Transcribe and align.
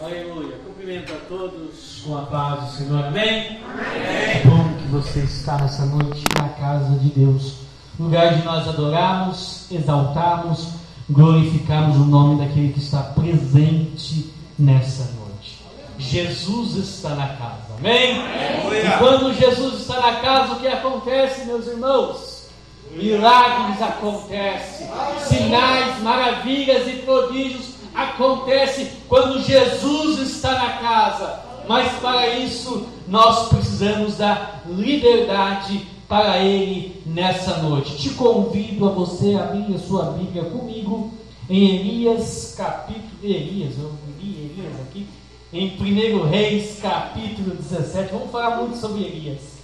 Aleluia. 0.00 0.56
Cumprimento 0.64 1.12
a 1.12 1.16
todos 1.28 2.02
com 2.06 2.16
a 2.16 2.22
paz 2.22 2.60
do 2.60 2.70
Senhor. 2.76 3.04
Amém? 3.04 3.58
Amém. 3.64 4.42
bom 4.44 4.74
que 4.78 4.86
você 4.92 5.20
está 5.20 5.58
nessa 5.58 5.86
noite 5.86 6.22
na 6.40 6.50
casa 6.50 6.96
de 7.00 7.08
Deus. 7.08 7.54
Lugar 7.98 8.34
de 8.34 8.44
nós 8.44 8.68
adorarmos, 8.68 9.66
exaltarmos, 9.72 10.68
glorificarmos 11.10 11.96
o 11.96 12.04
nome 12.04 12.38
daquele 12.38 12.72
que 12.72 12.78
está 12.78 13.02
presente 13.02 14.32
nessa 14.56 15.12
noite. 15.18 15.64
Jesus 15.98 16.76
está 16.76 17.16
na 17.16 17.26
casa. 17.30 17.74
Amém? 17.76 18.20
Amém. 18.20 18.86
E 18.86 18.98
quando 18.98 19.34
Jesus 19.34 19.80
está 19.80 20.00
na 20.00 20.20
casa, 20.20 20.52
o 20.52 20.60
que 20.60 20.68
acontece, 20.68 21.44
meus 21.44 21.66
irmãos? 21.66 22.46
Milagres 22.92 23.82
acontecem, 23.82 24.86
sinais, 25.26 26.00
maravilhas 26.02 26.86
e 26.86 26.92
prodígios 26.98 27.77
acontece 27.98 28.92
quando 29.08 29.42
Jesus 29.42 30.20
está 30.20 30.52
na 30.52 30.72
casa. 30.74 31.40
Mas 31.68 31.92
para 32.00 32.38
isso 32.38 32.86
nós 33.06 33.48
precisamos 33.48 34.16
da 34.16 34.60
liberdade 34.66 35.86
para 36.08 36.38
Ele 36.38 37.02
nessa 37.04 37.58
noite. 37.58 37.96
Te 37.96 38.10
convido 38.10 38.88
a 38.88 38.92
você 38.92 39.34
abrir 39.34 39.74
a 39.74 39.78
sua 39.78 40.12
Bíblia 40.12 40.44
comigo 40.44 41.12
em 41.50 41.76
Elias, 41.76 42.54
capítulo. 42.56 43.04
Elias, 43.22 43.74
eu 43.78 43.92
li 44.18 44.52
Elias 44.54 44.80
aqui. 44.80 45.06
Em 45.52 45.76
1 45.78 46.28
Reis, 46.28 46.78
capítulo 46.80 47.54
17. 47.54 48.12
Vamos 48.12 48.30
falar 48.30 48.56
muito 48.56 48.78
sobre 48.78 49.02
Elias. 49.02 49.58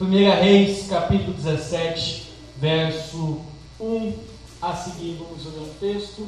1 0.00 0.06
Reis, 0.42 0.86
capítulo 0.88 1.32
17, 1.32 2.32
verso 2.58 3.40
1 3.80 4.12
a 4.60 4.74
seguir. 4.74 5.18
Vamos 5.18 5.44
ler 5.44 5.62
o 5.62 5.74
texto. 5.80 6.26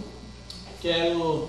Quero, 0.80 1.48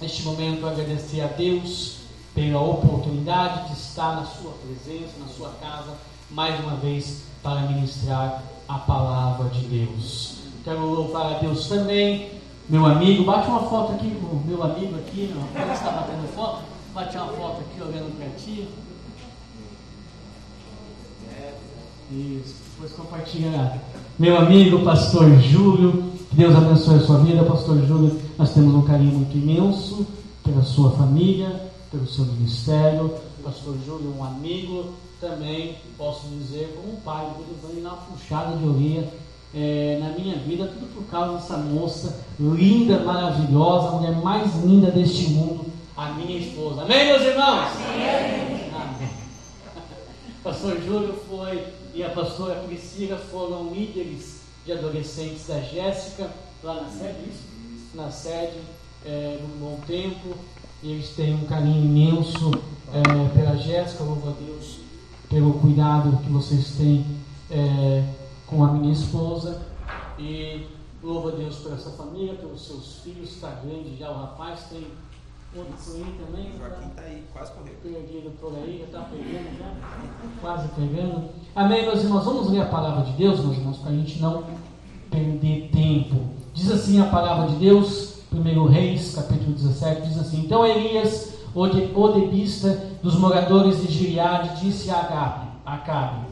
neste 0.00 0.22
momento, 0.22 0.66
agradecer 0.66 1.20
a 1.20 1.26
Deus 1.26 1.98
pela 2.34 2.60
oportunidade 2.60 3.68
de 3.68 3.78
estar 3.78 4.16
na 4.16 4.24
Sua 4.24 4.52
presença, 4.52 5.12
na 5.18 5.26
Sua 5.26 5.50
casa, 5.60 5.94
mais 6.30 6.58
uma 6.60 6.76
vez 6.76 7.24
para 7.42 7.62
ministrar 7.62 8.42
a 8.68 8.78
palavra 8.78 9.48
de 9.50 9.66
Deus. 9.66 10.38
Quero 10.64 10.84
louvar 10.86 11.34
a 11.34 11.38
Deus 11.38 11.68
também, 11.68 12.30
meu 12.68 12.86
amigo, 12.86 13.24
bate 13.24 13.48
uma 13.48 13.62
foto 13.62 13.92
aqui, 13.92 14.06
o 14.06 14.42
meu 14.46 14.62
amigo 14.62 14.96
aqui, 14.96 15.34
não, 15.34 15.72
está 15.72 15.90
batendo 15.90 16.32
foto, 16.34 16.62
bate 16.94 17.16
uma 17.16 17.26
foto 17.32 17.60
aqui 17.60 17.82
olhando 17.82 18.16
para 18.16 18.28
ti. 18.38 18.68
Isso, 22.12 22.56
depois 22.72 22.92
compartilha. 22.92 23.80
Meu 24.18 24.36
amigo, 24.36 24.84
pastor 24.84 25.30
Júlio, 25.40 26.12
que 26.30 26.36
Deus 26.36 26.54
abençoe 26.54 26.94
a 26.94 27.00
sua 27.00 27.18
vida, 27.18 27.44
pastor 27.44 27.84
Júlio. 27.84 28.16
Nós 28.38 28.54
temos 28.54 28.72
um 28.72 28.82
carinho 28.82 29.14
muito 29.14 29.36
imenso 29.36 30.06
pela 30.44 30.62
sua 30.62 30.92
família, 30.92 31.68
pelo 31.90 32.06
seu 32.06 32.24
ministério. 32.24 33.12
Pastor 33.42 33.76
Júlio, 33.84 34.14
um 34.16 34.24
amigo 34.24 34.90
também, 35.20 35.76
posso 35.98 36.28
dizer, 36.28 36.72
como 36.76 36.94
um 36.94 37.00
pai, 37.00 37.26
vai 37.60 37.82
dar 37.82 37.88
uma 37.88 37.96
puxada 37.96 38.56
de 38.56 38.64
orelha 38.64 39.08
é, 39.52 39.98
na 40.00 40.10
minha 40.10 40.36
vida, 40.36 40.66
tudo 40.66 40.86
por 40.94 41.04
causa 41.10 41.32
dessa 41.34 41.56
moça 41.56 42.20
linda, 42.38 43.00
maravilhosa, 43.00 43.88
a 43.88 43.92
mulher 43.92 44.16
mais 44.22 44.54
linda 44.64 44.88
deste 44.92 45.30
mundo, 45.30 45.66
a 45.96 46.12
minha 46.12 46.38
esposa. 46.38 46.82
Amém, 46.82 47.06
meus 47.06 47.22
irmãos? 47.22 47.68
Amém. 47.92 48.70
Amém. 48.72 49.10
Pastor 50.44 50.80
Júlio 50.80 51.12
foi 51.28 51.64
e 51.92 52.04
a 52.04 52.10
pastora 52.10 52.54
Priscila 52.60 53.16
foram 53.16 53.74
líderes 53.74 54.39
de 54.64 54.72
adolescentes 54.72 55.46
da 55.46 55.60
Jéssica, 55.60 56.30
lá 56.62 56.82
na 56.82 56.88
sede, 56.90 57.28
isso? 57.28 57.50
na 57.94 58.10
sede, 58.10 58.58
é, 59.04 59.38
no 59.40 59.56
Bom 59.56 59.80
Tempo, 59.86 60.36
e 60.82 60.92
eles 60.92 61.10
têm 61.10 61.34
um 61.34 61.46
carinho 61.46 61.84
imenso 61.84 62.50
é, 62.92 63.28
pela 63.34 63.56
Jéssica, 63.56 64.04
louvo 64.04 64.28
a 64.28 64.32
Deus 64.32 64.80
pelo 65.28 65.54
cuidado 65.54 66.18
que 66.24 66.30
vocês 66.30 66.72
têm 66.72 67.06
é, 67.48 68.04
com 68.46 68.64
a 68.64 68.72
minha 68.72 68.92
esposa, 68.92 69.62
e 70.18 70.66
louvo 71.02 71.28
a 71.28 71.30
Deus 71.30 71.56
por 71.56 71.72
essa 71.72 71.90
família, 71.90 72.34
pelos 72.34 72.66
seus 72.66 72.96
filhos, 73.04 73.30
está 73.30 73.50
grande 73.64 73.96
já, 73.96 74.10
o 74.10 74.14
rapaz 74.14 74.64
tem 74.68 74.86
outro 75.56 75.74
aí 75.94 76.14
também. 76.24 76.52
Joaquim 76.58 76.88
está 76.88 77.02
aí, 77.02 77.24
quase 77.32 77.52
correu. 77.52 77.74
Perdido 77.82 78.30
por 78.40 78.54
aí, 78.54 78.78
já 78.80 78.84
está 78.84 79.00
pegando, 79.10 79.58
já, 79.58 79.72
quase 80.40 80.68
pegando. 80.68 81.30
Amém, 81.56 81.82
meus 81.82 82.02
irmãos, 82.02 82.24
vamos 82.24 82.50
ler 82.50 82.60
a 82.60 82.66
palavra 82.66 83.04
de 83.04 83.12
Deus, 83.12 83.40
meus 83.40 83.56
irmãos, 83.56 83.78
para 83.78 83.90
a 83.90 83.94
gente 83.94 84.20
não 84.20 84.44
perder 85.10 85.70
tempo. 85.72 86.16
Diz 86.54 86.70
assim 86.70 87.00
a 87.00 87.06
palavra 87.06 87.48
de 87.48 87.56
Deus, 87.56 88.20
1 88.32 88.64
Reis, 88.66 89.14
capítulo 89.14 89.52
17, 89.52 90.02
diz 90.02 90.18
assim: 90.18 90.40
Então 90.40 90.64
Elias, 90.64 91.34
o 91.54 92.08
debista 92.08 92.68
dos 93.02 93.16
moradores 93.16 93.82
de 93.82 93.92
Gileade, 93.92 94.60
disse 94.60 94.90
a 94.90 95.46
Acabe: 95.64 96.30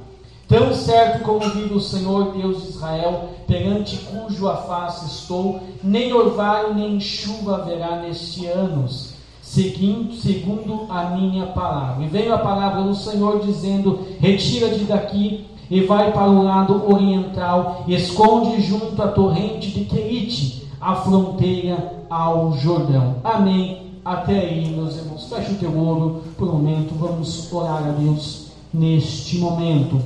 Tão 0.49 0.73
certo 0.73 1.25
como 1.25 1.41
vive 1.51 1.75
o 1.75 1.81
Senhor 1.81 2.33
Deus 2.33 2.63
de 2.63 2.69
Israel, 2.71 3.29
perante 3.47 3.99
cujo 3.99 4.47
face 4.67 5.05
estou, 5.07 5.61
nem 5.83 6.13
orvalho 6.13 6.75
nem 6.75 6.99
chuva 6.99 7.57
haverá 7.57 8.01
neste 8.01 8.47
ano, 8.47 8.89
seguindo, 9.49 10.13
segundo 10.13 10.87
a 10.91 11.05
minha 11.11 11.47
palavra. 11.47 12.05
E 12.05 12.09
veio 12.09 12.35
a 12.35 12.39
palavra 12.39 12.83
do 12.83 12.95
Senhor 12.95 13.41
dizendo: 13.41 14.01
Retira-te 14.21 14.85
daqui 14.85 15.47
e 15.71 15.81
vai 15.81 16.13
para 16.13 16.29
o 16.29 16.43
lado 16.43 16.83
oriental, 16.93 17.85
esconde 17.89 18.61
junto 18.61 19.03
à 19.03 19.09
torrente 19.09 19.71
de 19.71 19.85
Querite, 19.85 20.67
a 20.81 20.95
fronteira 20.97 22.05
ao 22.11 22.53
Jordão. 22.59 23.17
Amém. 23.25 23.89
Até 24.05 24.39
aí, 24.39 24.71
meus 24.71 24.97
irmãos. 24.97 25.29
Feche 25.29 25.53
o 25.53 25.57
teu 25.57 25.77
olho 25.79 26.23
por 26.37 26.49
um 26.49 26.53
momento. 26.53 26.95
Vamos 26.95 27.53
orar 27.53 27.85
a 27.85 27.91
Deus 27.93 28.49
neste 28.73 29.39
momento. 29.39 30.01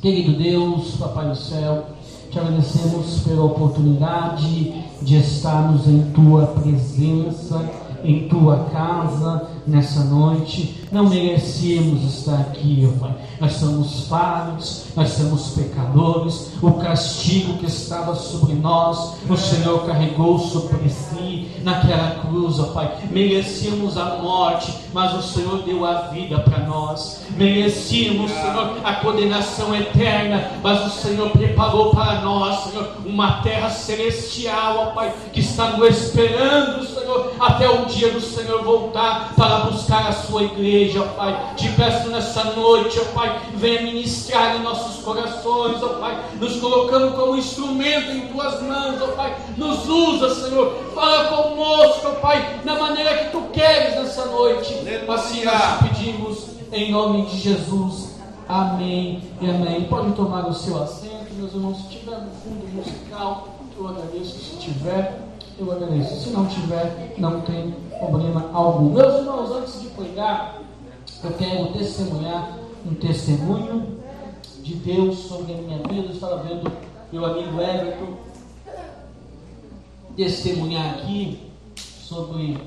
Querido 0.00 0.38
Deus, 0.38 0.94
Papai 0.96 1.28
do 1.28 1.36
céu, 1.36 1.86
te 2.30 2.38
agradecemos 2.38 3.20
pela 3.20 3.44
oportunidade 3.44 4.72
de 5.02 5.16
estarmos 5.16 5.86
em 5.86 6.02
tua 6.12 6.46
presença, 6.46 7.68
em 8.08 8.26
tua 8.26 8.70
casa 8.72 9.57
nessa 9.68 10.04
noite. 10.04 10.74
Não 10.90 11.08
merecíamos 11.08 12.02
estar 12.02 12.40
aqui, 12.40 12.88
ó 12.90 12.98
Pai. 12.98 13.14
Nós 13.40 13.52
somos 13.52 14.08
falhos, 14.08 14.86
nós 14.96 15.10
somos 15.10 15.50
pecadores. 15.50 16.52
O 16.62 16.72
castigo 16.72 17.58
que 17.58 17.66
estava 17.66 18.14
sobre 18.14 18.54
nós, 18.54 19.16
o 19.28 19.36
Senhor 19.36 19.84
carregou 19.86 20.38
sobre 20.38 20.88
si 20.88 21.50
naquela 21.62 22.22
cruz, 22.22 22.58
ó 22.58 22.68
Pai. 22.68 22.90
Merecíamos 23.10 23.98
a 23.98 24.16
morte, 24.16 24.72
mas 24.92 25.14
o 25.14 25.22
Senhor 25.22 25.62
deu 25.62 25.84
a 25.84 26.08
vida 26.08 26.38
para 26.40 26.66
nós. 26.66 27.20
Merecíamos, 27.36 28.30
Senhor, 28.30 28.78
a 28.82 28.94
condenação 28.94 29.74
eterna, 29.74 30.52
mas 30.62 30.86
o 30.86 30.90
Senhor 31.00 31.30
preparou 31.30 31.90
para 31.90 32.22
nós, 32.22 32.64
Senhor, 32.64 32.96
uma 33.04 33.42
terra 33.42 33.68
celestial, 33.68 34.78
ó 34.78 34.86
Pai, 34.94 35.12
que 35.32 35.40
está 35.40 35.76
nos 35.76 35.88
esperando, 35.88 36.86
Senhor, 36.86 37.32
até 37.38 37.68
o 37.68 37.84
dia 37.84 38.10
do 38.10 38.20
Senhor 38.20 38.62
voltar 38.64 39.34
para 39.36 39.57
buscar 39.60 40.08
a 40.08 40.12
sua 40.12 40.42
igreja, 40.44 41.02
ó 41.02 41.08
Pai. 41.16 41.54
Te 41.56 41.68
peço 41.72 42.08
nessa 42.08 42.44
noite, 42.44 42.98
ó 43.00 43.04
Pai, 43.14 43.40
venha 43.54 43.82
ministrar 43.82 44.56
em 44.56 44.62
nossos 44.62 45.02
corações, 45.02 45.82
ó 45.82 45.88
Pai, 46.00 46.22
nos 46.40 46.56
colocando 46.56 47.16
como 47.16 47.36
instrumento 47.36 48.10
em 48.10 48.28
tuas 48.28 48.62
mãos, 48.62 49.00
ó 49.02 49.08
Pai. 49.08 49.36
Nos 49.56 49.88
usa, 49.88 50.34
Senhor. 50.34 50.74
Fala 50.94 51.24
conosco, 51.24 52.08
ó 52.08 52.10
Pai, 52.20 52.60
na 52.64 52.78
maneira 52.78 53.16
que 53.18 53.30
tu 53.30 53.42
queres 53.52 53.96
nessa 53.96 54.26
noite. 54.26 54.74
Assim 55.08 55.44
nós 55.44 55.78
te 55.78 55.88
pedimos 55.88 56.46
em 56.72 56.90
nome 56.90 57.26
de 57.26 57.38
Jesus. 57.38 58.16
Amém 58.48 59.22
e 59.40 59.50
amém. 59.50 59.84
Pode 59.84 60.12
tomar 60.12 60.48
o 60.48 60.54
seu 60.54 60.82
assento, 60.82 61.34
meus 61.34 61.52
irmãos. 61.52 61.76
Se 61.78 61.98
tiver 61.98 62.18
no 62.18 62.30
fundo 62.42 62.66
musical, 62.72 63.48
eu 63.78 63.88
agradeço. 63.88 64.38
Se 64.38 64.56
tiver, 64.56 65.20
eu 65.58 65.70
agradeço. 65.70 66.24
Se 66.24 66.30
não 66.30 66.46
tiver, 66.46 67.14
não 67.18 67.40
tem 67.42 67.74
problema 67.98 68.50
algum. 68.52 68.90
Meus 68.90 69.14
irmãos, 69.14 69.50
antes 69.50 69.80
de 69.80 69.88
pregar, 69.88 70.60
eu 71.24 71.32
quero 71.32 71.72
testemunhar 71.72 72.58
um 72.86 72.94
testemunho 72.94 73.98
de 74.62 74.74
Deus 74.74 75.18
sobre 75.18 75.54
a 75.54 75.56
minha 75.56 75.78
vida. 75.78 76.08
Eu 76.08 76.14
estava 76.14 76.36
vendo 76.42 76.70
meu 77.12 77.24
amigo 77.24 77.60
Everton 77.60 78.28
testemunhar 80.16 80.94
aqui 80.94 81.48
sobre 81.76 82.58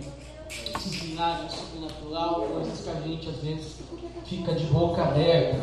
esses 0.49 1.03
milagres 1.03 1.51
sobrenatural, 1.53 2.47
coisas 2.53 2.81
que 2.81 2.89
a 2.89 2.93
gente 3.01 3.29
às 3.29 3.35
vezes 3.37 3.75
fica 4.25 4.53
de 4.53 4.65
boca 4.65 5.01
aberta. 5.01 5.59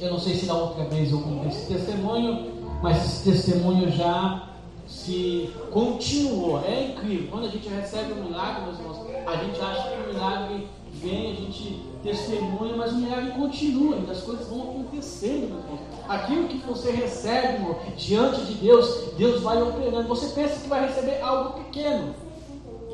Eu 0.00 0.10
não 0.10 0.18
sei 0.18 0.36
se 0.36 0.46
da 0.46 0.54
outra 0.54 0.84
vez 0.84 1.12
eu 1.12 1.20
contei 1.20 1.48
esse 1.48 1.66
testemunho, 1.66 2.52
mas 2.82 3.04
esse 3.04 3.30
testemunho 3.30 3.90
já 3.90 4.55
se 4.86 5.50
continuou. 5.70 6.64
É 6.64 6.88
incrível. 6.88 7.28
Quando 7.30 7.46
a 7.46 7.50
gente 7.50 7.68
recebe 7.68 8.12
um 8.12 8.24
milagre, 8.24 8.62
meus 8.62 8.78
irmãos, 8.78 9.06
a 9.26 9.36
gente 9.36 9.60
acha 9.60 9.88
que 9.90 10.02
o 10.02 10.12
milagre 10.12 10.68
vem, 10.92 11.32
a 11.32 11.34
gente 11.34 11.82
testemunha, 12.02 12.76
mas 12.76 12.92
o 12.92 12.96
milagre 12.96 13.32
continua, 13.32 13.98
as 14.10 14.20
coisas 14.22 14.46
vão 14.48 14.62
acontecendo, 14.62 15.48
meu 15.48 15.58
irmão. 15.58 15.78
Aquilo 16.08 16.48
que 16.48 16.58
você 16.58 16.92
recebe, 16.92 17.54
irmão, 17.54 17.76
diante 17.96 18.40
de 18.44 18.54
Deus, 18.54 19.12
Deus 19.18 19.42
vai 19.42 19.60
operando. 19.60 20.06
Você 20.08 20.28
pensa 20.40 20.60
que 20.60 20.68
vai 20.68 20.86
receber 20.86 21.20
algo 21.20 21.64
pequeno. 21.64 22.14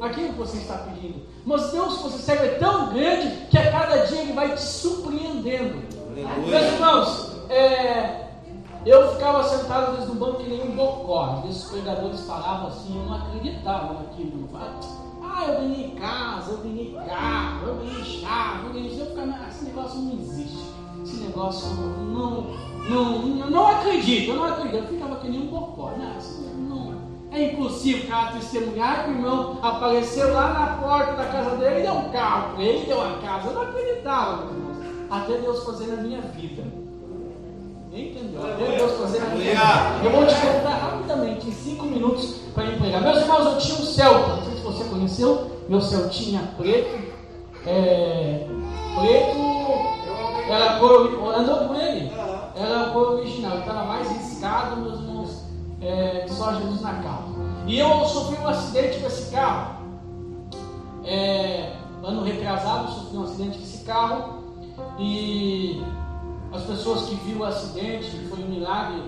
aquilo 0.01 0.33
que 0.33 0.39
você 0.39 0.57
está 0.57 0.79
pedindo. 0.79 1.23
Mas 1.45 1.71
Deus 1.71 1.99
que 1.99 2.03
você 2.05 2.19
serve 2.19 2.47
é 2.47 2.55
tão 2.59 2.93
grande 2.93 3.47
que 3.51 3.59
a 3.59 3.71
cada 3.71 4.07
dia 4.07 4.23
Ele 4.23 4.33
vai 4.33 4.55
te 4.55 4.63
surpreendendo. 4.63 5.81
Aleluia. 6.11 6.61
Meus 6.61 6.73
irmãos, 6.73 7.33
é, 7.51 8.32
eu 8.85 9.13
ficava 9.13 9.45
sentado 9.45 9.91
às 9.91 9.97
vezes 9.97 10.09
no 10.09 10.17
banco 10.17 10.43
que 10.43 10.51
nem 10.51 10.63
um 10.63 10.75
bocó. 10.75 11.37
Às 11.37 11.45
vezes 11.45 11.65
os 11.65 11.71
pregadores 11.71 12.21
falavam 12.21 12.67
assim, 12.67 12.99
eu 12.99 13.05
não 13.05 13.15
acreditava 13.15 13.95
naquilo. 13.95 14.49
Ah, 15.23 15.45
eu 15.47 15.61
ganhei 15.61 15.91
casa, 15.91 16.53
eu 16.53 16.59
ganhei 16.59 16.95
carro, 17.07 17.69
eu 17.69 17.75
ganhei 17.77 18.05
chave, 18.05 18.67
eu 18.67 18.73
ganhei 18.73 18.89
isso. 18.89 19.01
Eu 19.01 19.07
ficava, 19.07 19.33
ah, 19.33 19.49
esse 19.49 19.65
negócio 19.65 20.01
não 20.01 20.13
existe. 20.13 20.73
Esse 21.03 21.17
negócio 21.17 21.69
não, 21.75 22.43
não, 22.91 23.23
não, 23.23 23.51
não 23.51 23.67
acredito, 23.69 24.31
eu 24.31 24.37
não 24.37 24.45
acredito. 24.45 24.77
Eu 24.77 24.87
ficava 24.87 25.17
que 25.17 25.29
nem 25.29 25.43
um 25.43 25.47
bocó. 25.47 25.93
Não, 25.97 26.55
não, 26.69 26.95
é 27.31 27.53
impossível 27.53 28.05
o 28.05 28.09
cara 28.09 28.33
testemunhar 28.33 29.05
que 29.05 29.11
o 29.11 29.15
irmão 29.15 29.59
apareceu 29.63 30.35
lá 30.35 30.53
na 30.53 30.87
porta 30.87 31.13
da 31.13 31.27
casa 31.27 31.57
dele 31.57 31.81
e 31.81 31.83
deu 31.83 31.95
um 31.95 32.11
carro 32.11 32.55
para 32.55 32.65
ele, 32.65 32.87
deu 32.87 32.99
uma 32.99 33.19
casa. 33.19 33.49
Eu 33.49 33.55
não 33.55 33.63
acreditava, 33.63 34.53
irmãos. 34.53 34.77
Até 35.09 35.39
Deus 35.39 35.65
fazer 35.65 35.87
na 35.87 36.03
minha 36.03 36.21
vida. 36.21 36.82
Entendeu? 37.93 38.43
Até 38.43 38.77
Deus 38.77 38.93
fazer. 38.93 39.21
Eu 40.03 40.11
vou 40.11 40.27
te 40.27 40.35
contar 40.35 40.77
rapidamente, 40.77 41.49
em 41.49 41.53
cinco 41.53 41.85
minutos, 41.85 42.37
para 42.55 42.67
empregar. 42.67 43.03
Meus 43.03 43.19
irmãos, 43.19 43.45
eu 43.45 43.59
tinha 43.59 43.79
um 43.79 43.85
Celta. 43.85 44.37
Não 44.37 44.45
sei 44.45 44.55
se 44.55 44.63
você 44.63 44.85
conheceu. 44.85 45.51
Meu 45.69 45.81
Celtinha 45.81 46.55
preto. 46.57 47.13
É, 47.67 48.47
preto. 48.95 49.53
Era 50.49 50.79
cor. 50.79 51.35
Andou 51.37 51.69
com 51.69 51.75
ele? 51.75 52.11
Era 52.57 52.81
a 52.81 52.91
cor 52.91 53.19
original. 53.19 53.59
Estava 53.59 53.85
mais 53.85 54.09
riscado, 54.09 54.77
meus 54.81 55.01
irmãos. 55.01 55.43
É, 55.83 56.25
só 56.29 56.55
Jesus 56.55 56.81
na 56.81 56.95
calma. 56.95 57.35
E 57.67 57.79
eu 57.79 58.05
sofri 58.07 58.39
um 58.39 58.49
acidente 58.49 59.01
com 59.01 59.07
esse 59.07 59.31
carro. 59.31 59.83
É, 61.05 61.73
ano 62.03 62.25
retrasado, 62.25 62.91
sofri 62.91 63.19
um 63.19 63.25
acidente 63.25 63.59
com 63.59 63.65
esse 63.65 63.85
carro. 63.85 64.43
E 64.99 65.83
as 66.53 66.65
pessoas 66.65 67.09
que 67.09 67.15
viram 67.17 67.41
o 67.41 67.45
acidente, 67.45 68.11
foi 68.29 68.45
um 68.45 68.49
milagre, 68.49 69.03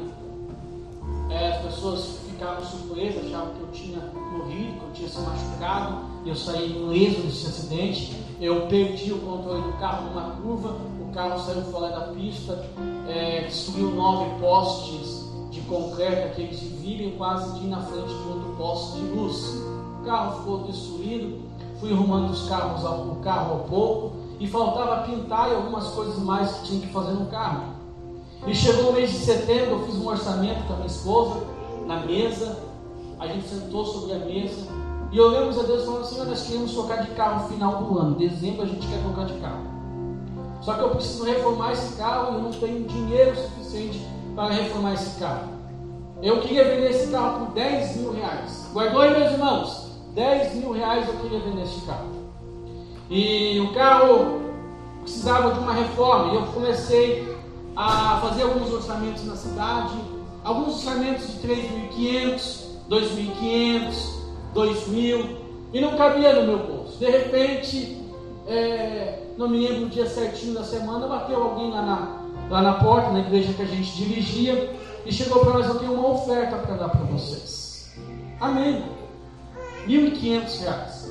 é, 1.30 1.48
as 1.48 1.62
pessoas 1.62 2.20
ficaram 2.30 2.64
surpresas, 2.64 3.26
achavam 3.26 3.54
que 3.54 3.60
eu 3.60 3.70
tinha 3.72 3.98
morrido, 4.32 4.80
que 4.80 4.84
eu 4.84 4.92
tinha 4.94 5.08
se 5.08 5.20
machucado. 5.20 6.04
Eu 6.24 6.34
saí 6.34 6.70
ileso 6.70 7.22
desse 7.22 7.46
acidente. 7.46 8.16
Eu 8.40 8.66
perdi 8.66 9.12
o 9.12 9.18
controle 9.18 9.62
do 9.62 9.72
carro 9.78 10.08
numa 10.08 10.30
curva, 10.36 10.76
o 11.00 11.12
carro 11.12 11.38
saiu 11.40 11.62
fora 11.64 11.88
da 11.90 12.00
pista, 12.08 12.64
é, 13.08 13.42
destruiu 13.42 13.90
nove 13.90 14.40
postes 14.40 15.24
de 15.50 15.60
concreto, 15.62 16.26
aqueles 16.26 16.60
de 16.60 16.68
vidro, 16.68 17.06
e 17.08 17.12
quase 17.12 17.60
de 17.60 17.66
na 17.66 17.80
frente 17.80 18.08
de 18.08 18.28
outro 18.28 18.54
poste 18.56 18.98
de 18.98 19.06
luz. 19.06 19.62
O 20.00 20.04
carro 20.04 20.38
ficou 20.38 20.58
destruído, 20.64 21.42
fui 21.78 21.92
arrumando 21.92 22.30
os 22.30 22.48
carros, 22.48 22.84
o 22.84 23.16
carro 23.16 23.52
ao 23.52 23.60
pouco 23.60 24.23
e 24.38 24.46
faltava 24.46 25.02
pintar 25.02 25.50
e 25.50 25.54
algumas 25.54 25.88
coisas 25.88 26.18
mais 26.18 26.52
que 26.52 26.66
tinha 26.66 26.80
que 26.80 26.92
fazer 26.92 27.12
no 27.12 27.26
carro. 27.26 27.74
E 28.46 28.54
chegou 28.54 28.90
o 28.90 28.92
mês 28.92 29.10
de 29.10 29.18
setembro, 29.18 29.80
eu 29.80 29.86
fiz 29.86 29.94
um 29.96 30.06
orçamento 30.06 30.66
com 30.66 30.74
a 30.74 30.76
minha 30.76 30.86
esposa 30.86 31.40
na 31.86 32.00
mesa, 32.00 32.58
a 33.18 33.26
gente 33.26 33.48
sentou 33.48 33.84
sobre 33.84 34.12
a 34.12 34.18
mesa 34.18 34.66
e 35.10 35.20
oramos 35.20 35.58
a 35.58 35.62
Deus 35.62 35.84
falando 35.84 36.02
assim: 36.02 36.24
nós 36.24 36.46
queremos 36.46 36.72
trocar 36.72 37.02
de 37.02 37.10
carro 37.12 37.42
no 37.42 37.48
final 37.48 37.84
do 37.84 37.98
ano, 37.98 38.16
dezembro 38.16 38.62
a 38.62 38.66
gente 38.66 38.86
quer 38.86 39.00
trocar 39.02 39.26
de 39.26 39.34
carro. 39.34 39.74
Só 40.60 40.74
que 40.74 40.80
eu 40.80 40.90
preciso 40.90 41.24
reformar 41.24 41.72
esse 41.72 41.96
carro 41.96 42.38
e 42.38 42.42
não 42.42 42.50
tenho 42.50 42.84
dinheiro 42.84 43.36
suficiente 43.36 44.06
para 44.34 44.54
reformar 44.54 44.94
esse 44.94 45.18
carro. 45.20 45.54
Eu 46.22 46.40
queria 46.40 46.64
vender 46.64 46.90
esse 46.90 47.10
carro 47.10 47.46
por 47.46 47.54
10 47.54 47.96
mil 47.96 48.12
reais. 48.12 48.66
Guardou 48.72 49.02
aí, 49.02 49.18
meus 49.18 49.32
irmãos? 49.32 49.90
10 50.14 50.54
mil 50.54 50.72
reais 50.72 51.06
eu 51.06 51.14
queria 51.16 51.40
vender 51.40 51.62
esse 51.62 51.80
carro. 51.82 52.13
E 53.14 53.60
o 53.60 53.72
carro 53.72 54.40
precisava 55.02 55.52
de 55.52 55.60
uma 55.60 55.72
reforma. 55.72 56.32
E 56.32 56.34
eu 56.34 56.42
comecei 56.46 57.32
a 57.76 58.18
fazer 58.20 58.42
alguns 58.42 58.72
orçamentos 58.72 59.24
na 59.24 59.36
cidade, 59.36 59.94
alguns 60.42 60.84
orçamentos 60.84 61.28
de 61.28 61.48
3.500, 61.48 62.64
2.500, 62.90 63.94
2.000, 64.52 65.36
e 65.72 65.80
não 65.80 65.96
cabia 65.96 66.34
no 66.40 66.44
meu 66.44 66.66
bolso. 66.66 66.98
De 66.98 67.08
repente, 67.08 68.04
é, 68.48 69.28
não 69.38 69.48
me 69.48 69.64
lembro 69.64 69.86
o 69.86 69.90
dia 69.90 70.06
certinho 70.06 70.54
da 70.54 70.64
semana, 70.64 71.06
bateu 71.06 71.40
alguém 71.40 71.70
lá 71.70 71.82
na, 71.82 72.20
lá 72.50 72.62
na 72.62 72.72
porta, 72.72 73.12
na 73.12 73.20
igreja 73.20 73.52
que 73.52 73.62
a 73.62 73.66
gente 73.66 73.94
dirigia, 73.94 74.74
e 75.06 75.12
chegou 75.12 75.38
para 75.38 75.52
nós: 75.52 75.68
Eu 75.68 75.78
tenho 75.78 75.92
uma 75.92 76.08
oferta 76.08 76.56
para 76.56 76.74
dar 76.74 76.88
para 76.88 77.02
vocês. 77.02 77.94
Amém. 78.40 78.82
R$ 79.86 80.10
1.500. 80.10 81.03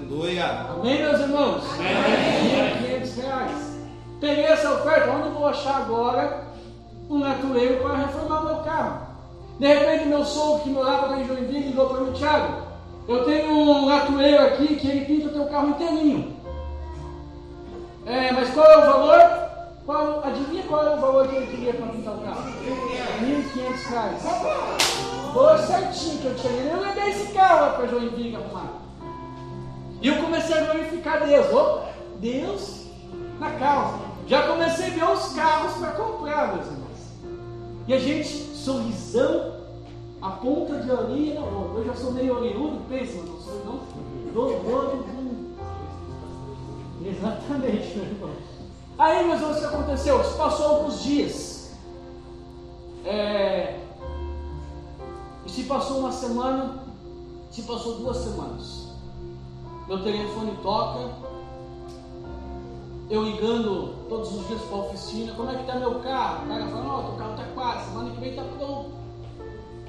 Aleluia. 0.00 0.66
Amém, 0.70 1.02
meus 1.02 1.20
irmãos? 1.20 1.62
Amém. 1.74 3.00
500 3.00 3.16
reais. 3.16 3.78
Peguei 4.18 4.44
essa 4.44 4.72
oferta, 4.72 5.10
onde 5.10 5.28
eu 5.28 5.34
vou 5.34 5.46
achar 5.46 5.76
agora 5.76 6.44
um 7.08 7.18
natureiro 7.18 7.82
para 7.82 7.96
reformar 7.96 8.40
o 8.40 8.44
meu 8.46 8.56
carro? 8.56 9.06
De 9.58 9.66
repente, 9.66 10.08
meu 10.08 10.24
sogro 10.24 10.62
que 10.62 10.70
morava 10.70 11.08
lá 11.08 11.20
em 11.20 11.26
Joinville 11.26 11.68
ligou 11.68 11.86
para 11.86 12.00
mim, 12.00 12.12
Thiago, 12.12 12.62
eu 13.08 13.24
tenho 13.24 13.52
um 13.52 13.86
natureiro 13.86 14.42
aqui 14.42 14.76
que 14.76 14.88
ele 14.88 15.04
pinta 15.04 15.28
o 15.28 15.32
teu 15.32 15.44
carro 15.46 15.68
inteirinho. 15.68 16.36
É, 18.06 18.32
mas 18.32 18.50
qual 18.50 18.70
é 18.70 18.78
o 18.78 18.80
valor? 18.80 19.50
Qual, 19.84 20.24
adivinha 20.24 20.62
qual 20.62 20.86
é 20.86 20.96
o 20.96 21.00
valor 21.00 21.28
que 21.28 21.36
ele 21.36 21.46
queria 21.46 21.74
para 21.74 21.86
pintar 21.86 22.14
o 22.14 22.20
carro? 22.20 22.42
1.500 23.22 23.90
reais. 23.90 24.22
Foi 25.32 25.58
certinho 25.58 26.18
que 26.18 26.26
eu 26.26 26.34
tinha. 26.36 26.72
Eu 26.72 26.80
levei 26.80 27.10
esse 27.10 27.32
carro 27.32 27.60
lá 27.60 27.70
para 27.74 27.86
Joinville 27.86 28.36
arrumar. 28.36 28.79
E 30.00 30.08
eu 30.08 30.16
comecei 30.16 30.56
a 30.56 30.64
glorificar 30.64 31.26
Deus. 31.26 31.46
Oh, 31.52 31.80
Deus 32.18 32.86
na 33.38 33.50
causa. 33.52 33.98
Já 34.26 34.46
comecei 34.46 34.86
a 34.86 34.90
ver 34.90 35.04
os 35.04 35.32
carros 35.34 35.74
para 35.74 35.92
comprar, 35.92 36.54
meus 36.54 36.66
irmãos. 36.66 36.90
E 37.86 37.94
a 37.94 37.98
gente, 37.98 38.28
sorrisão, 38.28 39.56
a 40.22 40.30
ponta 40.30 40.78
de 40.78 40.90
orelha. 40.90 41.40
Oh, 41.42 41.78
eu 41.78 41.84
já 41.84 41.94
sou 41.94 42.12
meio 42.12 42.36
orelhudo, 42.36 42.80
pensa, 42.88 43.20
não 43.22 43.40
sou 43.40 43.64
não. 43.64 43.80
Do, 44.32 44.46
do, 44.60 45.02
do. 45.02 45.20
Exatamente, 47.06 47.98
meu 47.98 48.06
irmão. 48.06 48.30
Aí, 48.98 49.26
meus 49.26 49.40
irmãos, 49.40 49.56
o 49.56 49.60
que 49.60 49.66
aconteceu? 49.66 50.24
Se 50.24 50.36
passou 50.36 50.66
alguns 50.66 51.02
dias. 51.02 51.60
É, 53.04 53.80
e 55.46 55.50
se 55.50 55.64
passou 55.64 55.98
uma 56.00 56.12
semana, 56.12 56.84
se 57.50 57.62
passou 57.62 57.96
duas 57.96 58.18
semanas 58.18 58.89
meu 59.90 60.04
telefone 60.04 60.56
toca, 60.62 61.10
eu 63.10 63.24
ligando 63.24 64.06
todos 64.08 64.32
os 64.36 64.46
dias 64.46 64.62
para 64.62 64.76
a 64.76 64.80
oficina, 64.82 65.32
como 65.32 65.50
é 65.50 65.54
que 65.54 65.62
está 65.62 65.74
meu 65.80 65.98
carro? 65.98 66.44
O 66.44 66.48
cara 66.48 66.68
fala, 66.68 66.84
não, 66.84 67.04
teu 67.06 67.14
carro 67.16 67.30
está 67.32 67.44
quase, 67.54 67.88
semana 67.88 68.10
que 68.10 68.20
vem 68.20 68.30
está 68.30 68.44
pronto. 68.44 68.92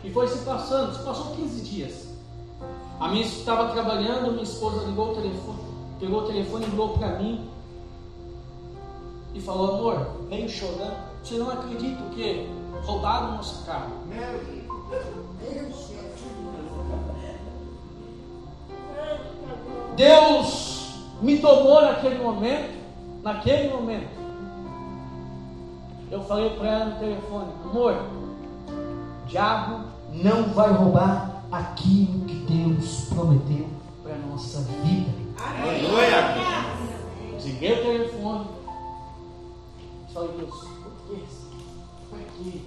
E 0.04 0.12
foi 0.12 0.28
se 0.28 0.40
passando, 0.40 0.98
se 0.98 1.04
passou 1.04 1.36
15 1.36 1.62
dias. 1.62 2.08
A 3.00 3.10
minha 3.10 3.24
estava 3.24 3.72
trabalhando, 3.74 4.32
minha 4.32 4.42
esposa 4.42 4.84
ligou 4.86 5.12
o 5.12 5.16
telefone, 5.16 5.60
pegou 6.00 6.22
o 6.22 6.26
telefone 6.26 6.66
e 6.66 6.70
ligou 6.72 6.98
para 6.98 7.20
mim 7.20 7.48
e 9.36 9.40
falou, 9.40 9.76
amor, 9.76 10.24
meio 10.28 10.50
chorando, 10.50 10.98
você 11.24 11.36
não 11.36 11.52
acredita 11.52 12.02
o 12.02 12.10
que? 12.10 12.50
Roubaram 12.86 13.34
o 13.34 13.36
nosso 13.36 13.64
carro. 13.68 13.92
Meu 14.08 14.40
Deus. 15.48 16.01
Deus 19.96 20.96
me 21.22 21.38
tomou 21.38 21.82
naquele 21.82 22.24
momento, 22.24 22.74
naquele 23.24 23.70
momento. 23.70 24.22
Eu 26.10 26.24
falei 26.24 26.50
para 26.52 26.68
ela 26.68 26.86
no 26.86 27.00
telefone, 27.00 27.52
amor, 27.64 27.94
o 29.24 29.28
diabo 29.28 29.86
não 30.12 30.44
vai 30.54 30.72
roubar 30.72 31.44
aquilo 31.52 32.26
que 32.26 32.36
Deus 32.36 33.06
prometeu 33.06 33.68
para 34.04 34.16
nossa 34.18 34.60
vida. 34.84 35.12
Aleluia! 35.40 36.82
Desliguei 37.36 37.74
o 37.74 37.84
telefone. 37.84 38.46
Falei, 40.14 40.30
Deus, 40.38 40.50
por 40.50 41.16
que? 41.16 41.24
Por 42.10 42.20
quê? 42.20 42.62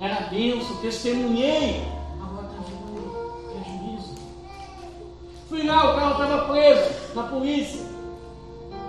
Era 0.00 0.28
bênção, 0.28 0.76
testemunhei. 0.76 1.84
Fui 5.48 5.62
lá, 5.66 5.92
o 5.92 5.94
carro 5.94 6.12
estava 6.12 6.52
preso 6.52 7.14
na 7.14 7.22
polícia. 7.24 7.86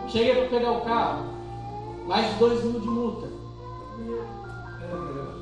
Cheguei 0.08 0.36
para 0.36 0.50
pegar 0.50 0.72
o 0.72 0.82
carro. 0.82 1.26
Mais 2.08 2.32
de 2.32 2.36
2 2.36 2.64
mil 2.64 2.80
de 2.80 2.88
multa. 2.88 3.28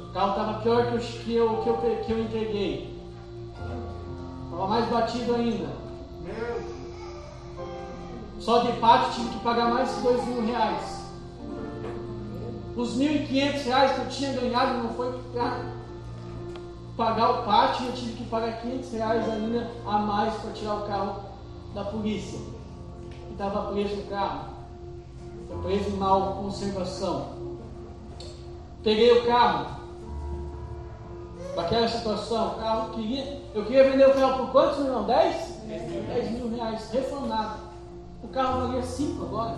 O 0.10 0.13
carro 0.13 0.29
estava 0.32 0.62
pior 0.62 0.88
que, 0.88 0.96
o 0.96 1.00
que, 1.00 1.36
eu, 1.36 1.58
que, 1.58 1.70
eu, 1.70 2.03
que 2.05 2.12
eu 2.12 2.20
entreguei. 2.20 3.00
Estava 4.46 4.67
mais 4.67 4.86
batido 4.88 5.36
ainda. 5.36 5.70
Só 8.39 8.60
de 8.60 8.74
pátio 8.74 9.13
tive 9.13 9.29
que 9.29 9.43
pagar 9.43 9.70
mais 9.70 9.96
de 9.96 10.01
2 10.01 10.25
mil 10.25 10.46
reais. 10.46 11.03
Os 12.75 12.98
1.500 12.98 13.63
reais 13.65 13.91
que 13.91 14.01
eu 14.01 14.10
tinha 14.10 14.34
ganhado 14.34 14.79
não 14.79 14.93
foi 14.96 15.12
para 15.32 15.82
pagar 16.95 17.31
o 17.31 17.43
pátio, 17.43 17.88
eu 17.88 17.93
tive 17.93 18.13
que 18.13 18.25
pagar 18.25 18.62
500 18.62 18.91
reais 18.93 19.29
ainda 19.29 19.71
a 19.85 19.97
mais 19.97 20.33
para 20.35 20.51
tirar 20.51 20.75
o 20.75 20.88
carro 20.88 21.15
da 21.73 21.83
polícia, 21.85 22.39
que 23.09 23.31
estava 23.31 23.71
preso 23.71 23.95
no 23.95 24.03
carro, 24.03 24.53
foi 25.47 25.62
preso 25.63 25.89
em 25.89 25.97
mal 25.97 26.33
conservação. 26.35 27.33
Peguei 28.83 29.19
o 29.19 29.25
carro, 29.25 29.83
daquela 31.55 31.88
situação, 31.88 32.50
o 32.50 32.55
carro 32.55 32.91
queria, 32.91 33.41
eu 33.53 33.65
queria 33.65 33.89
vender 33.89 34.09
o 34.09 34.13
carro 34.13 34.45
por 34.45 34.51
quantos, 34.51 34.79
meu 34.79 34.88
irmão? 34.88 35.03
10? 35.05 35.62
10 36.07 36.31
mil 36.31 36.55
reais, 36.55 36.91
reformado. 36.91 37.59
O 38.23 38.27
carro 38.27 38.67
valia 38.67 38.83
5 38.83 39.23
agora. 39.23 39.57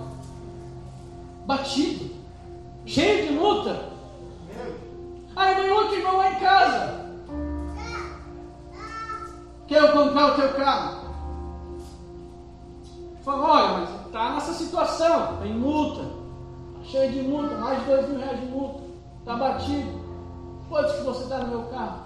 Batido, 1.45 2.15
cheio 2.85 3.27
de 3.27 3.33
multa. 3.33 3.89
Aí 5.35 5.61
meu 5.61 5.75
outro 5.75 5.95
irmão 5.95 6.17
lá 6.17 6.31
em 6.31 6.39
casa. 6.39 7.04
Quer 9.67 9.91
comprar 9.91 10.31
o 10.31 10.35
teu 10.35 10.53
carro? 10.53 11.05
Falou, 13.23 13.49
olha, 13.49 13.67
mas 13.79 14.05
está 14.05 14.33
nessa 14.33 14.53
situação, 14.53 15.37
tem 15.41 15.53
multa, 15.53 16.03
cheio 16.83 17.11
de 17.11 17.21
multa, 17.23 17.55
mais 17.55 17.79
de 17.79 17.85
dois 17.85 18.09
mil 18.09 18.19
reais 18.19 18.39
de 18.39 18.45
multa, 18.45 18.83
está 19.19 19.35
batido. 19.35 20.05
Quantos 20.69 20.93
que 20.93 21.01
você 21.01 21.25
dá 21.25 21.39
no 21.39 21.47
meu 21.47 21.63
carro? 21.69 22.01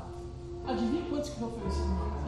Adivinha 0.67 1.03
quantos 1.09 1.29
que 1.29 1.41
eu 1.41 1.47
ofereci 1.47 1.79
no 1.81 1.95
meu 1.95 2.05
carro? 2.05 2.19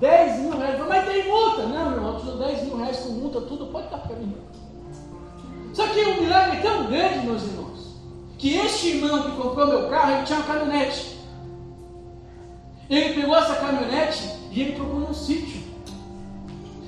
10 0.00 0.40
mil 0.40 0.58
reais. 0.58 0.80
Mas 0.88 1.06
tem 1.06 1.28
multa. 1.28 1.62
Não, 1.62 1.90
meu 1.90 1.92
irmão, 1.92 2.14
eu 2.14 2.20
te 2.20 2.26
dou 2.26 2.38
10 2.38 2.62
mil 2.64 2.76
reais 2.76 2.98
com 2.98 3.08
multa, 3.10 3.40
tudo, 3.42 3.66
pode 3.66 3.88
para 3.88 4.16
mim. 4.16 4.36
Só 5.72 5.86
que 5.88 6.00
o 6.00 6.20
milagre 6.22 6.58
é 6.58 6.60
tão 6.62 6.86
grande, 6.86 7.26
meus 7.26 7.42
irmãos, 7.42 7.96
que 8.38 8.56
este 8.56 8.96
irmão 8.96 9.22
que 9.22 9.36
comprou 9.36 9.66
meu 9.66 9.88
carro, 9.88 10.12
ele 10.12 10.24
tinha 10.24 10.38
uma 10.38 10.46
caminhonete. 10.46 11.15
Ele 12.88 13.14
pegou 13.14 13.36
essa 13.36 13.56
caminhonete 13.56 14.30
e 14.52 14.60
ele 14.60 14.72
procurou 14.72 15.10
um 15.10 15.14
sítio. 15.14 15.60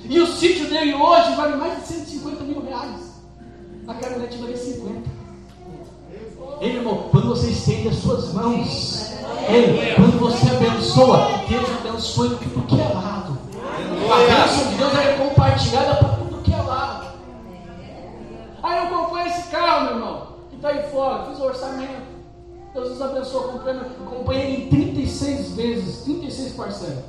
E 0.04 0.20
o 0.20 0.26
sítio 0.26 0.68
dele 0.68 0.94
hoje 0.94 1.34
vale 1.34 1.56
mais 1.56 1.80
de 1.80 1.86
150 1.88 2.44
mil 2.44 2.64
reais. 2.64 3.20
A 3.86 3.94
caminhonete 3.94 4.38
vale 4.38 4.56
50. 4.56 5.18
Ei, 6.60 6.76
irmão, 6.76 7.08
quando 7.10 7.28
você 7.28 7.50
estende 7.50 7.88
as 7.88 7.96
suas 7.96 8.32
mãos, 8.32 9.12
ei, 9.48 9.94
quando 9.94 10.18
você 10.18 10.50
abençoa, 10.50 11.44
Deus 11.48 11.68
abençoa 11.70 12.26
em 12.26 12.36
tudo 12.36 12.66
que 12.66 12.80
é 12.80 12.88
lado. 12.88 13.38
A 14.10 14.46
bênção 14.46 14.70
de 14.70 14.74
Deus 14.76 14.94
é 14.94 15.12
compartilhada 15.16 15.94
para 15.96 16.08
tudo 16.16 16.42
que 16.42 16.52
é 16.52 16.62
lado. 16.62 17.06
Aí 18.62 18.78
eu 18.78 18.98
comprei 18.98 19.26
esse 19.26 19.48
carro, 19.50 19.84
meu 19.84 19.94
irmão, 19.94 20.28
que 20.50 20.56
está 20.56 20.68
aí 20.68 20.90
fora, 20.90 21.26
fiz 21.26 21.38
o 21.38 21.44
orçamento. 21.44 22.08
Deus 22.74 22.90
nos 22.90 23.02
abençoou, 23.02 23.52
comprei, 23.52 23.74
comprei 24.10 24.40
ele 24.40 24.64
em 24.64 24.68
36 24.68 24.87
vezes, 25.58 26.04
36 26.04 26.52
parcelas. 26.52 27.04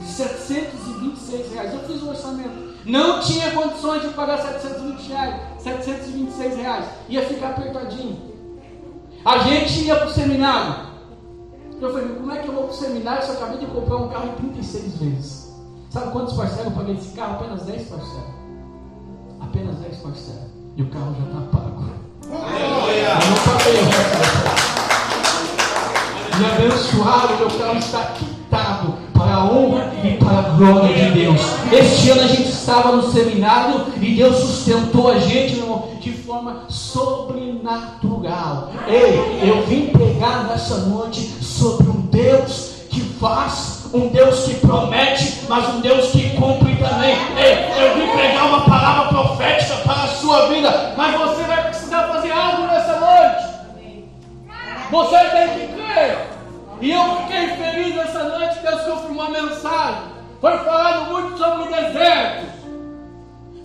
De 0.00 0.06
726 0.06 1.52
reais. 1.52 1.74
Eu 1.74 1.80
fiz 1.80 2.02
o 2.02 2.08
orçamento. 2.08 2.68
Não 2.86 3.20
tinha 3.20 3.50
condições 3.50 4.02
de 4.02 4.08
pagar 4.08 4.40
720 4.40 5.08
reais, 5.08 5.34
726 5.58 6.56
reais. 6.56 6.86
Ia 7.08 7.26
ficar 7.26 7.50
apertadinho. 7.50 8.16
A 9.24 9.38
gente 9.40 9.84
ia 9.84 9.96
para 9.96 10.06
o 10.06 10.10
seminário. 10.10 10.88
Eu 11.80 11.92
falei, 11.92 12.08
como 12.08 12.32
é 12.32 12.38
que 12.38 12.48
eu 12.48 12.54
vou 12.54 12.64
para 12.64 12.72
o 12.72 12.76
seminário 12.76 13.22
se 13.22 13.28
eu 13.28 13.34
acabei 13.36 13.58
de 13.58 13.66
comprar 13.66 13.96
um 13.96 14.08
carro 14.08 14.30
em 14.30 14.50
36 14.50 14.96
vezes? 14.96 15.48
Sabe 15.90 16.12
quantos 16.12 16.34
parcelas 16.34 16.66
eu 16.66 16.72
paguei 16.72 16.94
desse 16.94 17.14
carro? 17.14 17.34
Apenas 17.34 17.62
10 17.62 17.88
parcelas. 17.88 18.34
Apenas 19.40 19.76
10 19.76 19.96
parcelas. 19.98 20.50
E 20.76 20.82
o 20.82 20.90
carro 20.90 21.14
já 21.18 21.26
está 21.26 21.58
pago. 21.58 21.68
Aleluia! 22.30 23.08
Eu 23.08 23.30
não 23.30 23.44
paguei 23.44 23.80
o 23.80 24.37
E 26.40 26.44
abençoado, 26.44 27.36
meu 27.36 27.50
carro 27.50 27.78
está 27.78 28.12
quitado 28.16 28.94
para 29.12 29.34
a 29.34 29.44
honra 29.46 29.92
e 30.04 30.16
para 30.18 30.38
a 30.38 30.42
glória 30.42 30.94
de 30.94 31.10
Deus. 31.10 31.40
Este 31.72 32.10
ano 32.10 32.20
a 32.20 32.28
gente 32.28 32.50
estava 32.50 32.92
no 32.92 33.10
seminário 33.10 33.86
e 34.00 34.14
Deus 34.14 34.36
sustentou 34.36 35.10
a 35.10 35.18
gente, 35.18 35.56
irmão, 35.56 35.88
de 36.00 36.12
forma 36.12 36.62
sobrenatural. 36.68 38.70
Ei, 38.86 39.50
eu 39.50 39.66
vim 39.66 39.86
pregar 39.86 40.44
nessa 40.44 40.76
noite 40.86 41.22
sobre 41.42 41.88
um 41.88 42.02
Deus 42.02 42.74
que 42.88 43.00
faz, 43.00 43.86
um 43.92 44.06
Deus 44.06 44.44
que 44.44 44.54
promete, 44.64 45.40
mas 45.48 45.74
um 45.74 45.80
Deus 45.80 46.12
que 46.12 46.30
cumpre 46.36 46.76
também. 46.76 47.16
Ei, 47.36 47.84
eu 47.84 47.96
vim 47.96 48.12
pregar 48.12 48.46
uma 48.46 48.60
palavra 48.60 49.08
profética 49.08 49.74
para 49.78 50.04
a 50.04 50.08
sua 50.08 50.46
vida, 50.46 50.94
mas 50.96 51.18
você 51.18 51.42
vai 51.42 51.64
precisar 51.64 52.04
fazer 52.04 52.30
algo 52.30 52.62
nessa 52.62 53.00
noite. 53.00 53.48
Você 54.90 55.18
tem 55.30 55.48
que 55.48 55.77
E 56.80 56.92
eu 56.92 57.16
fiquei 57.16 57.48
feliz 57.56 57.96
essa 57.98 58.22
noite, 58.22 58.60
Deus 58.60 58.82
confirmou 58.82 59.26
uma 59.26 59.30
mensagem. 59.30 60.02
Foi 60.40 60.56
falado 60.58 61.12
muito 61.12 61.36
sobre 61.36 61.74
desertos. 61.74 62.48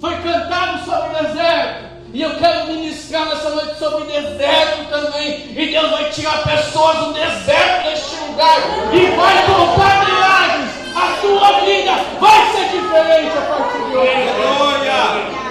Foi 0.02 0.16
cantado 0.18 0.84
sobre 0.84 1.10
deserto. 1.22 1.94
E 2.12 2.22
eu 2.22 2.36
quero 2.38 2.68
ministrar 2.68 3.28
nessa 3.28 3.50
noite 3.52 3.78
sobre 3.78 4.06
deserto 4.06 4.90
também. 4.90 5.52
E 5.52 5.72
Deus 5.72 5.92
vai 5.92 6.10
tirar 6.10 6.44
pessoas 6.44 6.98
do 6.98 7.14
deserto 7.14 7.84
deste 7.84 8.16
lugar. 8.16 8.58
E 8.92 9.06
vai 9.16 9.46
contar 9.46 10.06
milagres. 10.06 10.96
A 10.96 11.22
tua 11.22 11.60
vida 11.62 11.92
vai 12.20 12.52
ser 12.52 12.70
diferente 12.70 13.38
a 13.38 13.42
partir 13.42 13.90
de 13.90 13.96
hoje. 13.96 14.34
Glória! 14.58 15.44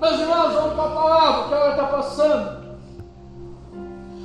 Meus 0.00 0.20
irmãos, 0.20 0.54
vamos 0.54 0.74
para 0.74 0.84
a 0.84 0.88
palavra 0.88 1.48
que 1.48 1.54
ela 1.54 1.70
está 1.70 1.84
passando. 1.84 2.63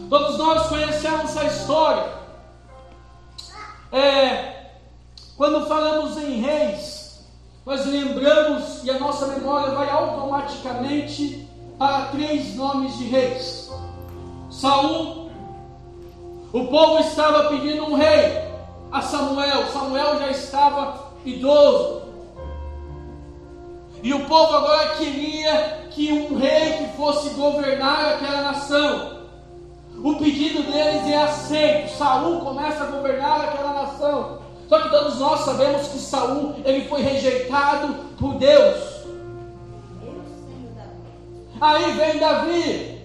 Todos 0.10 0.38
nós 0.40 0.68
conhecemos 0.68 1.36
essa 1.36 1.46
história. 1.46 2.06
É, 3.92 4.72
quando 5.38 5.68
falamos 5.68 6.18
em 6.18 6.42
reis, 6.42 7.24
nós 7.66 7.86
lembramos 7.86 8.84
e 8.84 8.90
a 8.90 8.98
nossa 8.98 9.28
memória 9.28 9.70
vai 9.76 9.90
automaticamente 9.90 11.48
para 11.78 12.08
três 12.08 12.56
nomes 12.56 12.98
de 12.98 13.04
reis. 13.06 13.72
Saul, 14.50 15.30
o 16.52 16.66
povo 16.66 17.00
estava 17.00 17.50
pedindo 17.50 17.86
um 17.86 17.94
rei 17.94 18.50
a 18.92 19.02
Samuel. 19.02 19.68
Samuel 19.68 20.18
já 20.18 20.32
estava 20.32 21.14
idoso. 21.24 22.02
E 24.02 24.12
o 24.14 24.26
povo 24.26 24.56
agora 24.56 24.96
queria 24.96 25.88
que 25.92 26.12
um 26.12 26.38
rei 26.38 26.78
que 26.78 26.98
fosse 26.98 27.30
governar 27.32 28.16
aquela 28.16 28.42
nação. 28.42 29.19
O 30.04 30.16
pedido 30.16 30.64
deles 30.64 31.08
é 31.08 31.18
aceito. 31.18 31.98
Saul 31.98 32.40
começa 32.40 32.84
a 32.84 32.88
governar 32.88 33.42
aquela 33.42 33.74
nação. 33.74 34.40
Só 34.68 34.80
que 34.82 34.90
todos 34.90 35.20
nós 35.20 35.42
sabemos 35.42 35.88
que 35.88 36.00
Saul 36.00 36.56
ele 36.64 36.88
foi 36.88 37.02
rejeitado 37.02 37.96
por 38.18 38.36
Deus. 38.36 39.00
Aí 41.60 41.92
vem 41.92 42.20
Davi, 42.20 43.02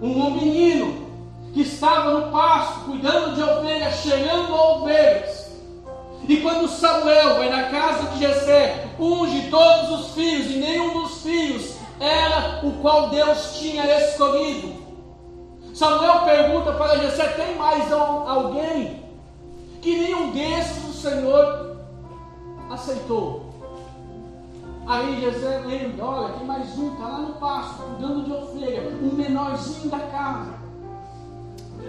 um 0.00 0.30
menino 0.30 1.06
que 1.52 1.62
estava 1.62 2.10
no 2.10 2.30
pasto, 2.30 2.84
cuidando 2.84 3.34
de 3.34 3.42
ovelhas, 3.42 3.94
cheirando 3.96 4.54
ovelhas. 4.54 5.50
E 6.28 6.36
quando 6.36 6.68
Samuel 6.68 7.36
vai 7.36 7.48
na 7.48 7.64
casa 7.64 8.10
de 8.10 8.18
Jessé, 8.18 8.86
unge 8.98 9.48
todos 9.50 10.00
os 10.00 10.14
filhos, 10.14 10.54
e 10.54 10.58
nenhum 10.58 11.02
dos 11.02 11.22
filhos 11.22 11.76
era 11.98 12.60
o 12.62 12.72
qual 12.82 13.08
Deus 13.08 13.58
tinha 13.58 13.84
escolhido. 14.00 14.75
Samuel 15.76 16.20
pergunta 16.20 16.72
para 16.72 16.96
Jessé: 16.96 17.28
tem 17.28 17.54
mais 17.56 17.92
alguém? 17.92 19.04
Que 19.82 19.94
nenhum 19.94 20.32
desses 20.32 20.88
o 20.88 20.92
Senhor 20.94 21.76
aceitou. 22.70 23.44
Aí 24.86 25.20
Jessé 25.20 25.62
lembra: 25.66 26.02
olha, 26.02 26.32
tem 26.32 26.46
mais 26.46 26.78
um, 26.78 26.94
está 26.94 27.04
lá 27.06 27.18
no 27.18 27.34
pasto, 27.34 27.82
cuidando 27.82 28.24
de 28.24 28.32
ovelha, 28.32 28.88
um 29.02 29.14
menorzinho 29.14 29.90
da 29.90 29.98
casa. 29.98 30.54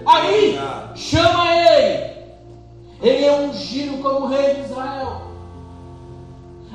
Aí 0.05 0.59
chama 0.93 1.49
ele. 1.55 2.17
Ele 3.01 3.25
é 3.25 3.39
ungido 3.39 4.03
como 4.03 4.27
rei 4.27 4.55
de 4.55 4.61
Israel. 4.63 5.21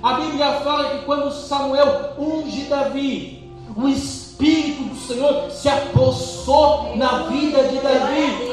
A 0.02 0.14
Bíblia 0.14 0.52
fala 0.60 0.90
que 0.90 1.04
quando 1.04 1.30
Samuel 1.30 2.14
unge 2.18 2.62
Davi, 2.64 3.52
o 3.76 3.86
Espírito 3.86 4.21
Espírito 4.42 4.82
do 4.82 4.96
Senhor 4.96 5.50
se 5.52 5.68
apossou 5.68 6.96
na 6.96 7.28
vida 7.28 7.62
de 7.68 7.78
Davi. 7.78 8.50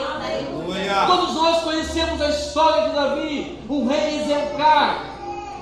Todos 1.08 1.34
nós 1.34 1.64
conhecemos 1.64 2.22
a 2.22 2.30
história 2.30 2.90
de 2.90 2.96
Davi, 2.96 3.60
um 3.68 3.88
rei 3.88 4.22
exemplar, 4.22 5.04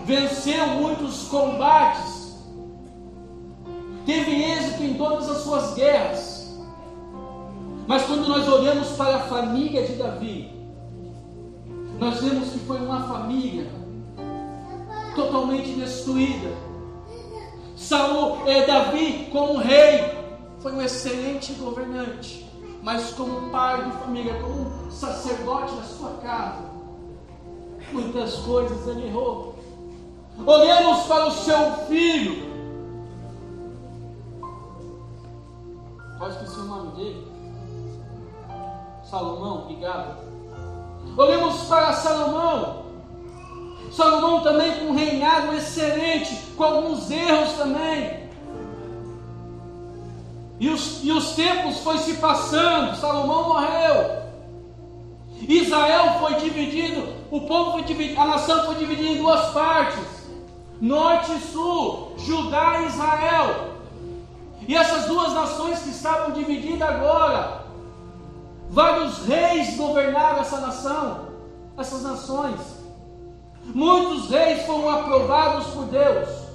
venceu 0.04 0.68
muitos 0.68 1.30
combates, 1.30 2.36
teve 4.06 4.44
êxito 4.44 4.84
em 4.84 4.96
todas 4.96 5.30
as 5.30 5.38
suas 5.44 5.74
guerras. 5.76 6.58
Mas 7.88 8.04
quando 8.04 8.28
nós 8.28 8.46
olhamos 8.50 8.90
para 8.98 9.16
a 9.16 9.20
família 9.20 9.88
de 9.88 9.94
Davi, 9.94 10.52
nós 11.98 12.20
vemos 12.22 12.50
que 12.50 12.60
foi 12.60 12.80
uma 12.80 13.08
família 13.08 13.66
totalmente 15.16 15.70
destruída. 15.70 16.52
Saul, 17.78 18.40
é 18.46 18.66
Davi 18.66 19.30
como 19.32 19.60
rei, 19.60 20.17
foi 20.68 20.76
um 20.76 20.82
excelente 20.82 21.54
governante, 21.54 22.46
mas 22.84 23.12
como 23.12 23.50
pai 23.52 23.86
de 23.86 23.92
família, 24.00 24.34
como 24.42 24.92
sacerdote 24.92 25.74
da 25.76 25.84
sua 25.84 26.10
casa, 26.22 26.66
muitas 27.94 28.36
coisas 28.40 28.86
ele 28.86 29.08
errou. 29.08 29.56
Olhemos 30.46 31.04
para 31.04 31.28
o 31.28 31.32
seu 31.32 31.72
filho. 31.88 32.48
Qual 36.18 36.30
esqueci 36.32 36.60
o 36.60 36.64
nome 36.64 36.92
dele? 36.98 37.28
Salomão, 39.10 39.62
obrigado. 39.62 40.18
Olhemos 41.16 41.62
para 41.64 41.94
Salomão. 41.94 42.88
Salomão 43.90 44.44
também 44.44 44.80
com 44.80 44.86
um 44.88 44.96
reinado 44.96 45.54
excelente, 45.54 46.36
com 46.58 46.64
alguns 46.66 47.10
erros 47.10 47.54
também. 47.54 48.27
E 50.60 50.70
os, 50.70 51.04
e 51.04 51.12
os 51.12 51.32
tempos 51.32 51.80
foi 51.80 51.98
se 52.00 52.16
passando, 52.16 52.96
Salomão 52.96 53.50
morreu. 53.50 54.28
Israel 55.48 56.20
foi 56.20 56.36
dividido, 56.36 57.14
o 57.30 57.42
povo 57.42 57.74
foi 57.74 57.84
dividido, 57.84 58.20
a 58.20 58.26
nação 58.26 58.66
foi 58.66 58.76
dividida 58.76 59.10
em 59.10 59.18
duas 59.18 59.52
partes: 59.52 60.04
norte 60.82 61.32
e 61.32 61.40
sul, 61.40 62.14
Judá 62.18 62.82
e 62.82 62.88
Israel. 62.88 63.78
E 64.68 64.76
essas 64.76 65.06
duas 65.06 65.34
nações 65.34 65.80
que 65.80 65.90
estavam 65.90 66.32
divididas 66.32 66.90
agora, 66.90 67.64
vários 68.70 69.26
reis 69.26 69.78
governaram 69.78 70.40
essa 70.40 70.60
nação, 70.60 71.28
essas 71.78 72.02
nações. 72.02 72.60
Muitos 73.64 74.30
reis 74.30 74.66
foram 74.66 74.90
aprovados 74.90 75.68
por 75.68 75.86
Deus. 75.86 76.47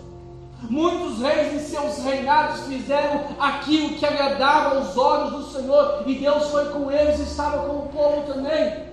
Muitos 0.71 1.19
reis 1.21 1.55
em 1.55 1.59
seus 1.59 1.99
reinados 2.05 2.63
fizeram 2.67 3.25
aquilo 3.39 3.97
que 3.97 4.07
agradava 4.07 4.77
aos 4.77 4.97
olhos 4.97 5.31
do 5.33 5.53
Senhor, 5.53 6.05
e 6.07 6.15
Deus 6.15 6.51
foi 6.51 6.67
com 6.67 6.91
eles 6.91 7.19
e 7.19 7.23
estava 7.23 7.67
com 7.67 7.79
o 7.79 7.89
povo 7.89 8.33
também. 8.33 8.93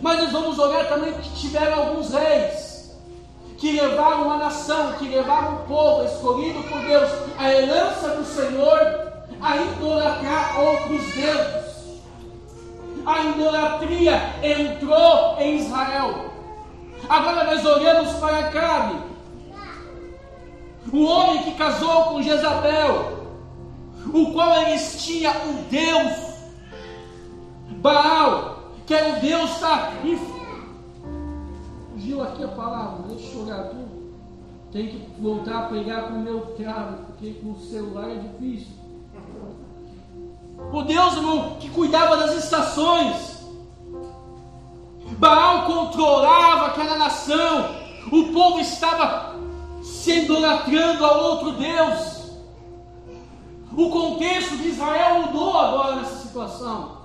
Mas 0.00 0.18
nós 0.22 0.32
vamos 0.32 0.58
olhar 0.58 0.88
também 0.88 1.12
que 1.12 1.30
tiveram 1.40 1.78
alguns 1.78 2.10
reis 2.10 2.74
que 3.58 3.72
levaram 3.72 4.24
uma 4.24 4.36
nação, 4.36 4.92
que 4.94 5.08
levaram 5.08 5.54
um 5.54 5.66
povo 5.66 6.04
escolhido 6.04 6.62
por 6.64 6.80
Deus, 6.80 7.10
a 7.38 7.52
herança 7.52 8.08
do 8.10 8.24
Senhor, 8.24 9.12
a 9.40 9.56
idolatrar 9.56 10.60
outros 10.60 11.02
deuses. 11.14 11.64
A 13.06 13.20
idolatria 13.20 14.20
entrou 14.42 15.36
em 15.38 15.56
Israel. 15.58 16.30
Agora 17.08 17.44
nós 17.44 17.64
olhamos 17.64 18.12
para 18.14 18.50
Cabe 18.50 19.13
o 20.92 21.04
homem 21.04 21.42
que 21.42 21.52
casou 21.52 22.04
com 22.04 22.22
Jezabel, 22.22 23.24
o 24.12 24.32
qual 24.32 24.62
eles 24.62 25.02
tinham 25.02 25.32
um 25.48 25.62
Deus, 25.70 26.34
Baal, 27.80 28.72
que 28.86 28.94
era 28.94 29.16
o 29.16 29.20
Deus 29.20 29.60
da. 29.60 29.92
Fugiu 31.92 32.22
aqui 32.22 32.44
a 32.44 32.48
palavra, 32.48 33.08
deixa 33.08 33.34
eu 33.34 33.44
olhar 33.44 33.64
tudo. 33.68 33.94
Tem 34.72 34.88
que 34.88 35.20
voltar 35.20 35.58
a 35.58 35.68
pegar 35.68 36.02
com 36.02 36.14
o 36.14 36.20
meu 36.20 36.40
travo, 36.56 37.04
porque 37.06 37.34
com 37.34 37.52
o 37.52 37.60
celular 37.60 38.10
é 38.10 38.16
difícil. 38.16 38.74
O 40.72 40.82
Deus 40.82 41.14
irmão, 41.14 41.56
que 41.60 41.70
cuidava 41.70 42.16
das 42.16 42.34
estações. 42.44 43.44
Baal 45.18 45.66
controlava 45.66 46.66
aquela 46.66 46.96
nação. 46.96 47.76
O 48.10 48.32
povo 48.32 48.60
estava 48.60 49.33
se 50.04 50.18
idolatrando 50.18 51.02
a 51.02 51.16
outro 51.16 51.52
Deus. 51.52 52.24
O 53.74 53.88
contexto 53.88 54.58
de 54.58 54.68
Israel 54.68 55.22
mudou 55.22 55.58
agora 55.58 55.96
nessa 55.96 56.16
situação. 56.26 56.98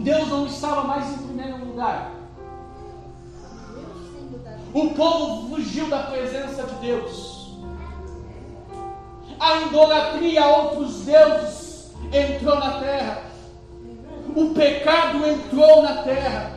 Deus 0.00 0.28
não 0.28 0.46
estava 0.46 0.84
mais 0.84 1.06
em 1.10 1.26
primeiro 1.26 1.62
lugar. 1.62 2.10
O 4.72 4.90
povo 4.94 5.50
fugiu 5.50 5.90
da 5.90 6.04
presença 6.04 6.62
de 6.62 6.74
Deus. 6.76 7.52
A 9.38 9.60
idolatria 9.60 10.42
a 10.42 10.56
outros 10.56 11.02
deuses 11.02 11.92
entrou 12.10 12.58
na 12.58 12.80
terra. 12.80 13.24
O 14.34 14.54
pecado 14.54 15.26
entrou 15.26 15.82
na 15.82 16.02
terra 16.02 16.53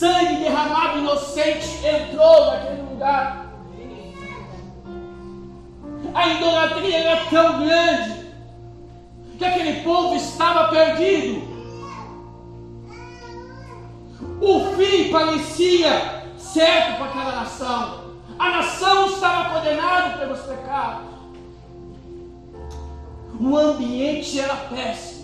sangue 0.00 0.36
derramado 0.36 1.00
inocente 1.00 1.86
entrou 1.86 2.46
naquele 2.46 2.82
lugar. 2.90 3.50
A 6.14 6.28
idolatria 6.28 6.96
era 6.96 7.24
tão 7.26 7.60
grande 7.60 8.32
que 9.36 9.44
aquele 9.44 9.82
povo 9.82 10.16
estava 10.16 10.68
perdido. 10.68 11.50
O 14.40 14.74
fim 14.74 15.10
parecia 15.12 16.24
certo 16.38 16.96
para 16.96 17.06
aquela 17.06 17.32
nação. 17.36 18.00
A 18.38 18.48
nação 18.48 19.06
estava 19.06 19.50
condenada 19.50 20.16
pelos 20.16 20.40
pecados. 20.40 21.10
O 23.38 23.54
ambiente 23.54 24.40
era 24.40 24.56
péssimo. 24.56 25.19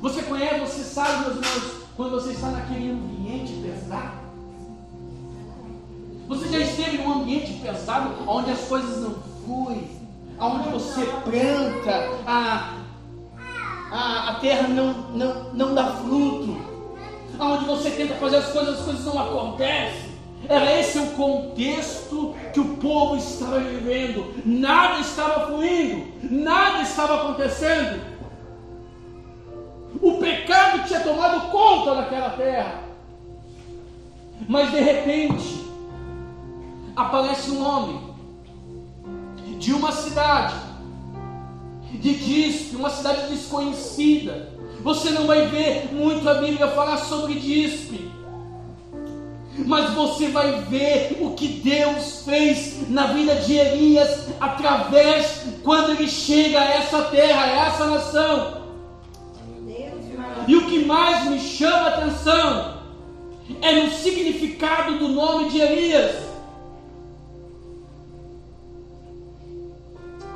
Você 0.00 0.22
conhece, 0.22 0.60
você 0.60 0.82
sabe, 0.82 1.24
meus 1.24 1.36
irmãos, 1.36 1.82
quando 1.96 2.10
você 2.12 2.32
está 2.32 2.48
naquele 2.48 2.90
ambiente 2.90 3.52
pesado? 3.62 4.26
Você 6.28 6.48
já 6.48 6.58
esteve 6.58 6.98
num 6.98 7.22
ambiente 7.22 7.54
pesado 7.54 8.14
onde 8.26 8.50
as 8.50 8.60
coisas 8.62 9.00
não 9.00 9.14
fluem, 9.44 9.88
onde 10.38 10.68
você 10.68 11.06
planta, 11.24 12.10
a, 12.26 12.74
a, 13.90 14.30
a 14.30 14.34
terra 14.40 14.68
não, 14.68 14.92
não, 15.14 15.54
não 15.54 15.74
dá 15.74 15.84
fruto, 15.84 16.56
onde 17.38 17.64
você 17.64 17.90
tenta 17.90 18.14
fazer 18.16 18.36
as 18.36 18.48
coisas, 18.48 18.78
as 18.78 18.84
coisas 18.84 19.04
não 19.04 19.18
acontecem. 19.18 20.16
Era 20.48 20.78
esse 20.78 20.98
o 20.98 21.06
contexto 21.12 22.34
que 22.52 22.60
o 22.60 22.76
povo 22.76 23.16
estava 23.16 23.58
vivendo. 23.60 24.34
Nada 24.44 25.00
estava 25.00 25.46
fluindo, 25.46 26.06
nada 26.22 26.82
estava 26.82 27.22
acontecendo. 27.22 28.15
O 30.00 30.18
pecado 30.18 30.86
tinha 30.86 31.00
tomado 31.00 31.50
conta 31.50 31.94
daquela 31.94 32.30
terra. 32.30 32.84
Mas 34.48 34.70
de 34.70 34.80
repente, 34.80 35.66
aparece 36.94 37.50
um 37.50 37.66
homem 37.66 38.00
de 39.58 39.72
uma 39.72 39.92
cidade, 39.92 40.54
de 41.90 42.14
Dispe, 42.14 42.76
uma 42.76 42.90
cidade 42.90 43.28
desconhecida. 43.30 44.52
Você 44.82 45.10
não 45.10 45.26
vai 45.26 45.46
ver 45.46 45.92
muito 45.92 46.28
a 46.28 46.34
Bíblia 46.34 46.68
falar 46.68 46.98
sobre 46.98 47.34
Dispe. 47.34 48.10
Mas 49.58 49.94
você 49.94 50.28
vai 50.28 50.60
ver 50.62 51.16
o 51.20 51.30
que 51.30 51.48
Deus 51.48 52.22
fez 52.24 52.88
na 52.90 53.06
vida 53.06 53.36
de 53.36 53.54
Elias 53.54 54.28
através 54.38 55.44
quando 55.64 55.92
ele 55.92 56.06
chega 56.06 56.60
a 56.60 56.74
essa 56.74 57.02
terra, 57.04 57.42
a 57.42 57.66
essa 57.66 57.86
nação. 57.86 58.65
E 60.46 60.56
o 60.56 60.66
que 60.66 60.84
mais 60.84 61.28
me 61.28 61.40
chama 61.40 61.88
a 61.88 61.88
atenção 61.88 62.76
é 63.60 63.82
no 63.82 63.90
significado 63.90 64.98
do 64.98 65.08
nome 65.08 65.50
de 65.50 65.58
Elias. 65.58 66.24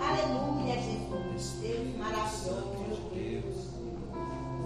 Aleluia, 0.00 0.74
Jesus. 0.74 1.58
Deus 1.60 1.96
maravilhoso. 1.96 2.60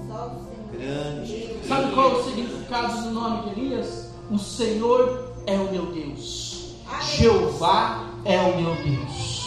Senhor. 0.07 0.31
Grande. 0.73 1.69
Sabe 1.69 1.93
qual 1.93 2.11
é 2.11 2.15
o 2.15 2.25
significado 2.25 3.03
do 3.03 3.11
nome 3.11 3.43
de 3.43 3.61
Elias? 3.61 4.11
O 4.31 4.39
Senhor 4.39 5.35
é 5.47 5.57
o 5.57 5.71
meu 5.71 5.87
Deus. 5.87 6.75
Jeová 7.03 8.09
é 8.25 8.41
o 8.41 8.57
meu 8.61 8.75
Deus. 8.77 9.45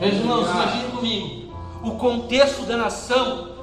Meus 0.00 0.14
irmãos, 0.14 0.48
imagine 0.50 0.90
comigo. 0.90 1.54
O 1.82 1.92
contexto 1.92 2.62
da 2.66 2.76
nação 2.76 3.57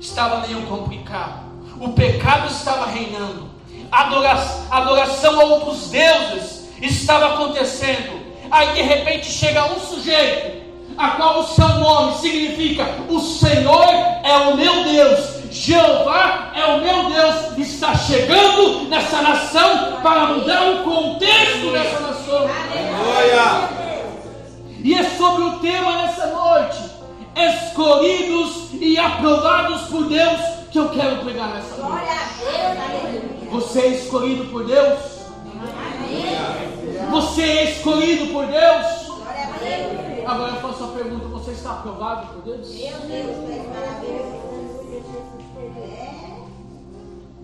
estava 0.00 0.46
meio 0.46 0.62
complicado. 0.62 1.48
O 1.80 1.90
pecado 1.90 2.48
estava 2.50 2.86
reinando. 2.86 3.48
Adoração, 3.90 4.66
adoração 4.70 5.40
a 5.40 5.44
outros 5.44 5.90
deuses 5.90 6.68
estava 6.80 7.34
acontecendo. 7.34 8.20
Aí 8.50 8.74
de 8.74 8.82
repente 8.82 9.30
chega 9.30 9.72
um 9.72 9.80
sujeito, 9.80 10.58
a 10.96 11.10
qual 11.10 11.40
o 11.40 11.46
seu 11.46 11.68
nome 11.68 12.16
significa: 12.18 12.86
O 13.08 13.20
Senhor 13.20 13.88
é 14.24 14.36
o 14.48 14.56
meu 14.56 14.84
Deus. 14.84 15.38
Jeová 15.50 16.52
é 16.54 16.64
o 16.66 16.80
meu 16.80 17.10
Deus, 17.10 17.56
está 17.56 17.96
chegando 17.96 18.82
nessa 18.88 19.22
nação 19.22 19.98
para 20.02 20.26
mudar 20.26 20.62
o 20.68 20.84
contexto 20.84 21.72
dessa 21.72 22.00
nação. 22.00 22.46
Aleluia. 22.70 23.78
E 24.84 24.94
é 24.94 25.04
sobre 25.16 25.44
o 25.44 25.58
tema 25.58 26.02
nessa 26.02 26.26
noite 26.26 26.98
escolhidos 27.34 28.57
e 28.80 28.98
aprovados 28.98 29.82
por 29.88 30.08
Deus, 30.08 30.40
que 30.70 30.78
eu 30.78 30.88
quero 30.90 31.24
pregar 31.24 31.54
nessa 31.54 31.76
noite. 31.76 33.48
Você 33.50 33.80
é 33.80 33.88
escolhido 33.94 34.44
por 34.46 34.66
Deus? 34.66 34.98
Você 37.10 37.42
é 37.42 37.70
escolhido 37.72 38.32
por 38.32 38.46
Deus? 38.46 39.08
Agora 40.26 40.54
eu 40.54 40.60
faço 40.60 40.84
a 40.84 40.88
pergunta: 40.88 41.26
você 41.28 41.52
está 41.52 41.72
aprovado 41.72 42.26
por 42.34 42.42
Deus? 42.42 42.68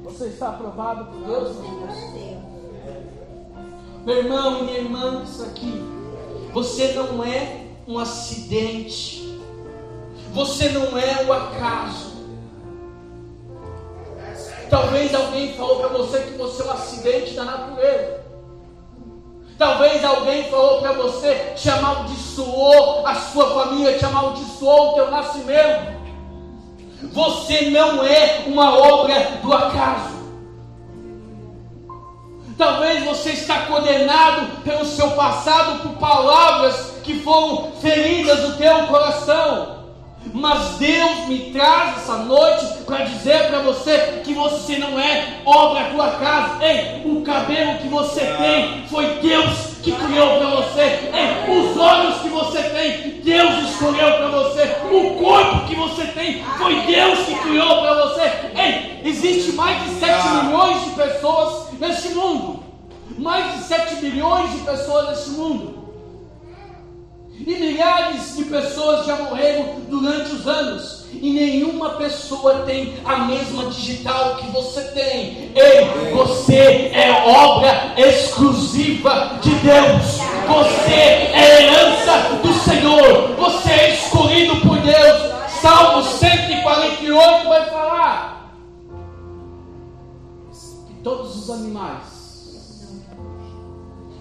Você 0.04 0.26
está 0.26 0.48
aprovado 0.50 1.06
por 1.06 1.20
Deus. 1.26 1.56
Meu 4.04 4.18
irmão 4.18 4.60
e 4.60 4.62
minha 4.64 4.78
irmã, 4.78 5.22
isso 5.24 5.42
aqui. 5.42 5.82
Você 6.52 6.92
não 6.92 7.24
é 7.24 7.68
um 7.88 7.98
acidente. 7.98 9.23
Você 10.34 10.68
não 10.70 10.98
é 10.98 11.24
o 11.24 11.32
acaso. 11.32 12.12
Talvez 14.68 15.14
alguém 15.14 15.54
falou 15.54 15.76
para 15.76 15.88
você 15.88 16.18
que 16.18 16.36
você 16.36 16.62
é 16.62 16.66
um 16.66 16.70
acidente 16.72 17.34
da 17.34 17.44
natureza. 17.44 18.24
Talvez 19.56 20.04
alguém 20.04 20.50
falou 20.50 20.80
para 20.80 20.90
você, 20.94 21.52
te 21.54 21.70
amaldiçoou 21.70 23.06
a 23.06 23.14
sua 23.14 23.48
família, 23.50 23.96
te 23.96 24.04
amaldiçoou 24.04 24.90
o 24.90 24.94
teu 24.94 25.10
nascimento. 25.12 25.94
Você 27.12 27.70
não 27.70 28.04
é 28.04 28.42
uma 28.46 28.76
obra 28.76 29.38
do 29.40 29.52
acaso. 29.52 30.14
Talvez 32.58 33.04
você 33.04 33.30
está 33.30 33.66
condenado 33.66 34.62
pelo 34.62 34.84
seu 34.84 35.12
passado 35.12 35.82
por 35.82 35.92
palavras 35.98 36.94
que 37.04 37.20
foram 37.20 37.70
feridas 37.80 38.40
no 38.40 38.56
teu 38.56 38.88
coração. 38.88 39.73
Mas 40.34 40.78
Deus 40.78 41.28
me 41.28 41.52
traz 41.52 41.98
essa 41.98 42.16
noite 42.16 42.66
para 42.84 43.04
dizer 43.04 43.46
para 43.46 43.60
você 43.60 44.20
que 44.24 44.34
você 44.34 44.78
não 44.78 44.98
é 44.98 45.40
obra 45.44 45.84
da 45.84 45.90
tua 45.90 46.10
casa. 46.10 46.64
Ei, 46.64 47.02
o 47.04 47.22
cabelo 47.22 47.78
que 47.78 47.86
você 47.86 48.20
tem 48.20 48.84
foi 48.88 49.20
Deus 49.22 49.76
que 49.80 49.92
criou 49.92 50.38
para 50.38 50.46
você. 50.56 50.80
Ei, 51.12 51.56
os 51.56 51.76
olhos 51.76 52.20
que 52.20 52.28
você 52.30 52.62
tem, 52.64 53.20
Deus 53.22 53.70
escolheu 53.70 54.12
para 54.12 54.28
você. 54.28 54.76
O 54.90 55.14
corpo 55.22 55.68
que 55.68 55.76
você 55.76 56.04
tem, 56.06 56.42
foi 56.58 56.80
Deus 56.80 57.18
que 57.20 57.38
criou 57.38 57.82
para 57.82 57.94
você. 58.02 58.22
Ei, 58.56 59.02
existe 59.04 59.52
mais 59.52 59.84
de 59.84 59.90
7 60.00 60.28
milhões 60.46 60.84
de 60.84 60.90
pessoas 60.90 61.72
neste 61.78 62.08
mundo. 62.08 62.64
Mais 63.16 63.52
de 63.54 63.62
7 63.68 64.02
milhões 64.02 64.50
de 64.50 64.58
pessoas 64.58 65.10
neste 65.10 65.30
mundo. 65.30 65.83
E 67.38 67.54
milhares 67.54 68.36
de 68.36 68.44
pessoas 68.44 69.06
já 69.06 69.16
morreram 69.16 69.80
durante 69.88 70.34
os 70.34 70.46
anos. 70.46 71.04
E 71.12 71.32
nenhuma 71.32 71.90
pessoa 71.90 72.60
tem 72.60 72.94
a 73.04 73.18
mesma 73.18 73.66
digital 73.66 74.36
que 74.36 74.46
você 74.48 74.82
tem. 74.92 75.52
Ei, 75.54 76.12
você 76.12 76.90
é 76.94 77.24
obra 77.26 77.94
exclusiva 77.96 79.38
de 79.42 79.50
Deus. 79.50 80.18
Você 80.46 80.94
é 80.94 81.62
herança 81.62 82.36
do 82.42 82.52
Senhor. 82.54 83.34
Você 83.36 83.70
é 83.70 83.94
escolhido 83.94 84.56
por 84.60 84.78
Deus. 84.78 85.34
Salmo 85.60 86.02
148 86.02 87.48
vai 87.48 87.70
falar 87.70 88.54
que 90.86 90.94
todos 91.02 91.36
os 91.36 91.50
animais, 91.50 92.04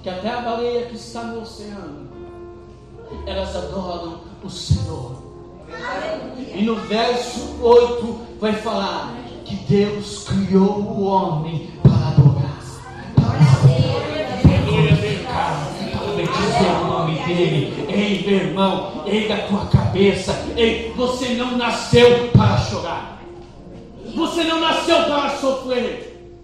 que 0.01 0.09
até 0.09 0.29
a 0.29 0.41
baleia 0.41 0.85
que 0.85 0.95
está 0.95 1.23
no 1.23 1.41
oceano, 1.41 2.02
elas 3.25 3.55
adoram 3.55 4.21
o 4.43 4.49
Senhor. 4.49 5.23
E 6.53 6.61
no 6.61 6.75
verso 6.75 7.57
8 7.61 8.19
vai 8.39 8.53
falar 8.53 9.13
que 9.45 9.55
Deus 9.55 10.25
criou 10.25 10.79
o 10.79 11.03
homem 11.03 11.71
para 11.81 12.09
adorar, 12.09 12.59
para 13.15 14.57
glorificar, 14.65 15.67
para 15.91 16.07
bendizer 16.15 16.81
o 16.81 16.87
nome 16.87 17.19
dele. 17.25 17.85
Ei, 17.89 18.23
meu 18.25 18.47
irmão, 18.47 19.03
ei 19.05 19.27
da 19.27 19.37
tua 19.47 19.65
cabeça, 19.65 20.45
ei, 20.55 20.93
você 20.95 21.29
não 21.35 21.57
nasceu 21.57 22.29
para 22.29 22.57
chorar, 22.57 23.21
você 24.15 24.43
não 24.43 24.59
nasceu 24.59 25.03
para 25.05 25.37
sofrer, 25.37 26.37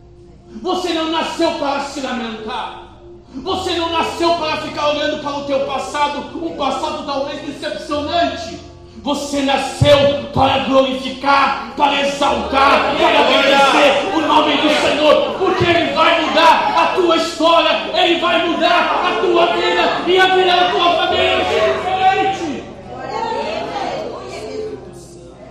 você 0.62 0.94
não 0.94 1.12
nasceu 1.12 1.52
para 1.60 1.82
se 1.82 2.02
lamentar. 2.02 2.89
Você 3.36 3.76
não 3.76 3.92
nasceu 3.92 4.34
para 4.36 4.58
ficar 4.58 4.90
olhando 4.90 5.22
para 5.22 5.38
o 5.38 5.44
teu 5.46 5.60
passado, 5.62 6.36
um 6.44 6.58
passado 6.58 7.06
talvez 7.06 7.42
decepcionante. 7.42 8.60
Você 9.04 9.44
nasceu 9.44 9.98
para 10.34 10.66
glorificar, 10.66 11.74
para 11.78 12.02
exaltar, 12.02 12.96
para 12.98 13.20
agradecer 13.20 14.16
o 14.16 14.22
nome 14.22 14.58
do 14.58 14.70
Senhor, 14.70 15.36
porque 15.38 15.64
Ele 15.64 15.94
vai 15.94 16.22
mudar 16.26 16.74
a 16.76 16.88
tua 16.96 17.16
história, 17.16 17.70
Ele 17.94 18.20
vai 18.20 18.46
mudar 18.48 19.06
a 19.06 19.22
tua 19.22 19.46
vida 19.56 20.02
e 20.06 20.20
a 20.20 20.36
vida 20.36 20.56
da 20.56 20.72
tua 20.72 20.96
família 20.98 21.38
diferente. 21.38 22.64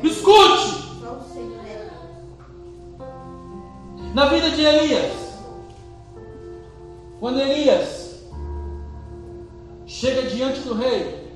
Escute. 0.02 0.78
Na 4.14 4.26
vida 4.26 4.50
de 4.50 4.64
Elias, 4.64 5.27
quando 7.20 7.40
Elias 7.40 8.22
chega 9.86 10.30
diante 10.30 10.60
do 10.60 10.74
rei, 10.74 11.32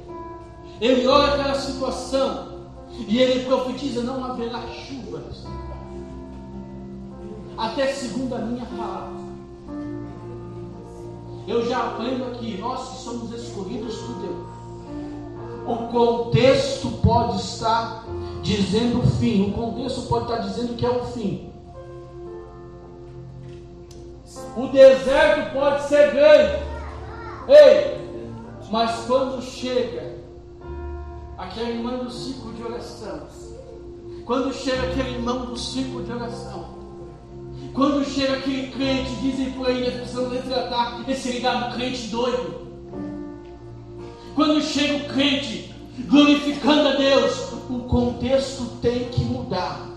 ele 0.80 1.06
olha 1.06 1.34
aquela 1.34 1.54
situação 1.54 2.70
e 3.08 3.18
ele 3.18 3.44
profetiza: 3.44 4.02
não 4.02 4.24
haverá 4.24 4.62
chuvas 4.68 5.44
até 7.56 7.86
segundo 7.88 8.34
a 8.34 8.38
minha 8.38 8.66
palavra. 8.66 9.22
Eu 11.46 11.66
já 11.68 11.88
aprendo 11.88 12.24
aqui, 12.26 12.56
nós 12.58 12.88
que 12.90 12.96
somos 13.02 13.32
escolhidos 13.32 13.96
por 13.96 14.14
Deus, 14.16 14.46
o 15.66 15.76
contexto 15.88 16.90
pode 17.02 17.36
estar 17.40 18.04
dizendo 18.42 19.00
o 19.00 19.06
fim, 19.06 19.50
o 19.50 19.52
contexto 19.52 20.02
pode 20.02 20.24
estar 20.30 20.38
dizendo 20.38 20.76
que 20.76 20.86
é 20.86 20.90
o 20.90 21.04
fim. 21.06 21.51
O 24.56 24.66
deserto 24.68 25.52
pode 25.52 25.82
ser 25.84 26.12
grande. 26.12 26.62
Ei, 27.48 28.02
mas 28.70 29.04
quando 29.06 29.42
chega 29.42 30.16
aquele 31.38 31.78
irmão 31.78 32.04
do 32.04 32.10
ciclo 32.10 32.52
de 32.52 32.62
oração, 32.62 33.26
quando 34.26 34.52
chega 34.52 34.82
aquele 34.82 35.16
irmão 35.16 35.46
do 35.46 35.56
ciclo 35.56 36.04
de 36.04 36.12
oração, 36.12 36.82
quando 37.74 38.04
chega 38.04 38.34
aquele 38.34 38.70
crente, 38.70 39.10
dizem 39.16 39.52
por 39.52 39.66
aí, 39.66 39.84
nós 39.84 39.94
precisamos 39.94 40.32
retratar 40.32 41.04
esse 41.08 41.32
ligado 41.32 41.74
crente 41.74 42.08
doido. 42.08 42.62
Quando 44.34 44.60
chega 44.60 44.96
o 44.96 45.08
crente 45.08 45.74
glorificando 46.08 46.88
a 46.88 46.92
Deus, 46.92 47.52
o 47.70 47.80
contexto 47.88 48.64
tem 48.80 49.04
que 49.06 49.24
mudar. 49.24 49.88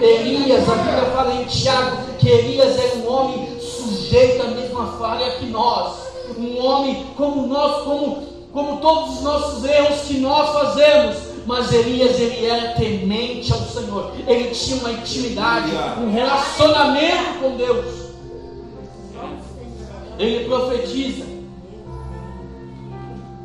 Elias, 0.00 0.68
a 0.68 0.74
Bíblia 0.74 1.04
fala 1.12 1.34
em 1.34 1.44
Tiago 1.44 2.14
que 2.18 2.28
Elias 2.28 2.78
era 2.78 2.96
um 2.96 3.12
homem 3.12 3.59
sujeito 4.10 4.42
à 4.42 4.48
mesma 4.48 4.86
falha 4.98 5.30
que 5.36 5.46
nós. 5.46 6.10
Um 6.36 6.58
homem 6.64 7.06
como 7.16 7.46
nós, 7.46 7.84
como, 7.84 8.22
como 8.52 8.80
todos 8.80 9.18
os 9.18 9.22
nossos 9.22 9.64
erros 9.64 10.00
que 10.02 10.18
nós 10.18 10.50
fazemos. 10.50 11.30
Mas 11.46 11.72
Elias, 11.72 12.18
ele 12.18 12.44
era 12.44 12.74
temente 12.74 13.52
ao 13.52 13.60
Senhor. 13.60 14.12
Ele 14.26 14.50
tinha 14.50 14.76
uma 14.78 14.92
intimidade, 14.92 15.70
um 16.00 16.12
relacionamento 16.12 17.38
com 17.40 17.56
Deus. 17.56 18.10
Ele 20.18 20.44
profetiza 20.44 21.24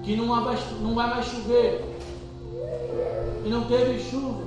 que 0.03 0.15
não 0.15 0.27
vai, 0.43 0.57
não 0.81 0.93
vai 0.93 1.09
mais 1.09 1.25
chover. 1.27 1.83
E 3.45 3.49
não 3.49 3.63
teve 3.65 3.99
chuva. 4.09 4.43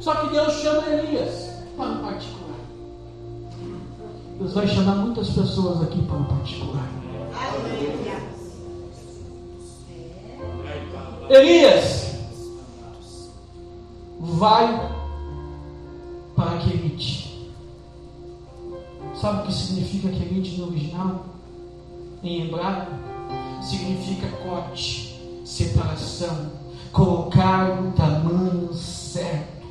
Só 0.00 0.14
que 0.14 0.28
Deus 0.28 0.54
chama 0.54 0.86
Elias 0.88 1.50
para 1.76 1.96
particular. 1.96 2.37
Deus 4.38 4.52
vai 4.52 4.68
chamar 4.68 4.94
muitas 4.94 5.30
pessoas 5.30 5.82
aqui 5.82 6.00
para 6.02 6.16
um 6.16 6.24
particular. 6.24 6.88
Elias 11.28 12.14
vai 14.20 14.92
para 16.36 16.58
Querite. 16.58 17.50
Sabe 19.20 19.42
o 19.42 19.46
que 19.46 19.52
significa 19.52 20.08
Querite 20.08 20.60
no 20.60 20.68
original? 20.68 21.26
Em 22.22 22.46
hebraico? 22.46 22.92
Significa 23.60 24.28
corte, 24.44 25.20
separação, 25.44 26.52
colocar 26.92 27.82
o 27.82 27.90
tamanho 27.92 28.72
certo. 28.72 29.66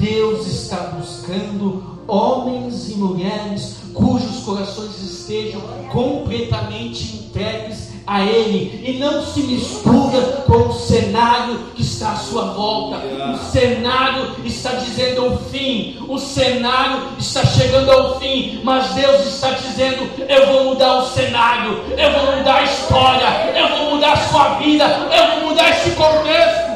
Deus 0.00 0.46
está 0.46 0.92
buscando 0.92 1.93
homens 2.06 2.90
e 2.90 2.94
mulheres 2.94 3.78
cujos 3.92 4.44
corações 4.44 5.00
estejam 5.00 5.60
completamente 5.90 7.16
entregues 7.16 7.94
a 8.06 8.22
Ele. 8.22 8.82
E 8.84 8.98
não 8.98 9.24
se 9.24 9.40
mistura 9.40 10.20
com 10.46 10.68
o 10.68 10.72
cenário 10.72 11.58
que 11.74 11.82
está 11.82 12.12
à 12.12 12.16
sua 12.16 12.52
volta. 12.52 12.98
O 12.98 13.38
cenário 13.50 14.32
está 14.44 14.72
dizendo 14.72 15.32
o 15.32 15.38
fim, 15.38 15.96
o 16.08 16.18
cenário 16.18 17.08
está 17.18 17.44
chegando 17.46 17.90
ao 17.90 18.20
fim, 18.20 18.60
mas 18.62 18.92
Deus 18.94 19.26
está 19.26 19.50
dizendo: 19.52 20.10
Eu 20.28 20.46
vou 20.48 20.64
mudar 20.64 20.98
o 20.98 21.06
cenário, 21.06 21.80
eu 21.96 22.12
vou 22.12 22.36
mudar 22.36 22.56
a 22.56 22.64
história, 22.64 23.26
eu 23.56 23.68
vou 23.78 23.94
mudar 23.94 24.12
a 24.12 24.28
sua 24.28 24.48
vida, 24.58 24.84
eu 24.84 25.40
vou 25.40 25.50
mudar 25.50 25.70
esse 25.70 25.90
contexto. 25.90 26.74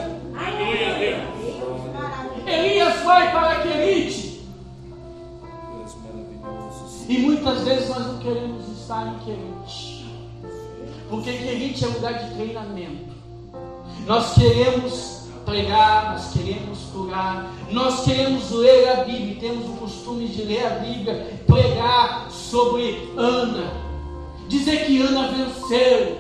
Elias 2.47 3.03
vai 3.05 3.31
para 3.31 3.49
Querite 3.57 3.68
E 7.09 7.19
muitas 7.19 7.63
vezes 7.63 7.89
nós 7.89 8.07
não 8.07 8.19
queremos 8.19 8.69
estar 8.81 9.07
em 9.07 9.19
querite. 9.25 10.07
Porque 11.09 11.33
querite 11.33 11.85
é 11.85 11.89
lugar 11.89 12.13
de 12.13 12.35
treinamento. 12.35 13.17
Nós 14.07 14.35
queremos 14.35 15.19
pregar, 15.47 16.13
nós 16.13 16.33
queremos 16.35 16.79
curar, 16.93 17.51
nós 17.71 18.05
queremos 18.05 18.51
ler 18.51 18.89
a 18.91 19.05
Bíblia, 19.05 19.37
temos 19.41 19.67
o 19.67 19.73
costume 19.79 20.29
de 20.29 20.43
ler 20.43 20.67
a 20.67 20.71
Bíblia, 20.81 21.43
pregar 21.47 22.31
sobre 22.31 23.11
Ana, 23.17 23.73
dizer 24.49 24.85
que 24.85 25.01
Ana 25.01 25.29
venceu, 25.29 26.19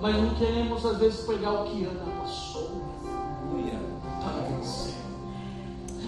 mas 0.00 0.16
não 0.16 0.34
queremos 0.36 0.84
às 0.86 0.96
vezes 0.96 1.20
pregar 1.26 1.52
o 1.52 1.64
que 1.64 1.84
Ana 1.84 2.04
passou 2.22 2.82
para 4.22 4.56
vencer, 4.56 4.94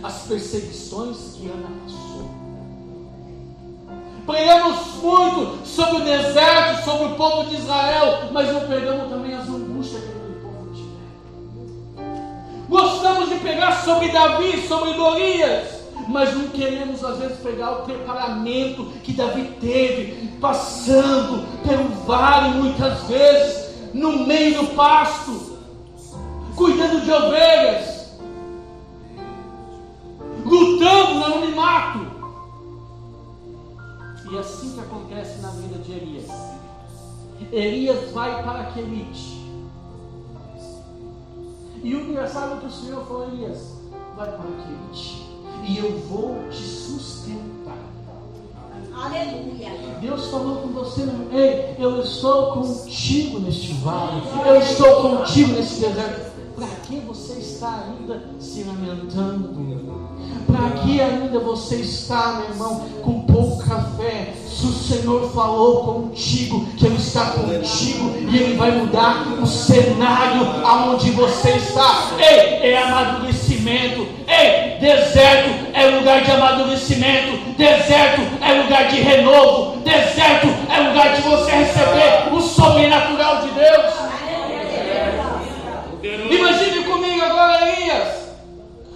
as 0.03 0.23
perseguições 0.23 1.35
que 1.35 1.49
Ana 1.49 1.69
passou. 1.85 2.04
Pregamos 4.27 4.95
muito 5.03 5.67
sobre 5.67 5.97
o 5.97 6.05
deserto, 6.05 6.85
sobre 6.85 7.07
o 7.07 7.15
povo 7.15 7.49
de 7.51 7.57
Israel, 7.57 8.31
mas 8.33 8.53
não 8.53 8.61
pregamos 8.61 9.11
também 9.11 9.35
as 9.35 9.47
angústias 9.49 10.03
que 10.03 10.25
Gostamos 12.69 13.29
de 13.29 13.37
pegar 13.37 13.85
sobre 13.85 14.09
Davi, 14.09 14.67
sobre 14.67 14.95
Golias, 14.95 15.83
mas 16.09 16.35
não 16.35 16.49
queremos 16.49 17.05
às 17.05 17.19
vezes 17.19 17.39
pegar 17.39 17.71
o 17.71 17.83
preparamento 17.83 18.87
que 19.03 19.13
Davi 19.13 19.43
teve, 19.61 20.29
passando 20.41 21.47
pelo 21.67 21.89
vale 22.07 22.49
muitas 22.59 23.03
vezes, 23.03 23.75
no 23.93 24.27
meio 24.27 24.63
do 24.63 24.67
pasto, 24.75 25.59
cuidando 26.57 27.03
de 27.03 27.13
ovelhas, 27.13 28.19
lutando 30.45 31.15
no 31.15 31.25
anonimato. 31.27 32.14
E 34.35 34.37
é 34.37 34.41
assim 34.41 34.73
que 34.73 34.81
acontece 34.81 35.41
na 35.41 35.51
vida 35.51 35.79
de 35.79 35.93
Elias. 35.93 36.29
Elias 37.53 38.11
vai 38.11 38.43
para 38.43 38.65
Querite 38.73 39.45
e 41.85 41.95
o 41.95 42.01
engraçado 42.01 42.55
é 42.55 42.61
que 42.61 42.67
o 42.67 42.71
Senhor 42.71 43.05
falou, 43.05 43.29
Elias, 43.29 43.75
vai 44.17 44.27
para 44.27 44.47
quente 44.67 45.29
e 45.69 45.77
eu 45.77 45.99
vou 46.09 46.49
te 46.51 46.63
sustentar. 46.63 47.77
Aleluia. 48.97 49.71
Deus 50.01 50.29
falou 50.29 50.63
com 50.63 50.69
você, 50.69 51.03
ei, 51.31 51.77
eu 51.79 52.01
estou 52.01 52.55
contigo 52.55 53.39
neste 53.39 53.75
vale, 53.75 54.23
eu 54.47 54.57
estou 54.57 55.03
contigo 55.03 55.53
nesse 55.53 55.81
deserto. 55.81 56.33
Para 56.57 56.69
que 56.69 57.01
você 57.01 57.35
está 57.35 57.85
ainda 57.87 58.31
se 58.41 58.63
lamentando? 58.63 59.51
Para 60.47 60.71
que 60.83 61.01
ainda 61.03 61.39
você 61.39 61.77
está, 61.77 62.39
meu 62.39 62.49
irmão, 62.49 62.81
com 63.03 63.24
pouca 63.65 63.81
fé? 63.97 64.35
Se 64.47 64.67
o 64.67 64.73
Senhor 64.73 65.33
falou 65.33 65.85
contigo, 65.85 66.67
que 66.77 66.87
Ele 66.87 66.97
está 66.97 67.27
contigo 67.31 68.15
e 68.31 68.37
Ele 68.37 68.57
vai 68.57 68.71
mudar 68.71 69.27
o 69.41 69.47
cenário 69.47 70.47
aonde 70.65 71.11
você 71.11 71.51
está. 71.51 72.11
Ei, 72.19 72.71
é 72.71 72.83
amadurecimento. 72.83 74.07
Ei, 74.29 74.79
deserto 74.79 75.51
é 75.73 75.87
lugar 75.87 76.23
de 76.23 76.31
amadurecimento. 76.31 77.53
Deserto 77.57 78.23
é 78.41 78.63
lugar 78.63 78.89
de 78.89 79.01
renovo. 79.01 79.79
Deserto 79.81 80.49
é 80.71 80.81
lugar 80.81 81.17
de 81.17 81.23
você 81.23 81.51
receber 81.51 82.33
o 82.33 82.41
sobrenatural 82.41 83.43
de 83.43 83.49
Deus. 83.49 83.95
Imagine 86.31 86.85
comigo 86.85 87.25
agora 87.25 87.71
Elias, 87.71 88.09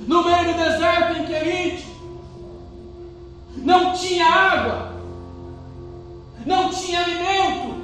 no 0.07 0.23
meio 0.25 0.45
do 0.45 0.53
deserto 0.53 1.19
em 1.19 1.25
Querite, 1.25 1.88
não 3.63 3.93
tinha 3.93 4.27
água, 4.27 4.93
não 6.45 6.71
tinha 6.71 7.01
alimento. 7.01 7.79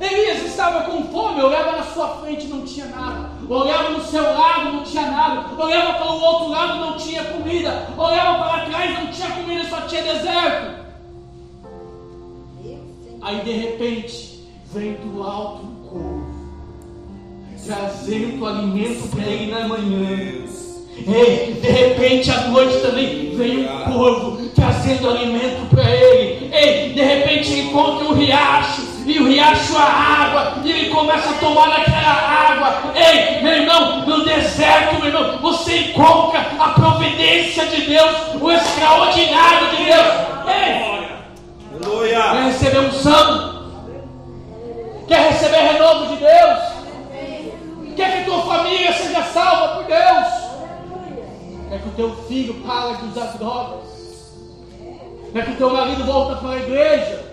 Elias 0.00 0.44
estava 0.44 0.84
com 0.84 1.04
fome, 1.04 1.42
olhava 1.42 1.76
na 1.76 1.82
sua 1.82 2.08
frente 2.16 2.46
não 2.46 2.64
tinha 2.64 2.86
nada, 2.86 3.30
olhava 3.48 3.90
no 3.90 4.02
seu 4.02 4.22
lado 4.22 4.72
não 4.72 4.82
tinha 4.82 5.10
nada, 5.10 5.62
olhava 5.62 5.92
para 5.94 6.10
o 6.10 6.20
outro 6.20 6.48
lado 6.48 6.80
não 6.80 6.96
tinha 6.96 7.22
comida, 7.24 7.86
olhava 7.98 8.44
para 8.44 8.64
trás 8.64 8.98
não 8.98 9.12
tinha 9.12 9.30
comida, 9.30 9.68
só 9.68 9.82
tinha 9.82 10.02
deserto. 10.02 10.80
Aí 13.20 13.40
de 13.44 13.52
repente 13.52 14.48
vem 14.72 14.94
do 14.94 15.22
alto 15.22 15.66
um 15.66 15.88
corvo 15.88 16.30
trazendo 17.66 18.46
alimento 18.46 19.08
para 19.10 19.24
ele 19.24 19.52
na 19.52 19.68
manhã. 19.68 20.46
Ei, 21.06 21.58
de 21.60 21.68
repente 21.68 22.30
à 22.30 22.42
noite 22.48 22.78
também 22.78 23.34
vem 23.36 23.66
um 23.66 23.92
corvo 23.92 24.50
trazendo 24.54 25.10
alimento 25.10 25.66
para 25.70 25.90
ele. 25.90 26.50
Ei, 26.52 26.92
de 26.92 27.02
repente 27.02 27.52
encontra 27.54 28.06
um 28.06 28.14
riacho 28.14 28.82
e 29.06 29.18
o 29.18 29.28
riacho 29.28 29.76
a 29.76 29.82
água 29.82 30.54
e 30.64 30.70
ele 30.70 30.90
começa 30.90 31.30
a 31.30 31.34
tomar 31.34 31.68
aquela 31.68 32.50
água. 32.50 32.92
Ei, 32.94 33.42
meu 33.42 33.52
irmão, 33.52 34.06
no 34.06 34.24
deserto, 34.24 34.96
meu 34.96 35.06
irmão, 35.06 35.38
você 35.40 35.78
encontra 35.78 36.46
a 36.58 36.68
providência 36.70 37.66
de 37.66 37.82
Deus, 37.82 38.16
o 38.40 38.50
extraordinário 38.50 39.68
de 39.76 39.84
Deus. 39.84 40.06
Ei, 40.46 41.00
quer 42.32 42.44
receber 42.44 42.80
um 42.80 42.92
santo? 42.92 43.60
Quer 45.08 45.30
receber 45.32 45.58
renovo 45.58 46.06
de 46.06 46.16
Deus? 46.16 46.70
Quer 47.96 48.18
que 48.18 48.24
tua 48.24 48.42
família 48.42 48.92
seja 48.92 49.22
salva 49.24 49.68
por 49.76 49.84
Deus. 49.84 50.39
Quer 51.70 51.82
que 51.82 51.88
o 51.88 51.92
teu 51.92 52.16
filho 52.26 52.54
pare 52.66 52.96
de 52.96 53.04
usar 53.10 53.38
drogas. 53.38 54.34
Quer 55.32 55.44
que 55.44 55.52
o 55.52 55.56
teu 55.56 55.70
marido 55.70 56.04
volte 56.04 56.40
para 56.40 56.50
a 56.50 56.56
igreja. 56.56 57.24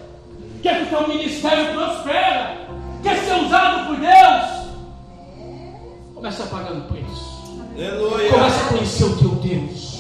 Quer 0.62 0.78
que 0.78 0.84
o 0.84 0.98
teu 0.98 1.08
ministério 1.08 1.74
prospere. 1.74 2.60
Quer 3.02 3.18
ser 3.18 3.34
usado 3.34 3.88
por 3.88 3.96
Deus. 3.96 4.58
Começa 6.14 6.44
a 6.44 6.46
pagar 6.46 6.74
o 6.74 6.82
preço. 6.82 7.66
Começa 8.32 8.62
a 8.62 8.68
conhecer 8.68 9.04
o 9.06 9.18
teu 9.18 9.30
Deus. 9.30 9.98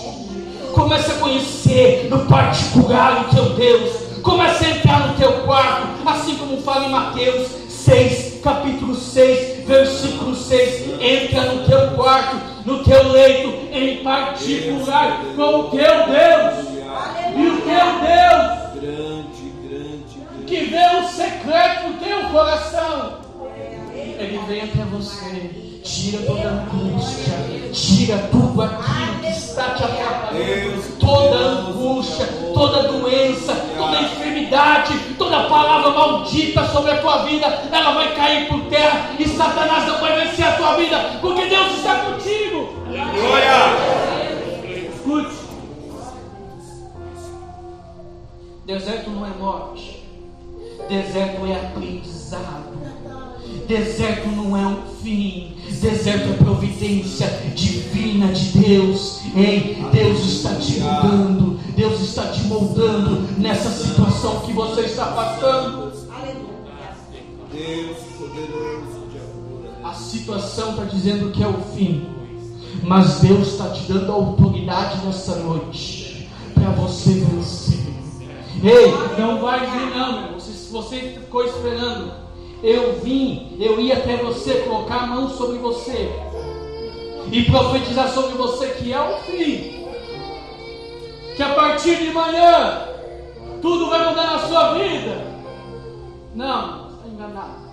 Começa 0.71 1.13
a 1.13 1.17
conhecer 1.17 2.08
no 2.08 2.28
particular 2.28 3.26
o 3.26 3.36
teu 3.36 3.56
Deus. 3.56 4.21
Começa 4.21 4.65
a 4.65 4.69
entrar 4.69 5.08
no 5.08 5.15
teu 5.15 5.32
quarto, 5.45 6.08
assim 6.08 6.36
como 6.36 6.62
fala 6.62 6.86
em 6.86 6.91
Mateus 6.91 7.47
6, 7.69 8.41
capítulo 8.43 8.93
6, 8.93 9.65
versículo 9.65 10.36
6. 10.36 11.02
Entra 11.02 11.54
no 11.54 11.65
teu 11.65 11.95
quarto, 11.95 12.56
no 12.67 12.84
teu 12.84 13.12
leito, 13.13 13.69
em 13.71 14.03
particular 14.03 15.23
com 15.38 15.41
o 15.41 15.69
teu 15.69 16.06
Deus. 16.06 16.67
E 17.34 17.47
o 17.47 17.62
teu 17.62 17.88
Deus, 18.03 18.45
que 20.45 20.65
vê 20.65 20.86
o 20.97 21.08
secreto 21.08 21.88
do 21.88 21.99
teu 22.03 22.30
coração, 22.30 23.19
ele 24.19 24.38
vem 24.47 24.62
até 24.63 24.84
você 24.84 25.66
tira 25.88 26.21
toda 26.23 26.50
angústia, 26.50 27.34
tira 27.71 28.17
tudo 28.30 28.62
aquilo 28.62 29.21
que 29.21 29.28
está 29.28 29.69
te 29.73 29.84
atrapalhando, 29.86 30.97
toda 31.00 31.38
angústia, 31.38 32.26
toda 32.54 32.89
doença, 32.89 33.56
toda 33.78 34.02
enfermidade, 34.02 35.00
toda 35.17 35.47
palavra 35.47 35.91
maldita 35.91 36.67
sobre 36.67 36.91
a 36.91 36.97
tua 36.97 37.23
vida, 37.23 37.47
ela 37.71 37.93
vai 37.93 38.13
cair 38.15 38.50
por 38.50 38.65
terra 38.65 39.12
e 39.17 39.28
Satanás 39.30 39.88
não 39.88 40.02
vai 40.02 40.26
vencer 40.26 40.45
a 40.45 40.52
tua 40.58 40.76
vida, 40.76 41.19
porque 41.21 41.45
Deus 41.45 41.78
está 41.78 41.95
contigo. 41.95 42.73
Glória! 42.89 43.47
Escute. 44.93 45.47
Deserto 48.65 49.10
não 49.10 49.26
é 49.26 49.30
morte, 49.30 50.06
deserto 50.89 51.45
é 51.47 51.56
aprendizado. 51.56 52.76
Deserto 53.67 54.30
não 54.30 54.56
é 54.56 54.65
um 54.65 54.82
fim, 55.03 55.58
deserto 55.65 56.30
é 56.30 56.38
providência 56.38 57.27
divina 57.53 58.27
de 58.27 58.58
Deus. 58.60 59.19
Ei, 59.36 59.86
Deus 59.91 60.19
está 60.25 60.56
te 60.56 60.80
mudando, 60.80 61.60
Deus 61.75 61.99
está 61.99 62.27
te 62.27 62.43
moldando 62.43 63.27
nessa 63.38 63.69
situação 63.69 64.39
que 64.39 64.53
você 64.53 64.82
está 64.82 65.08
passando. 65.08 65.91
Deus 67.51 67.97
poderoso 68.17 69.08
A 69.84 69.93
situação 69.93 70.71
está 70.71 70.84
dizendo 70.86 71.32
que 71.32 71.43
é 71.43 71.47
o 71.47 71.62
fim, 71.75 72.08
mas 72.84 73.19
Deus 73.19 73.49
está 73.49 73.69
te 73.71 73.91
dando 73.91 74.10
a 74.13 74.15
autoridade 74.15 75.06
nessa 75.06 75.36
noite 75.36 76.30
para 76.53 76.69
você 76.69 77.12
vencer. 77.15 77.86
Ei, 78.63 78.93
não 79.19 79.41
vai 79.41 79.60
vir 79.60 79.93
não. 79.93 80.39
Se 80.39 80.71
você 80.71 80.99
ficou 81.19 81.43
esperando 81.45 82.26
eu 82.63 82.99
vim, 83.01 83.55
eu 83.59 83.79
ia 83.79 83.97
até 83.97 84.17
você 84.17 84.61
colocar 84.61 85.03
a 85.03 85.07
mão 85.07 85.29
sobre 85.29 85.57
você 85.59 86.11
e 87.31 87.43
profetizar 87.43 88.09
sobre 88.09 88.33
você 88.33 88.67
que 88.69 88.93
é 88.93 89.01
o 89.01 89.17
fim. 89.23 89.85
Que 91.35 91.43
a 91.43 91.53
partir 91.53 91.97
de 91.97 92.11
manhã 92.11 92.87
tudo 93.61 93.89
vai 93.89 94.09
mudar 94.09 94.33
na 94.33 94.39
sua 94.47 94.73
vida. 94.73 95.21
Não, 96.35 96.89
está 96.89 97.07
enganado. 97.07 97.67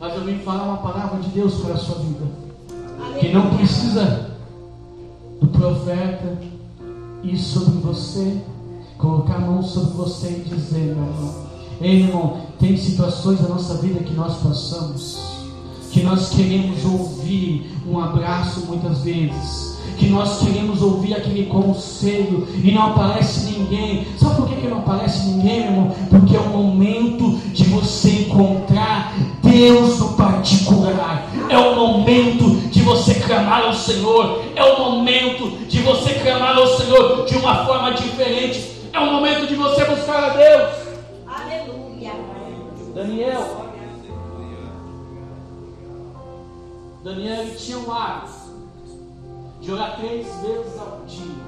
Mas 0.00 0.14
eu 0.14 0.20
vim 0.22 0.38
falar 0.38 0.64
uma 0.64 0.78
palavra 0.78 1.20
de 1.20 1.28
Deus 1.30 1.60
para 1.60 1.74
a 1.74 1.78
sua 1.78 1.96
vida. 1.96 2.26
Que 3.18 3.32
não 3.32 3.56
precisa 3.56 4.30
do 5.40 5.48
profeta, 5.48 6.38
ir 7.22 7.36
sobre 7.36 7.78
você, 7.80 8.40
colocar 8.96 9.36
a 9.36 9.40
mão 9.40 9.62
sobre 9.62 9.94
você 9.94 10.28
e 10.28 10.48
dizer, 10.48 10.94
meu 10.94 11.04
irmão, 11.04 11.47
ei 11.80 12.02
irmão, 12.02 12.38
tem 12.58 12.76
situações 12.76 13.40
da 13.40 13.48
nossa 13.48 13.74
vida 13.74 14.00
que 14.00 14.12
nós 14.14 14.36
passamos, 14.38 15.18
que 15.92 16.02
nós 16.02 16.30
queremos 16.30 16.84
ouvir 16.84 17.70
um 17.88 17.98
abraço 17.98 18.66
muitas 18.66 19.02
vezes, 19.02 19.78
que 19.96 20.08
nós 20.08 20.38
queremos 20.38 20.82
ouvir 20.82 21.14
aquele 21.14 21.46
conselho 21.46 22.46
e 22.62 22.70
não 22.70 22.88
aparece 22.88 23.50
ninguém. 23.50 24.06
Sabe 24.16 24.36
por 24.36 24.48
que, 24.48 24.56
que 24.56 24.68
não 24.68 24.78
aparece 24.78 25.26
ninguém, 25.26 25.60
meu 25.60 25.70
irmão? 25.70 25.96
Porque 26.08 26.36
é 26.36 26.40
o 26.40 26.48
momento 26.48 27.38
de 27.52 27.64
você 27.64 28.10
encontrar 28.10 29.12
Deus 29.42 29.98
no 29.98 30.12
particular. 30.12 31.28
É 31.48 31.58
o 31.58 31.74
momento 31.74 32.68
de 32.70 32.80
você 32.82 33.14
clamar 33.14 33.62
ao 33.62 33.74
Senhor. 33.74 34.42
É 34.54 34.64
o 34.64 34.78
momento 34.78 35.66
de 35.66 35.80
você 35.80 36.14
clamar 36.14 36.56
ao 36.56 36.66
Senhor 36.76 37.24
de 37.26 37.36
uma 37.36 37.64
forma 37.64 37.92
diferente. 37.92 38.78
É 38.92 39.00
o 39.00 39.12
momento 39.12 39.46
de 39.46 39.54
você 39.56 39.84
buscar 39.84 40.24
a 40.24 40.28
Deus. 40.30 40.87
Daniel. 42.98 43.40
Daniel 47.04 47.56
tinha 47.56 47.78
um 47.78 47.92
hábito 47.92 48.58
de 49.60 49.72
orar 49.72 49.98
três 49.98 50.26
vezes 50.40 50.80
ao 50.80 51.02
dia. 51.06 51.47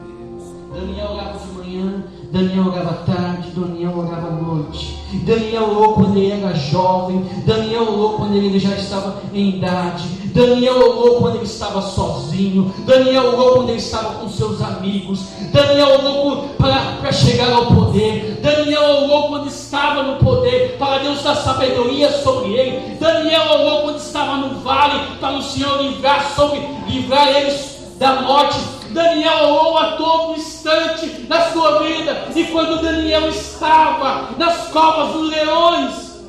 Daniel 0.73 1.11
orava 1.15 1.37
de 1.37 1.53
manhã, 1.59 2.05
Daniel 2.31 2.67
orava 2.69 3.03
tarde, 3.05 3.51
Daniel 3.57 3.99
orava 3.99 4.29
à 4.29 4.31
noite. 4.31 4.97
Daniel 5.25 5.65
orou 5.65 5.95
quando 5.95 6.17
ele 6.17 6.31
era 6.31 6.55
jovem, 6.55 7.25
Daniel 7.45 7.83
orou 7.93 8.13
quando 8.13 8.37
ele 8.37 8.57
já 8.57 8.77
estava 8.77 9.21
em 9.35 9.57
idade, 9.57 10.05
Daniel 10.33 10.77
orou 10.77 11.17
quando 11.17 11.37
ele 11.37 11.45
estava 11.45 11.83
sozinho, 11.83 12.73
Daniel 12.87 13.35
orou 13.35 13.55
quando 13.55 13.71
ele 13.71 13.79
estava 13.79 14.15
com 14.21 14.29
seus 14.29 14.63
amigos, 14.63 15.25
Daniel 15.53 15.89
orou 16.05 16.51
para 16.57 17.11
chegar 17.11 17.51
ao 17.51 17.67
poder, 17.67 18.39
Daniel 18.41 19.03
orou 19.03 19.29
quando 19.29 19.49
estava 19.49 20.05
no 20.05 20.19
poder, 20.19 20.77
para 20.79 20.99
Deus 20.99 21.21
dar 21.25 21.35
sabedoria 21.35 22.13
sobre 22.23 22.53
ele, 22.53 22.95
Daniel 22.95 23.43
orou 23.55 23.83
quando 23.83 23.99
estava 23.99 24.37
no 24.37 24.61
vale, 24.61 25.17
para 25.19 25.37
o 25.37 25.43
Senhor 25.43 25.83
livrar 25.83 26.33
sobre, 26.37 26.61
livrar 26.87 27.27
eles 27.27 27.77
da 27.99 28.23
morte. 28.23 28.80
Daniel 28.91 29.45
orou 29.45 29.79
a 29.79 29.93
todo 29.93 30.37
instante 30.37 31.27
na 31.29 31.51
sua 31.51 31.83
vida. 31.83 32.29
E 32.35 32.45
quando 32.45 32.83
Daniel 32.83 33.29
estava 33.29 34.31
nas 34.37 34.69
covas 34.69 35.13
dos 35.13 35.31
leões, 35.31 36.21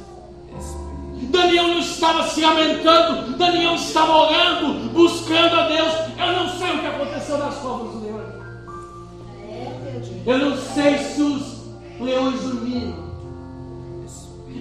Daniel 1.31 1.67
não 1.69 1.79
estava 1.79 2.23
se 2.27 2.41
lamentando, 2.41 3.37
Daniel 3.37 3.75
estava 3.75 4.11
orando, 4.11 4.89
buscando 4.89 5.59
a 5.59 5.67
Deus. 5.67 5.93
Eu 6.19 6.33
não 6.33 6.49
sei 6.49 6.75
o 6.75 6.79
que 6.79 6.87
aconteceu 6.87 7.37
nas 7.37 7.55
covas 7.55 7.93
dos 7.93 8.03
leões. 8.03 8.31
Eu 10.25 10.37
não 10.37 10.57
sei 10.57 10.97
se 10.97 11.21
os 11.21 11.61
leões 11.99 12.41
dormiram. 12.41 13.11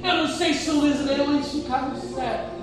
Eu 0.03 0.15
não 0.15 0.29
sei 0.29 0.55
se 0.55 0.71
os 0.71 1.07
leões 1.07 1.53
ficaram 1.53 1.95
certos. 1.97 2.61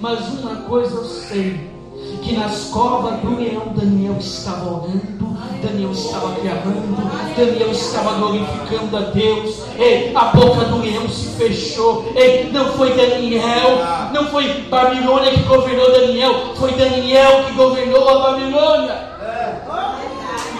Mas 0.00 0.28
uma 0.28 0.56
coisa 0.62 0.94
eu 0.94 1.04
sei 1.04 1.75
que 2.22 2.32
nas 2.32 2.64
covas 2.64 3.20
do 3.20 3.36
leão 3.36 3.72
Daniel 3.74 4.16
estava 4.18 4.68
orando, 4.68 5.36
Daniel 5.62 5.90
estava 5.92 6.34
clamando, 6.34 7.34
Daniel 7.36 7.70
estava 7.70 8.12
glorificando 8.14 8.96
a 8.96 9.00
Deus. 9.00 9.62
Ei, 9.78 10.12
a 10.14 10.24
boca 10.26 10.64
do 10.64 10.78
leão 10.78 11.08
se 11.08 11.36
fechou. 11.36 12.12
Ei, 12.14 12.50
não 12.52 12.66
foi 12.72 12.94
Daniel, 12.94 13.78
não 14.12 14.26
foi 14.26 14.62
Babilônia 14.62 15.32
que 15.32 15.42
governou 15.42 15.92
Daniel, 15.92 16.54
foi 16.56 16.72
Daniel 16.72 17.44
que 17.44 17.52
governou 17.52 18.08
a 18.08 18.30
Babilônia. 18.30 19.16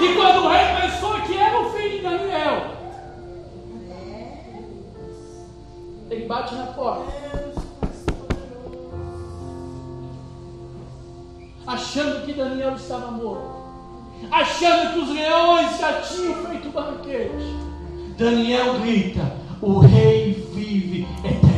E 0.00 0.14
quando 0.14 0.44
o 0.44 0.48
rei 0.48 0.64
pensou 0.80 1.12
que 1.22 1.36
era 1.36 1.60
o 1.60 1.70
filho 1.70 1.90
de 1.90 2.02
Daniel, 2.02 2.62
ele 6.10 6.26
bate 6.26 6.54
na 6.54 6.66
porta. 6.66 7.25
Achando 11.66 12.24
que 12.24 12.32
Daniel 12.32 12.74
estava 12.74 13.10
morto, 13.10 13.56
achando 14.30 14.92
que 14.92 14.98
os 15.00 15.08
leões 15.10 15.78
já 15.78 16.00
tinham 16.00 16.34
feito 16.46 16.70
banquete. 16.70 17.56
Daniel 18.16 18.78
grita: 18.80 19.32
O 19.60 19.80
rei 19.80 20.48
vive 20.54 21.06
eternamente. 21.24 21.56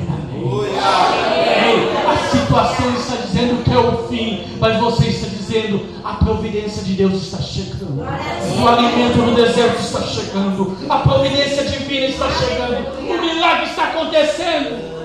Ei, 1.66 1.96
a 2.06 2.16
situação 2.30 2.94
está 2.94 3.16
dizendo 3.16 3.62
que 3.62 3.72
é 3.72 3.78
o 3.78 4.08
fim, 4.08 4.44
mas 4.58 4.80
você 4.80 5.08
está 5.08 5.28
dizendo: 5.28 5.84
a 6.02 6.14
providência 6.14 6.82
de 6.82 6.94
Deus 6.94 7.14
está 7.14 7.42
chegando. 7.42 8.00
O 8.00 8.68
alimento 8.68 9.18
no 9.18 9.34
deserto 9.34 9.80
está 9.80 10.02
chegando. 10.02 10.76
A 10.88 10.98
providência 10.98 11.64
divina 11.64 12.06
está 12.06 12.30
chegando. 12.30 12.98
O 12.98 13.20
milagre 13.20 13.66
está 13.66 13.84
acontecendo. 13.84 14.98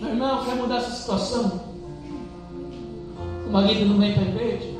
Meu 0.00 0.10
irmão, 0.10 0.44
quer 0.44 0.54
mudar 0.54 0.76
essa 0.76 0.92
situação? 0.92 1.55
Marido 3.56 3.86
não 3.86 4.02
a 4.02 4.06
igreja. 4.06 4.78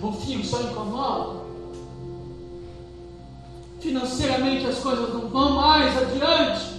O 0.00 0.12
filho 0.12 0.44
só 0.44 0.62
incomoda. 0.62 1.40
Financeiramente 3.80 4.66
as 4.66 4.78
coisas 4.78 5.12
não 5.12 5.28
vão 5.28 5.56
mais 5.56 5.98
adiante. 5.98 6.78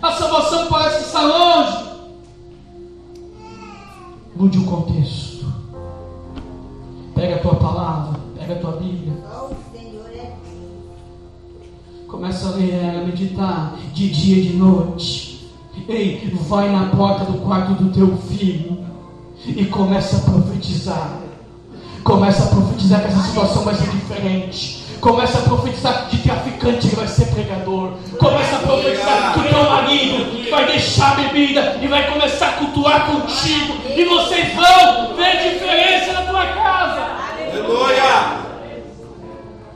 A 0.00 0.12
salvação 0.12 0.68
parece 0.68 1.04
estar 1.04 1.24
longe. 1.24 1.90
Mude 4.34 4.58
o 4.60 4.64
contexto. 4.64 5.52
Pega 7.14 7.36
a 7.36 7.38
tua 7.40 7.56
palavra, 7.56 8.18
pega 8.34 8.54
a 8.54 8.58
tua 8.60 8.72
Bíblia. 8.76 9.12
Começa 12.08 12.48
a 12.48 12.52
ler, 12.52 12.82
a 12.82 13.04
meditar 13.04 13.76
de 13.92 14.08
dia 14.08 14.38
e 14.38 14.48
de 14.48 14.56
noite. 14.56 15.19
Ei, 15.88 16.38
vai 16.48 16.68
na 16.68 16.86
porta 16.86 17.24
do 17.24 17.38
quarto 17.38 17.74
do 17.74 17.92
teu 17.92 18.16
filho 18.16 18.84
e 19.44 19.64
começa 19.66 20.16
a 20.16 20.20
profetizar. 20.20 21.18
Começa 22.04 22.44
a 22.44 22.46
profetizar 22.46 23.00
que 23.00 23.08
essa 23.08 23.22
situação 23.22 23.62
vai 23.62 23.74
ser 23.74 23.88
diferente. 23.88 24.84
Começa 25.00 25.38
a 25.38 25.42
profetizar 25.42 26.08
que 26.08 26.18
traficante 26.18 26.94
vai 26.94 27.08
ser 27.08 27.26
pregador. 27.26 27.92
Começa 28.18 28.56
a 28.56 28.58
profetizar 28.60 29.34
que 29.34 29.48
teu 29.48 29.64
marido 29.64 30.50
vai 30.50 30.66
deixar 30.66 31.12
a 31.12 31.14
bebida 31.22 31.78
e 31.80 31.88
vai 31.88 32.10
começar 32.10 32.48
a 32.48 32.52
cultuar 32.52 33.06
contigo. 33.06 33.74
E 33.96 34.04
vocês 34.04 34.54
vão 34.54 35.16
ver 35.16 35.52
diferença 35.52 36.12
na 36.12 36.22
tua 36.22 36.46
casa. 36.46 37.00
Aleluia! 37.50 38.40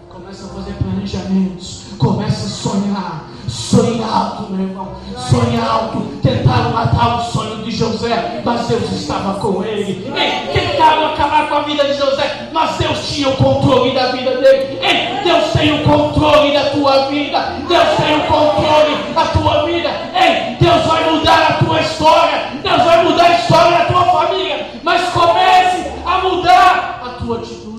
Começa 0.09 0.45
a 0.45 0.49
fazer 0.49 0.73
planejamentos. 0.75 1.85
Começa 1.99 2.47
a 2.47 2.51
sonhar. 2.51 3.34
Sonhe 3.75 4.05
alto, 4.05 4.53
meu 4.53 4.69
irmão. 4.69 4.89
Sonhe 5.17 5.61
alto. 5.61 5.99
Tentaram 6.23 6.71
matar 6.71 7.19
o 7.19 7.23
sonho 7.25 7.65
de 7.65 7.73
José, 7.73 8.41
mas 8.45 8.69
Deus 8.69 8.93
estava 8.93 9.41
com 9.41 9.65
ele. 9.65 10.09
Ei, 10.15 10.53
tentaram 10.53 11.07
acabar 11.07 11.49
com 11.49 11.57
a 11.57 11.63
vida 11.63 11.85
de 11.85 11.95
José, 11.95 12.51
mas 12.53 12.77
Deus 12.77 13.09
tinha 13.09 13.31
o 13.31 13.37
controle 13.37 13.93
da 13.93 14.13
vida 14.13 14.37
dele. 14.37 14.79
Ei, 14.81 15.25
Deus 15.25 15.53
tem 15.53 15.81
o 15.81 15.85
controle 15.85 16.53
da 16.53 16.71
tua 16.71 17.07
vida. 17.07 17.41
Deus 17.67 17.89
tem 17.97 18.17
o 18.17 18.27
controle 18.29 18.97
da 19.13 19.25
tua 19.27 19.67
vida. 19.67 19.91
Ei, 20.15 20.57
Deus 20.61 20.87
vai 20.87 21.11
mudar 21.11 21.51
a 21.51 21.65
tua 21.65 21.81
história. 21.81 22.43
Deus 22.63 22.83
vai 22.85 23.05
mudar 23.05 23.25
a 23.25 23.39
história 23.41 23.79
da 23.79 23.85
tua 23.87 24.05
família. 24.05 24.67
Mas 24.85 25.03
comece 25.11 25.93
a 26.07 26.19
mudar 26.19 27.03
a 27.05 27.09
tua 27.21 27.39
atitude. 27.39 27.75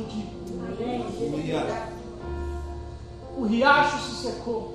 O 3.37 3.45
riacho 3.45 3.97
se 3.99 4.27
secou 4.27 4.74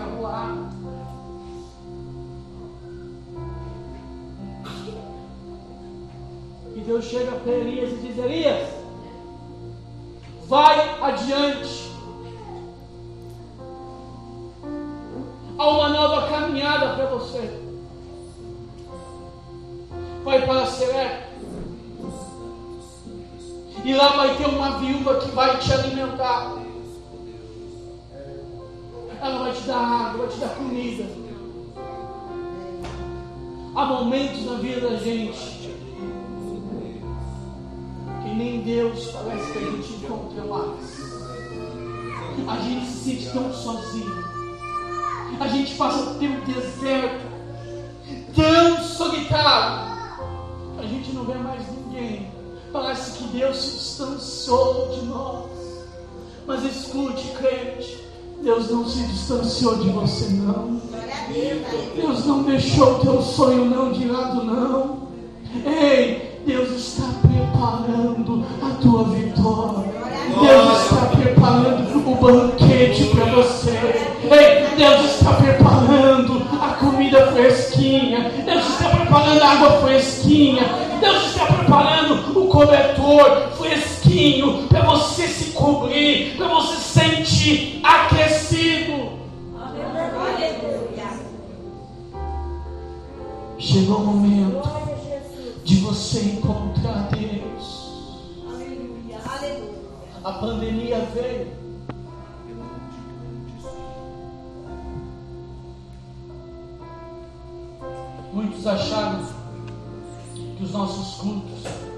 acabou. 0.00 0.30
E 6.74 6.80
Deus 6.80 7.04
chega 7.04 7.32
para 7.32 7.52
Elias 7.52 7.92
e 7.92 7.96
diz: 7.96 8.18
Elias, 8.18 8.68
vai 10.46 11.02
adiante. 11.02 11.90
Há 15.58 15.68
uma 15.68 15.88
nova 15.90 16.28
caminhada 16.28 16.94
para 16.94 17.06
você. 17.06 17.60
Vai 20.24 20.46
para 20.46 20.66
Seré. 20.66 21.28
E 23.84 23.94
lá 23.94 24.08
vai 24.16 24.36
ter 24.36 24.46
uma 24.46 24.78
viúva 24.78 25.16
que 25.16 25.30
vai 25.30 25.58
te 25.58 25.72
alimentar. 25.72 26.59
Ela 29.20 29.38
vai 29.38 29.52
te 29.52 29.62
dar 29.62 29.76
água, 29.76 30.26
vai 30.26 30.28
te 30.28 30.40
dar 30.40 30.48
comida. 30.54 31.04
Há 33.74 33.84
momentos 33.84 34.46
na 34.46 34.54
vida 34.54 34.80
da 34.80 34.96
gente 34.96 35.60
que 38.22 38.34
nem 38.34 38.60
Deus 38.62 39.10
parece 39.12 39.52
que 39.52 39.58
a 39.58 39.70
gente 39.70 39.92
encontra 39.92 40.44
mais. 40.44 41.00
A 42.48 42.56
gente 42.62 42.86
se 42.86 42.98
sente 43.04 43.30
tão 43.30 43.52
sozinho. 43.52 44.24
A 45.38 45.48
gente 45.48 45.74
passa 45.74 46.14
por 46.14 46.22
um 46.22 46.40
deserto 46.44 47.26
tão 48.34 48.82
solitário. 48.82 49.90
A 50.78 50.86
gente 50.86 51.12
não 51.12 51.24
vê 51.24 51.34
mais 51.34 51.62
ninguém. 51.70 52.30
Parece 52.72 53.18
que 53.18 53.24
Deus 53.24 53.56
se 53.56 53.70
distanciou 53.78 54.88
de 54.94 55.06
nós. 55.06 55.50
Mas 56.46 56.64
escute, 56.64 57.28
crente. 57.32 58.09
Deus 58.42 58.70
não 58.70 58.88
se 58.88 59.02
distanciou 59.02 59.76
de 59.76 59.90
você, 59.90 60.30
não. 60.30 60.80
Deus 61.94 62.24
não 62.24 62.42
deixou 62.44 62.94
o 62.94 62.98
teu 63.00 63.20
sonho 63.20 63.66
não 63.66 63.92
de 63.92 64.06
lado, 64.06 64.44
não. 64.44 65.08
Ei, 65.66 66.40
Deus 66.46 66.70
está 66.70 67.04
preparando 67.20 68.46
a 68.62 68.70
tua 68.80 69.04
vitória. 69.04 69.92
Deus 70.40 70.82
está 70.82 71.06
preparando 71.06 72.10
o 72.10 72.14
banquete 72.14 73.04
para 73.14 73.26
você. 73.26 73.78
Ei, 74.22 74.74
Deus 74.74 75.16
está 75.16 75.34
preparando 75.34 76.42
a 76.62 76.68
comida 76.74 77.32
fresquinha. 77.32 78.32
Deus 78.46 78.66
está 78.66 78.88
preparando 78.88 79.42
a 79.42 79.48
água 79.48 79.70
fresquinha. 79.82 80.64
Deus 80.98 81.26
está 81.26 81.44
preparando 81.44 82.40
o 82.40 82.46
cobertor 82.46 83.50
fresquinho 83.58 83.99
para 84.68 84.84
você 84.86 85.28
se 85.28 85.52
cobrir, 85.52 86.36
para 86.36 86.48
você 86.48 86.76
se 86.76 86.98
sentir 86.98 87.80
aquecido. 87.84 89.20
Chegou 93.58 93.98
o 93.98 94.06
momento 94.06 94.68
de 95.64 95.76
você 95.76 96.20
encontrar 96.22 97.08
Deus. 97.10 97.90
A 100.24 100.32
pandemia 100.32 101.08
veio. 101.14 101.60
Muitos 108.32 108.66
acharam 108.66 109.24
que 110.56 110.64
os 110.64 110.72
nossos 110.72 111.20
cultos 111.20 111.89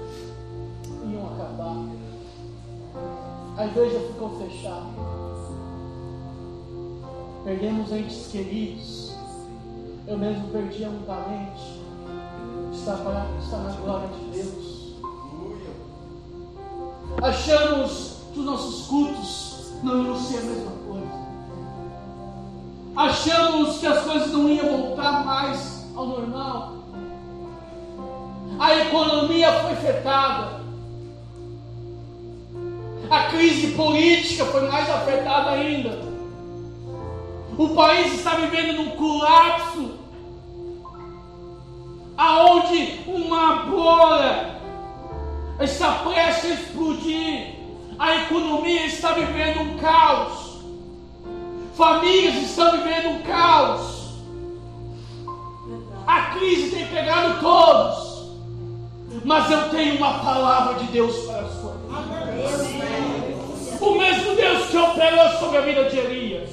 A 3.63 3.65
igreja 3.65 3.97
ficou 3.97 4.29
fechada. 4.31 4.87
Perdemos 7.45 7.93
entes 7.93 8.27
queridos. 8.27 9.13
Eu 10.05 10.17
mesmo 10.17 10.49
perdi 10.49 10.85
um 10.85 11.01
parente. 11.03 11.81
Está, 12.73 12.97
para, 12.97 13.25
está 13.41 13.57
na 13.59 13.71
glória 13.77 14.09
de 14.09 14.25
Deus. 14.37 14.95
Achamos 17.21 18.17
que 18.33 18.39
os 18.39 18.45
nossos 18.45 18.87
cultos 18.87 19.71
não 19.81 20.07
iam 20.07 20.15
ser 20.17 20.39
a 20.39 20.41
mesma 20.41 20.71
coisa. 20.85 21.23
Achamos 22.97 23.77
que 23.77 23.87
as 23.87 24.03
coisas 24.03 24.29
não 24.33 24.49
iam 24.49 24.77
voltar 24.77 25.23
mais 25.23 25.85
ao 25.95 26.05
normal. 26.05 26.73
A 28.59 28.75
economia 28.75 29.53
foi 29.61 29.71
afetada. 29.71 30.52
Crise 33.33 33.71
política 33.71 34.45
foi 34.45 34.69
mais 34.69 34.87
afetada 34.87 35.49
ainda. 35.49 35.99
O 37.57 37.69
país 37.69 38.13
está 38.13 38.35
vivendo 38.35 38.77
num 38.77 38.91
colapso 38.91 39.91
aonde 42.15 42.99
uma 43.07 43.63
bola 43.63 44.59
está 45.59 45.93
prestes 46.03 46.51
a 46.51 46.53
explodir. 46.53 47.55
A 47.97 48.17
economia 48.17 48.85
está 48.85 49.13
vivendo 49.13 49.61
um 49.61 49.77
caos. 49.77 50.59
Famílias 51.75 52.35
estão 52.35 52.71
vivendo 52.71 53.15
um 53.15 53.21
caos. 53.23 54.13
A 56.05 56.21
crise 56.35 56.69
tem 56.69 56.85
pegado 56.85 57.39
todos. 57.39 58.13
Mas 59.25 59.49
eu 59.49 59.69
tenho 59.69 59.97
uma 59.97 60.19
palavra 60.19 60.75
de 60.75 60.85
Deus 60.91 61.15
para 61.25 61.41
vida. 61.41 61.62
O 63.83 63.97
mesmo 63.97 64.33
Deus 64.33 64.67
que 64.69 64.77
operou 64.77 65.29
sobre 65.39 65.57
a 65.57 65.61
vida 65.61 65.83
de 65.89 65.97
Elias. 65.97 66.49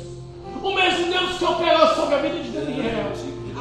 O 0.60 0.74
mesmo 0.74 1.12
Deus 1.12 1.38
que 1.38 1.44
operou 1.44 1.86
sobre 1.94 2.14
a 2.16 2.18
vida 2.18 2.42
de 2.42 2.50
Daniel. 2.50 3.12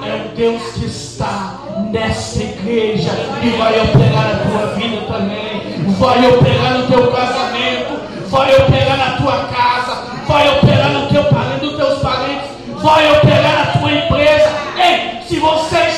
É 0.02 0.26
o 0.26 0.36
Deus 0.36 0.62
que 0.74 0.86
está 0.86 1.60
nessa 1.92 2.42
igreja 2.42 3.12
e 3.44 3.50
vai 3.52 3.80
operar 3.80 4.26
a 4.26 4.50
tua 4.50 4.74
vida 4.74 5.02
também. 5.02 5.62
Vai 6.00 6.28
operar 6.34 6.80
no 6.80 6.88
teu 6.88 7.12
casamento. 7.12 8.00
Vai 8.30 8.56
operar 8.56 8.98
na 8.98 9.18
tua 9.18 9.38
casa. 9.50 10.04
Vai 10.28 10.58
operar 10.58 10.90
no 10.90 11.08
teu 11.10 11.24
parente, 11.26 11.66
nos 11.66 11.76
teus 11.76 12.00
parentes. 12.00 12.50
Vai 12.82 13.18
operar 13.18 13.54
na 13.54 13.80
tua 13.80 13.92
empresa. 13.92 14.50
Ei, 14.78 15.22
se 15.28 15.40
você 15.40 15.89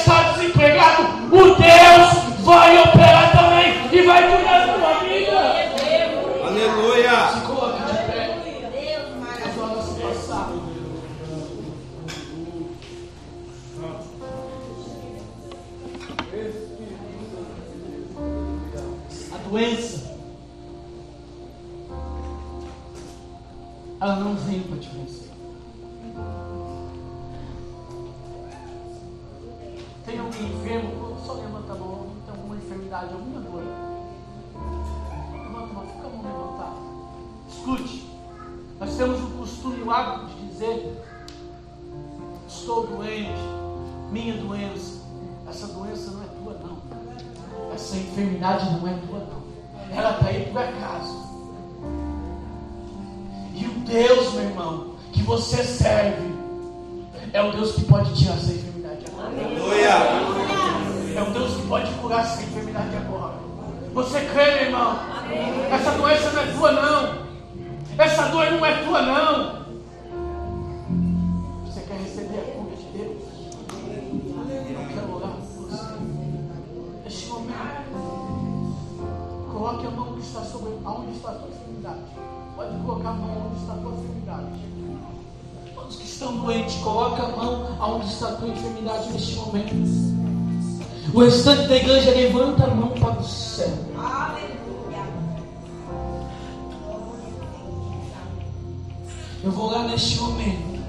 Eu 99.43 99.51
vou 99.51 99.69
orar 99.69 99.87
neste 99.87 100.19
momento. 100.19 100.79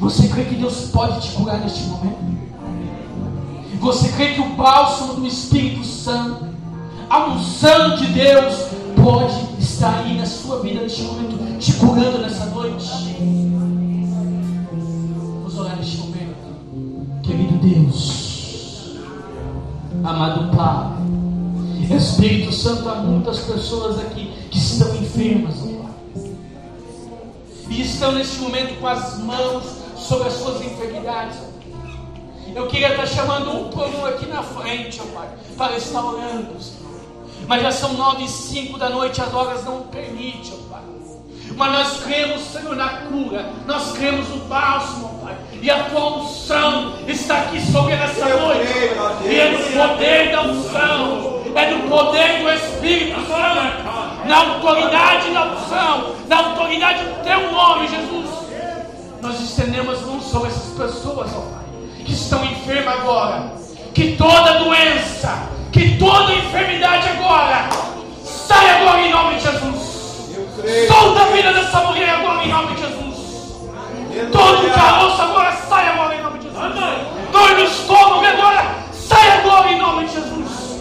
Você 0.00 0.28
crê 0.28 0.44
que 0.44 0.56
Deus 0.56 0.90
pode 0.90 1.20
te 1.20 1.32
curar 1.34 1.60
neste 1.60 1.84
momento? 1.84 2.34
Você 3.80 4.08
crê 4.08 4.34
que 4.34 4.40
o 4.40 4.50
bálsamo 4.50 5.14
do 5.14 5.26
Espírito 5.26 5.84
Santo, 5.84 6.46
a 7.08 7.26
unção 7.26 7.96
de 7.96 8.06
Deus, 8.08 8.54
pode 9.00 9.34
estar 9.60 10.00
aí 10.00 10.16
na 10.16 10.26
sua 10.26 10.60
vida 10.60 10.80
neste 10.80 11.02
momento, 11.02 11.58
te 11.58 11.74
curando 11.74 12.18
nessa 12.18 12.46
noite? 12.46 12.90
Vamos 14.70 15.58
orar 15.58 15.76
neste 15.76 15.98
momento. 15.98 16.34
Querido 17.22 17.58
Deus, 17.58 18.96
amado 20.02 20.56
Pai, 20.56 20.94
Espírito 21.96 22.52
Santo, 22.52 22.88
há 22.88 22.96
muitas 22.96 23.38
pessoas 23.40 23.98
aqui 24.00 24.32
que 24.50 24.58
estão 24.58 24.94
enfermas. 24.96 25.63
E 27.74 27.82
estão 27.82 28.12
neste 28.12 28.38
momento 28.38 28.78
com 28.78 28.86
as 28.86 29.18
mãos 29.18 29.64
sobre 29.96 30.28
as 30.28 30.34
suas 30.34 30.64
enfermidades. 30.64 31.36
Eu 32.54 32.68
queria 32.68 32.90
estar 32.90 33.06
chamando 33.06 33.50
um 33.50 33.68
por 33.68 33.88
um 33.88 34.06
aqui 34.06 34.26
na 34.26 34.44
frente, 34.44 35.00
ó 35.02 35.06
Pai, 35.18 35.28
para 35.58 35.76
estar 35.76 36.04
orando, 36.04 36.62
Senhor. 36.62 37.00
Mas 37.48 37.62
já 37.62 37.72
são 37.72 37.94
nove 37.94 38.24
e 38.24 38.28
cinco 38.28 38.78
da 38.78 38.88
noite, 38.88 39.20
as 39.20 39.34
horas 39.34 39.64
não 39.64 39.82
permitem, 39.88 40.52
ó 40.52 40.72
Pai. 40.72 40.82
Mas 41.56 41.72
nós 41.72 42.04
cremos, 42.04 42.42
Senhor, 42.42 42.76
na 42.76 42.88
cura. 43.08 43.52
Nós 43.66 43.90
cremos 43.90 44.28
no 44.28 44.36
bálsamo, 44.44 45.06
ó 45.06 45.24
Pai. 45.26 45.36
E 45.60 45.68
a 45.68 45.82
tua 45.84 46.18
unção 46.18 46.92
está 47.08 47.38
aqui 47.38 47.60
sobre 47.72 47.94
essa 47.94 48.28
noite. 48.28 48.72
E 49.24 49.34
é 49.34 49.50
no 49.50 49.88
poder 49.88 50.30
da 50.30 50.42
unção, 50.42 51.42
é 51.56 51.70
no 51.70 51.88
poder 51.88 52.40
do 52.40 52.50
Espírito 52.50 53.20
Santo, 53.26 53.93
na 54.26 54.38
autoridade 54.38 55.30
da 55.32 55.44
unção, 55.44 56.14
na 56.28 56.36
autoridade 56.36 57.04
do 57.04 57.22
teu 57.22 57.52
nome, 57.52 57.88
Jesus. 57.88 58.30
Nós 59.20 59.40
estendemos 59.40 60.02
mãos 60.02 60.24
sobre 60.24 60.48
essas 60.48 60.76
pessoas, 60.76 61.30
ó 61.34 61.40
Pai, 61.40 61.64
que 62.04 62.12
estão 62.12 62.44
enfermas 62.44 62.94
agora. 63.00 63.52
Que 63.94 64.16
toda 64.16 64.58
doença, 64.58 65.48
que 65.72 65.96
toda 65.98 66.34
enfermidade 66.34 67.08
agora, 67.08 67.68
saia 68.24 68.80
agora 68.80 69.00
em 69.00 69.12
nome 69.12 69.36
de 69.36 69.42
Jesus. 69.42 69.94
Solta 70.88 71.22
a 71.22 71.24
vida 71.26 71.52
dessa 71.52 71.80
mulher 71.80 72.10
agora 72.10 72.44
em 72.44 72.48
nome 72.48 72.74
de 72.74 72.80
Jesus. 72.82 73.14
Todo 74.32 74.74
caroço 74.74 75.22
agora 75.22 75.52
sai 75.68 75.88
agora 75.88 76.14
em 76.14 76.22
nome 76.22 76.38
de 76.38 76.44
Jesus. 76.44 76.74
Dor 77.32 77.50
no 77.50 77.64
estômago 77.64 78.24
agora 78.24 78.74
sai 78.92 79.38
agora 79.38 79.72
em 79.72 79.78
nome 79.78 80.06
de 80.06 80.14
Jesus. 80.14 80.80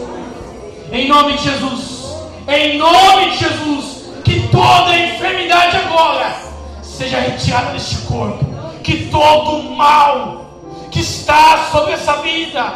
Em 0.92 1.08
nome 1.08 1.34
de 1.34 1.44
Jesus. 1.44 1.93
Em 2.48 2.78
nome 2.78 3.32
de 3.32 3.38
Jesus. 3.38 4.04
Que 4.24 4.48
toda 4.48 4.98
enfermidade 4.98 5.78
agora 5.78 6.36
seja 6.82 7.20
retirada 7.20 7.72
deste 7.72 7.98
corpo. 8.06 8.46
Que 8.84 9.06
todo 9.08 9.58
o 9.58 9.76
mal 9.76 10.46
que 10.92 11.00
está 11.00 11.70
sobre 11.72 11.94
essa 11.94 12.18
vida, 12.18 12.74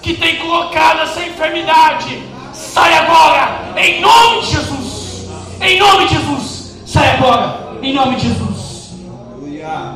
que 0.00 0.14
tem 0.14 0.36
colocado 0.36 1.02
essa 1.02 1.22
enfermidade, 1.22 2.22
sai 2.52 2.94
agora. 2.94 3.72
Em 3.76 4.00
nome 4.00 4.40
de 4.40 4.46
Jesus. 4.52 5.28
Em 5.60 5.78
nome 5.78 6.06
de 6.06 6.14
Jesus. 6.14 6.76
Sai 6.86 7.16
agora. 7.16 7.78
Em 7.82 7.92
nome 7.92 8.16
de 8.16 8.28
Jesus. 8.28 8.90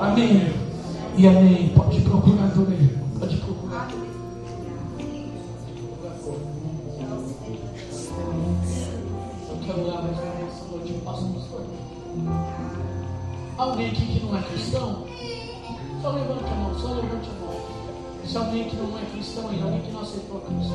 Amém. 0.00 0.52
E 1.16 1.26
amém. 1.26 1.72
Pode 1.74 2.00
procurar 2.00 2.50
também. 2.50 2.93
Alguém 13.56 13.90
aqui 13.90 14.06
que 14.06 14.26
não 14.26 14.36
é 14.36 14.42
cristão? 14.42 15.06
Só 16.02 16.10
levante 16.10 16.44
a 16.44 16.54
mão, 16.54 16.78
só 16.78 16.88
levante 16.88 17.30
a 17.30 17.46
mão. 17.46 17.54
Se 18.26 18.36
alguém 18.36 18.68
que 18.68 18.76
não 18.76 18.98
é 18.98 19.04
cristão 19.12 19.48
aí, 19.48 19.62
alguém 19.62 19.80
que 19.80 19.92
não 19.92 20.00
aceitou 20.00 20.38
a 20.38 20.40
Cristo. 20.40 20.74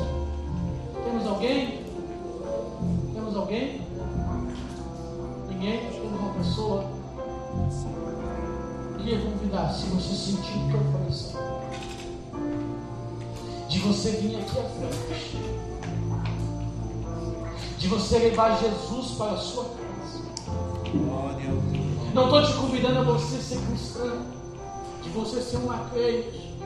Temos 1.04 1.26
alguém? 1.26 1.84
Temos 3.12 3.36
alguém? 3.36 3.80
Ninguém? 5.48 5.90
Temos 5.90 6.20
uma 6.20 6.34
pessoa? 6.34 7.00
queria 9.10 9.18
convidar, 9.18 9.72
se 9.72 9.86
você 9.86 10.14
sentir 10.14 10.56
o 10.56 10.70
teu 10.70 10.80
coração, 10.92 11.40
de 13.68 13.78
você 13.80 14.10
vir 14.12 14.36
aqui 14.36 14.58
à 14.58 14.62
frente, 14.62 15.36
de 17.78 17.88
você 17.88 18.18
levar 18.18 18.60
Jesus 18.60 19.12
para 19.12 19.32
a 19.32 19.36
sua 19.36 19.64
casa. 19.64 19.80
Não 22.12 22.24
estou 22.24 22.42
te 22.44 22.52
convidando 22.54 22.98
a 22.98 23.02
você 23.04 23.36
ser 23.36 23.58
cristão, 23.66 24.18
de 25.02 25.10
você 25.10 25.40
ser 25.40 25.58
uma 25.58 25.78
crente, 25.90 26.58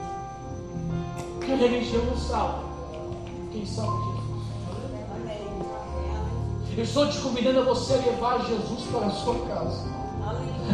porque 1.34 1.52
a 1.52 1.56
religião 1.56 2.02
não 2.06 2.16
salva. 2.16 2.64
Quem 3.52 3.66
salva 3.66 3.98
é 3.98 4.04
Jesus. 4.06 4.24
Eu 6.76 6.82
estou 6.82 7.08
te 7.08 7.18
convidando 7.18 7.60
a 7.60 7.64
você 7.64 7.94
levar 7.96 8.44
Jesus 8.46 8.82
para 8.90 9.06
a 9.06 9.10
sua 9.10 9.34
casa. 9.46 9.84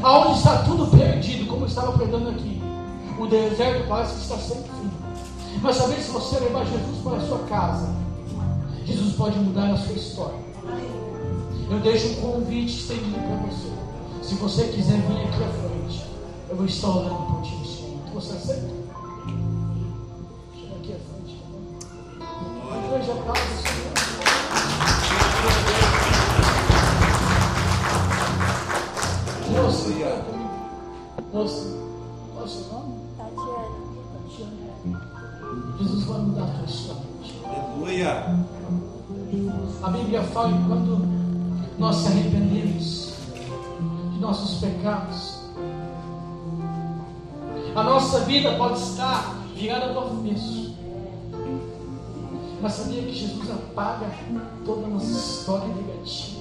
Aonde 0.03 0.39
está 0.39 0.63
tudo 0.63 0.87
perdido, 0.97 1.47
como 1.49 1.65
eu 1.65 1.67
estava 1.67 1.93
pregando 1.93 2.31
aqui. 2.31 2.63
O 3.19 3.27
deserto 3.27 3.89
parece 3.89 4.15
que 4.15 4.21
está 4.21 4.37
sem 4.37 4.63
fim. 4.63 4.91
Mas 5.61 5.77
saber 5.77 5.97
se 5.97 6.11
você 6.13 6.39
levar 6.39 6.65
Jesus 6.65 6.99
para 7.03 7.17
a 7.17 7.27
sua 7.27 7.39
casa, 7.41 7.93
Jesus 8.85 9.15
pode 9.15 9.37
mudar 9.41 9.73
a 9.73 9.77
sua 9.77 9.95
história. 9.95 10.39
Eu 11.69 11.81
deixo 11.81 12.09
um 12.09 12.15
convite 12.15 12.73
estendido 12.73 13.19
para 13.19 13.37
você. 13.49 13.70
Se 14.31 14.37
você 14.37 14.63
quiser 14.69 15.01
vir 15.09 15.27
aqui 15.27 15.43
à 15.43 15.49
frente, 15.49 16.07
eu 16.49 16.55
vou 16.55 16.65
estar 16.65 16.89
orando 16.89 17.33
por 17.33 17.43
ti 17.43 17.57
nesse 17.57 17.83
momento. 17.83 18.13
Você 18.15 18.37
aceita? 18.37 18.71
Chega 20.55 20.77
aqui 20.77 20.93
à 20.93 20.99
frente. 21.01 21.43
A 22.71 22.79
igreja 22.79 23.13
casa, 23.27 23.51
Senhor. 23.61 23.91
Moça, 31.33 31.65
moça, 31.65 31.67
qual 32.33 32.43
é 32.43 32.45
o 32.45 32.49
seu 32.49 32.63
nome? 32.73 32.95
Tatiana. 33.19 33.67
Tatiana. 34.29 35.77
Jesus 35.81 36.05
vai 36.05 36.21
mudar 36.21 36.45
a 36.45 36.47
tua 36.47 36.67
história. 36.67 37.03
Aleluia. 37.45 38.47
A 39.83 39.91
Bíblia 39.91 40.23
fala 40.23 40.57
que 40.57 40.69
quando 40.69 41.05
nós 41.81 41.97
se 41.97 42.07
arrependemos 42.07 43.10
de 43.10 43.10
nossos 44.21 44.61
pecados, 44.61 45.41
a 47.75 47.83
nossa 47.83 48.21
vida 48.21 48.55
pode 48.57 48.79
estar 48.79 49.37
virada 49.57 49.93
do 49.93 49.99
avesso. 49.99 50.75
Mas 52.61 52.73
sabia 52.75 53.03
que 53.03 53.15
Jesus 53.15 53.51
apaga 53.51 54.07
toda 54.67 54.87
a 54.87 54.91
nossa 54.91 55.11
história 55.11 55.69
negativa 55.69 56.41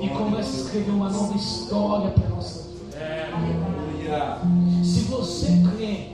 e 0.00 0.08
começa 0.08 0.56
a 0.56 0.60
escrever 0.62 0.90
uma 0.90 1.10
nova 1.10 1.36
história 1.36 2.10
para 2.10 2.26
a 2.26 2.30
nossa 2.30 2.62
vida. 2.62 4.40
Se 4.82 5.00
você 5.00 5.62
crê, 5.76 6.12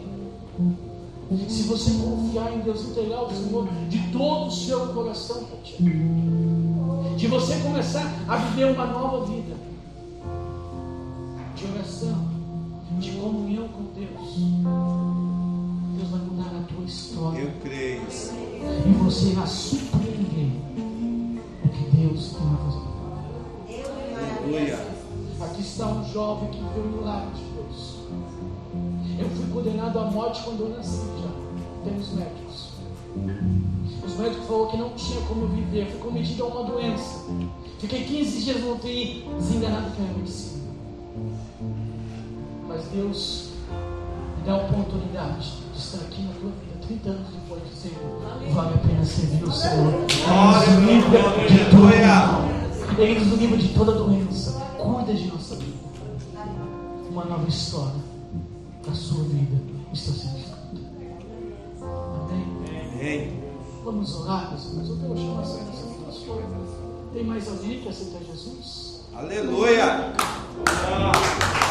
se 1.49 1.63
você 1.63 1.93
confiar 1.93 2.53
em 2.53 2.61
Deus, 2.61 2.83
entregar 2.89 3.19
ao 3.19 3.31
Senhor 3.31 3.69
de 3.89 3.99
todo 4.11 4.49
o 4.49 4.51
seu 4.51 4.89
coração, 4.89 5.47
de 7.17 7.27
você 7.29 7.61
começar 7.61 8.13
a 8.27 8.37
viver 8.37 8.73
uma 8.73 8.87
nova 8.87 9.25
vida 9.27 9.62
de 11.63 11.73
oração, 11.73 12.29
de 12.99 13.13
comunhão 13.13 13.69
com 13.69 13.85
Deus, 13.95 14.35
Deus 15.97 16.11
vai 16.11 16.21
mudar 16.21 16.59
a 16.59 16.65
tua 16.65 16.85
história. 16.85 17.41
Eu 17.41 17.53
creio. 17.63 18.03
E 18.03 18.93
você 18.99 19.27
irá 19.29 19.47
surpreender 19.47 20.51
o 21.65 21.69
que 21.69 21.97
Deus 21.97 22.33
tem 22.33 22.53
a 22.53 22.57
fazer. 22.57 22.83
Aleluia. 24.39 24.87
Aqui 25.41 25.61
está 25.61 25.87
um 25.87 26.05
jovem 26.13 26.51
que 26.51 26.59
viu 26.59 26.83
o 26.83 26.97
milagre 26.99 27.31
de 27.37 27.45
Deus. 27.55 27.97
Eu 29.21 29.31
fui 29.31 29.47
condenado 29.53 29.99
à 30.01 30.11
morte 30.11 30.43
quando 30.43 30.63
eu 30.63 30.69
nasci 30.71 31.01
já. 31.23 31.31
Temos 31.85 32.13
médicos. 32.13 32.73
Os 34.05 34.17
médicos 34.17 34.47
falaram 34.47 34.71
que 34.71 34.77
não 34.79 34.91
tinha 34.91 35.21
como 35.23 35.43
eu 35.43 35.49
viver. 35.49 35.87
Eu 35.87 35.91
fui 35.93 36.01
cometido 36.01 36.43
a 36.43 36.47
uma 36.47 36.65
doença. 36.65 37.25
Fiquei 37.79 38.05
15 38.05 38.43
dias 38.43 38.61
no 38.61 38.75
UTI, 38.75 39.29
desenganado 39.39 39.91
pela 39.93 40.09
medicina. 40.19 40.62
Mas 42.73 42.85
Deus 42.87 43.49
me 44.39 44.47
dá 44.47 44.53
a 44.55 44.57
oportunidade 44.57 45.53
de 45.73 45.79
estar 45.79 45.99
aqui 45.99 46.23
na 46.23 46.33
tua 46.33 46.51
vida. 46.51 46.73
30 46.87 47.09
anos 47.11 47.29
depois, 47.33 47.63
dizendo: 47.71 48.55
vale 48.55 48.75
a 48.75 48.79
pena 48.79 49.05
servir 49.05 49.45
o 49.45 49.53
Senhor. 49.53 49.93
Glória, 49.93 51.11
glória, 51.11 51.49
de 51.49 51.65
todo 51.71 51.87
aleluia. 51.87 52.07
mal. 52.07 52.49
Ele 52.99 53.21
nos 53.21 53.39
livra 53.39 53.59
de 53.59 53.69
toda 53.69 53.93
doença. 53.93 54.53
Cuida 54.79 55.15
de 55.15 55.27
nossa 55.29 55.57
vida. 55.57 55.83
Uma 57.11 57.25
nova 57.27 57.49
história 57.49 58.01
da 58.87 58.95
sua 58.95 59.23
vida 59.25 59.57
está 59.93 60.13
sendo 60.13 60.39
escrita. 60.39 60.57
Amém? 61.83 62.91
Amém. 62.95 63.43
Vamos 63.85 64.15
orar, 64.17 64.51
meus 64.51 64.65
irmãos. 64.65 64.89
Eu 64.89 64.97
quero 64.97 65.17
chamar 65.19 65.43
essa 65.43 65.59
pastor. 66.07 66.43
Tem 67.13 67.25
mais 67.25 67.49
alguém 67.49 67.81
que 67.81 67.89
aceita 67.89 68.25
Jesus? 68.25 69.03
Aleluia. 69.15 70.15
Qual 70.65 71.62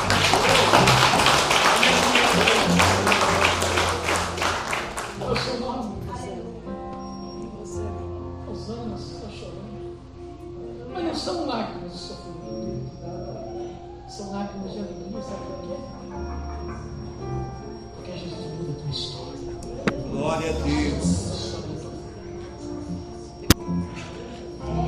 a 20.52 20.64
Deus. 20.64 21.32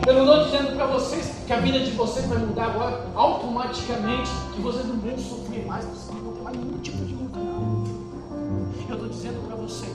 Eu 0.05 0.13
não 0.13 0.23
estou 0.23 0.45
dizendo 0.45 0.75
para 0.75 0.85
vocês 0.87 1.31
que 1.47 1.53
a 1.53 1.59
vida 1.59 1.79
de 1.79 1.91
vocês 1.91 2.25
vai 2.25 2.37
mudar 2.39 2.65
agora 2.65 3.07
automaticamente, 3.15 4.29
que 4.53 4.61
vocês 4.61 4.85
não 4.85 4.97
vão 4.97 5.17
sofrer 5.17 5.65
mais, 5.65 5.85
vocês 5.85 6.13
não 6.15 6.23
vão 6.23 6.33
ter 6.33 6.41
mais 6.41 6.57
nenhum 6.57 6.77
tipo 6.79 7.05
de 7.05 7.15
luta. 7.15 7.39
Eu 8.89 8.95
estou 8.95 9.09
dizendo 9.09 9.47
para 9.47 9.55
vocês 9.55 9.93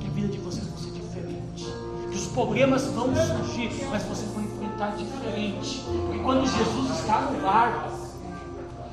que 0.00 0.06
a 0.06 0.10
vida 0.10 0.28
de 0.28 0.38
vocês 0.38 0.66
vai 0.66 0.78
ser 0.78 0.90
diferente. 0.92 1.66
Que 2.10 2.16
os 2.16 2.26
problemas 2.28 2.86
vão 2.86 3.14
surgir, 3.14 3.86
mas 3.90 4.02
vocês 4.04 4.30
vão 4.32 4.42
enfrentar 4.42 4.96
diferente. 4.96 5.84
Porque 5.84 6.18
quando 6.20 6.46
Jesus 6.46 6.98
está 6.98 7.20
no 7.20 7.40
barco, 7.42 7.90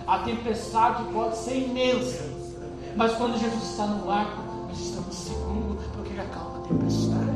a 0.06 0.20
tempestade 0.20 1.04
pode 1.14 1.38
ser 1.38 1.58
imensa. 1.58 2.24
Mas 2.96 3.14
quando 3.14 3.40
Jesus 3.40 3.64
está 3.64 3.88
no 3.88 4.06
barco, 4.06 4.42
nós 4.68 4.80
estamos 4.80 5.16
seguros, 5.16 5.47
tempestade. 6.68 7.28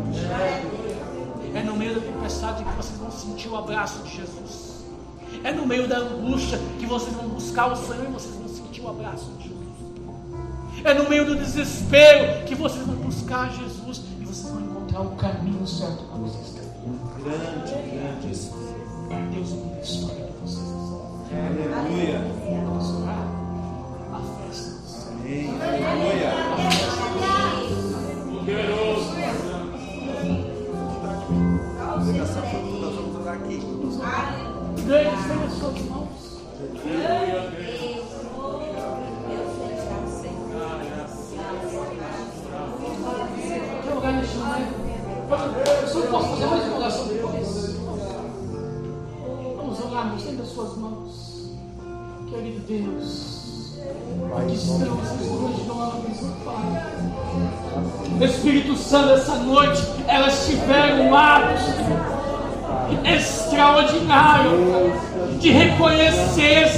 É 1.54 1.64
no 1.64 1.76
meio 1.76 1.96
da 1.96 2.02
tempestade 2.02 2.64
que 2.64 2.76
vocês 2.76 2.98
vão 2.98 3.12
sentir 3.12 3.50
o 3.50 3.58
abraço 3.58 4.04
de 4.04 4.16
Jesus. 4.16 4.82
É 5.44 5.52
no 5.52 5.66
meio 5.66 5.88
da 5.88 5.98
angústia 5.98 6.60
que 6.80 6.86
vocês 6.86 7.16
vão 7.16 7.30
buscar 7.30 7.72
o 7.72 7.76
Senhor 7.76 8.06
e 8.08 8.12
vocês 8.12 8.36
vão 8.36 8.48
sentir 8.48 8.82
o 8.82 8.90
abraço 8.90 9.32
de 9.38 9.50
Jesus. 9.50 9.62
É 10.84 10.94
no 10.94 11.10
meio 11.10 11.26
do 11.26 11.36
desespero 11.36 12.46
que 12.46 12.56
vocês 12.56 12.86
vão 12.86 12.96
buscar 12.96 13.52
Jesus 13.52 14.02
e 14.20 14.26
vocês 14.26 14.50
vão 14.50 14.62
encontrar 14.62 15.02
o 15.02 15.16
caminho 15.16 15.68
certo 15.68 16.04
para 16.06 16.18
vocês 16.18 16.56
caminhar. 16.56 16.72
Grande, 17.24 17.72
grande. 17.92 18.62
Deus 19.34 19.50
muda 19.52 19.76
a 19.76 19.82
história 19.82 20.26
de 20.26 20.32
vocês. 20.42 20.72
Aleluia. 21.32 22.20
Vamos 22.50 23.02
orar. 23.02 23.28
A 24.12 24.20
festa 24.48 24.72
do 24.72 24.88
Senhor. 24.88 25.12
Amém. 25.20 25.86
Aleluia. 25.86 26.32
Pregação 28.46 29.01
Ganhe 34.02 35.08
as 35.08 35.54
suas 35.54 35.80
mãos. 35.82 36.41
Quer 43.84 43.95
orar 43.95 44.14
neste 44.14 44.38
momento? 44.38 44.74
Eu 45.82 45.88
só 45.88 46.02
posso 46.08 46.30
fazer 46.30 46.45
mais 46.47 46.66
uma 46.66 46.78
oração 46.78 47.08
depois. 47.08 47.76
Vamos 49.56 49.80
orar, 49.86 50.16
estenda 50.18 50.41
as 50.41 50.49
suas 50.49 50.78
mãos. 50.78 51.52
Querido 52.28 52.60
Deus, 52.68 53.78
aqui 54.36 54.56
estamos 54.56 55.10
tuas 55.10 55.58
jovens, 55.68 56.20
ó 56.24 56.26
Pai. 56.43 58.26
Espírito 58.26 58.76
Santo, 58.78 59.14
essa 59.14 59.36
noite, 59.36 59.82
elas 60.08 60.47
tiveram 60.47 61.08
um 61.08 61.16
ato 61.16 61.54
extraordinário 63.06 64.93
de 65.39 65.52
reconhecer, 65.52 66.70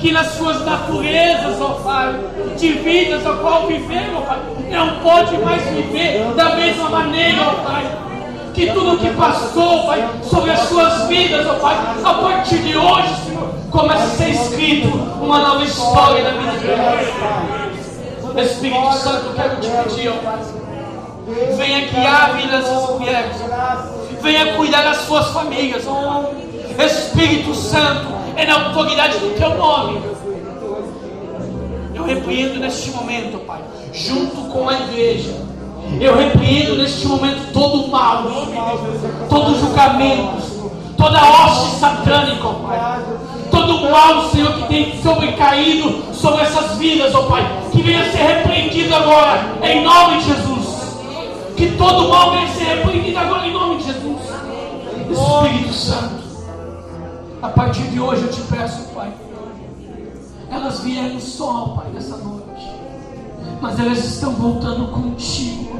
que 0.00 0.12
nas 0.12 0.28
suas 0.32 0.64
naturezas, 0.64 1.60
ó 1.60 1.80
Pai, 1.82 2.14
divinas, 2.56 3.26
a 3.26 3.32
qual 3.34 3.66
viveram, 3.66 4.18
ó 4.18 4.20
Pai, 4.22 4.38
não 4.70 5.00
pode 5.00 5.36
mais 5.38 5.62
viver 5.70 6.24
da 6.34 6.56
mesma 6.56 6.88
maneira, 6.90 7.42
ó 7.42 7.54
Pai. 7.62 7.84
Que 8.52 8.70
tudo 8.70 8.98
que 8.98 9.10
passou, 9.10 9.86
Pai, 9.86 10.08
sobre 10.22 10.50
as 10.50 10.60
suas 10.68 11.08
vidas, 11.08 11.46
ó 11.46 11.54
Pai, 11.54 11.76
a 12.04 12.14
partir 12.14 12.58
de 12.58 12.76
hoje, 12.76 13.14
Senhor, 13.26 13.48
começa 13.70 14.04
a 14.04 14.08
ser 14.08 14.30
escrito 14.30 14.88
uma 14.88 15.38
nova 15.38 15.64
história 15.64 16.22
na 16.22 16.30
vida 16.30 16.52
delas. 16.66 18.50
Espírito 18.50 18.92
Santo, 18.94 19.32
quero 19.34 19.56
te 19.60 19.68
pedir, 19.68 20.08
ó 20.08 20.12
Pai, 20.22 20.38
venha 21.56 21.86
guiar 21.86 22.30
a 22.30 22.32
vida 22.34 22.58
dessas 22.58 22.90
mulheres, 22.90 23.36
venha 24.24 24.54
cuidar 24.54 24.82
das 24.82 25.02
suas 25.02 25.28
famílias, 25.28 25.84
Pai. 25.84 26.86
Espírito 26.86 27.54
Santo, 27.54 28.08
é 28.36 28.46
na 28.46 28.66
autoridade 28.66 29.18
do 29.18 29.36
teu 29.38 29.54
nome. 29.54 30.00
Eu 31.94 32.04
repreendo 32.04 32.58
neste 32.58 32.90
momento, 32.90 33.38
Pai, 33.46 33.60
junto 33.92 34.50
com 34.50 34.68
a 34.68 34.80
igreja. 34.80 35.32
Eu 36.00 36.16
repreendo 36.16 36.76
neste 36.76 37.06
momento 37.06 37.52
todo 37.52 37.84
o 37.84 37.90
mal, 37.90 38.24
todo 39.28 39.60
julgamento, 39.60 40.72
toda 40.96 41.22
hoste 41.22 41.78
satânica, 41.78 42.48
ó 42.48 42.54
Pai. 42.54 43.04
Todo 43.50 43.76
o 43.76 43.90
mal, 43.90 44.30
Senhor, 44.30 44.54
que 44.54 44.68
tem 44.68 45.02
sobrecaído 45.02 46.02
sobre 46.14 46.42
essas 46.42 46.76
vidas, 46.78 47.14
ó 47.14 47.22
Pai, 47.24 47.46
que 47.70 47.82
venha 47.82 48.10
ser 48.10 48.22
repreendido 48.22 48.94
agora, 48.94 49.44
em 49.62 49.84
nome 49.84 50.18
de 50.18 50.24
Jesus. 50.24 50.64
Que 51.56 51.66
todo 51.76 52.08
mal 52.08 52.32
venha 52.32 52.48
ser 52.48 52.64
repreendido 52.64 53.18
agora, 53.18 53.46
em 53.46 53.52
nome 53.52 53.76
de 53.76 53.84
Jesus. 53.84 54.03
Espírito 55.12 55.72
Santo, 55.72 56.24
a 57.42 57.48
partir 57.48 57.82
de 57.84 58.00
hoje 58.00 58.22
eu 58.22 58.30
te 58.30 58.40
peço, 58.42 58.88
Pai, 58.94 59.12
elas 60.50 60.80
vieram 60.80 61.20
só, 61.20 61.74
Pai, 61.76 61.90
nessa 61.92 62.16
noite, 62.16 62.70
mas 63.60 63.78
elas 63.78 63.98
estão 63.98 64.32
voltando 64.32 64.90
contigo, 64.92 65.78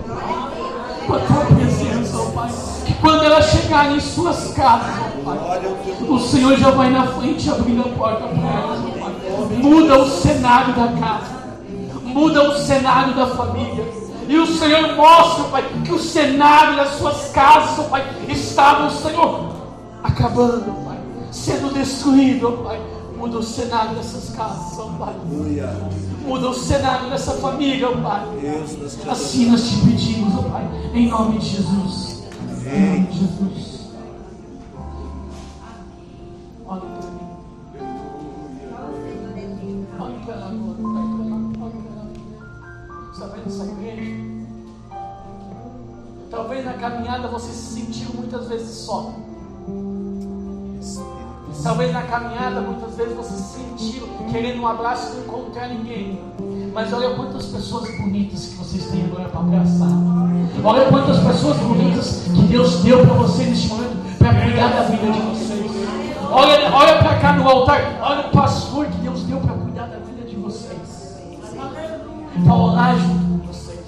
com 1.06 1.14
a 1.14 1.18
tua 1.18 1.44
presença, 1.56 2.16
ó 2.18 2.30
Pai. 2.30 2.50
Que 2.84 2.94
quando 2.94 3.24
elas 3.24 3.46
chegarem 3.46 3.96
em 3.96 4.00
suas 4.00 4.52
casas, 4.52 4.94
ó 5.26 5.30
Pai, 5.30 5.60
o 6.08 6.18
Senhor 6.18 6.56
já 6.56 6.70
vai 6.70 6.90
na 6.90 7.06
frente 7.06 7.48
abrindo 7.50 7.80
a 7.82 7.88
porta 7.96 8.26
para 8.26 8.50
elas, 8.50 8.80
ó 8.80 8.90
Pai. 9.00 9.14
Muda 9.56 10.00
o 10.00 10.10
cenário 10.10 10.74
da 10.74 10.88
casa, 11.00 11.58
muda 12.02 12.50
o 12.50 12.58
cenário 12.58 13.14
da 13.14 13.26
família. 13.28 14.03
E 14.26 14.38
o 14.38 14.46
Senhor 14.46 14.96
mostra, 14.96 15.44
Pai, 15.44 15.64
que 15.84 15.92
o 15.92 15.98
cenário 15.98 16.76
das 16.76 16.94
suas 16.94 17.30
casas, 17.30 17.86
Pai, 17.86 18.04
estava, 18.28 18.90
Senhor, 18.90 19.54
acabando, 20.02 20.72
Pai, 20.84 20.98
sendo 21.30 21.72
destruído, 21.72 22.52
Pai. 22.64 22.80
Muda 23.16 23.38
o 23.38 23.42
cenário 23.42 23.94
dessas 23.94 24.34
casas, 24.34 24.78
ó 24.78 24.86
Pai. 24.98 25.14
Aleluia. 25.14 25.70
Muda 26.26 26.48
o 26.48 26.54
cenário 26.54 27.10
dessa 27.10 27.32
família, 27.34 27.88
ó 27.88 27.92
Pai. 27.92 28.26
Deus, 28.40 28.98
Assim 29.08 29.50
nós 29.50 29.68
te 29.68 29.76
pedimos, 29.78 30.34
ó 30.36 30.42
Pai, 30.42 30.68
em 30.94 31.08
nome 31.08 31.38
de 31.38 31.46
Jesus. 31.46 32.24
Em 32.66 33.00
nome 33.00 33.06
de 33.06 33.18
Jesus. 33.18 33.84
Olha 36.66 36.80
para 36.80 37.13
Talvez 46.34 46.64
na 46.64 46.72
caminhada 46.74 47.28
você 47.28 47.52
se 47.52 47.74
sentiu 47.74 48.10
muitas 48.14 48.48
vezes 48.48 48.78
só. 48.78 49.12
Talvez 51.62 51.92
na 51.92 52.02
caminhada 52.02 52.60
muitas 52.60 52.94
vezes 52.96 53.16
você 53.16 53.34
se 53.34 53.58
sentiu 53.58 54.08
querendo 54.30 54.60
um 54.60 54.66
abraço 54.66 55.12
e 55.12 55.16
não 55.16 55.22
encontrar 55.24 55.68
ninguém. 55.68 56.20
Mas 56.74 56.92
olha 56.92 57.14
quantas 57.14 57.46
pessoas 57.46 57.88
bonitas 57.96 58.46
que 58.46 58.56
vocês 58.56 58.86
têm 58.90 59.04
agora 59.04 59.28
para 59.28 59.40
abraçar. 59.40 59.88
Olha 60.62 60.86
quantas 60.86 61.18
pessoas 61.20 61.56
bonitas 61.58 62.24
que 62.24 62.42
Deus 62.42 62.82
deu 62.82 63.06
para 63.06 63.14
você 63.14 63.44
neste 63.44 63.68
momento 63.68 64.18
para 64.18 64.34
cuidar 64.42 64.68
da 64.68 64.82
vida 64.82 65.12
de 65.12 65.20
vocês. 65.20 65.70
Olha, 66.32 66.74
olha 66.74 66.98
para 66.98 67.18
cá 67.20 67.32
no 67.34 67.48
altar, 67.48 68.00
olha 68.02 68.26
o 68.26 68.30
pastor 68.30 68.86
que 68.86 68.96
Deus 68.98 69.22
deu 69.22 69.38
para 69.38 69.54
cuidar 69.54 69.86
da 69.86 69.98
vida 69.98 70.28
de 70.28 70.34
vocês. 70.34 71.16
Para 72.44 72.54
orar 72.54 72.98
junto 72.98 73.24
com 73.24 73.46
vocês. 73.46 73.80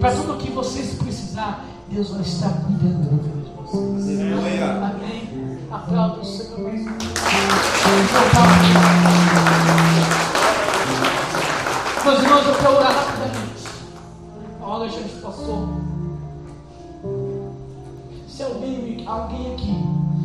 Para 0.00 0.12
tudo 0.12 0.32
o 0.32 0.36
que 0.36 0.50
vocês 0.50 0.94
precisar, 0.94 1.64
Deus 1.96 2.10
vai 2.10 2.20
estar 2.20 2.50
cuidando 2.50 3.08
da 3.08 3.16
vida 3.22 3.40
de 3.40 3.50
vocês. 3.54 4.20
Amém. 4.60 5.58
Aplauda 5.72 6.20
o 6.20 6.24
Senhor. 6.26 6.70
Meus 12.04 12.22
irmãos, 12.22 12.46
eu 12.48 12.54
quero 12.54 12.76
orar 12.76 12.92
rapidamente. 12.92 13.64
A 14.60 14.66
hora 14.66 14.90
já 14.90 15.00
passou. 15.22 15.68
Se 18.28 18.42
alguém, 18.42 19.02
alguém 19.06 19.54
aqui 19.54 19.74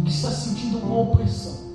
que 0.03 0.09
está 0.09 0.29
sentindo 0.29 0.79
uma 0.79 0.99
opressão, 1.03 1.71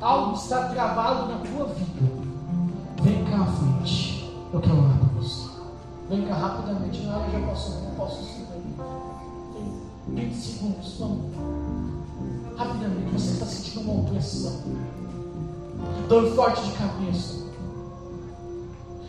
algo 0.00 0.34
está 0.34 0.64
travado 0.70 1.32
na 1.32 1.38
tua 1.38 1.66
vida, 1.66 2.12
vem 3.04 3.24
cá 3.24 3.42
à 3.42 3.46
frente. 3.46 4.28
Eu 4.52 4.60
quero 4.60 4.78
orar 4.78 4.98
para 4.98 5.22
você. 5.22 5.49
Vem 6.10 6.26
cá 6.26 6.34
rapidamente. 6.34 7.06
Hora 7.06 7.30
já 7.30 7.46
passou, 7.46 7.82
não 7.82 7.94
posso 7.94 8.24
segurar. 8.24 8.50
Tem 9.54 10.28
20 10.28 10.34
segundos, 10.34 10.96
vamos. 10.98 11.36
Rapidamente, 12.56 13.12
você 13.12 13.30
está 13.30 13.46
sentindo 13.46 13.80
uma 13.82 14.02
opressão. 14.02 14.60
Dor 16.08 16.34
forte 16.34 16.64
de 16.64 16.72
cabeça. 16.72 17.46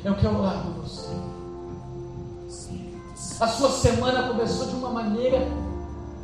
Eu 0.05 0.15
quero 0.15 0.39
orar 0.39 0.63
por 0.63 0.83
você. 0.83 1.09
A 3.39 3.47
sua 3.47 3.71
semana 3.71 4.27
começou 4.27 4.67
de 4.67 4.75
uma 4.75 4.91
maneira 4.91 5.39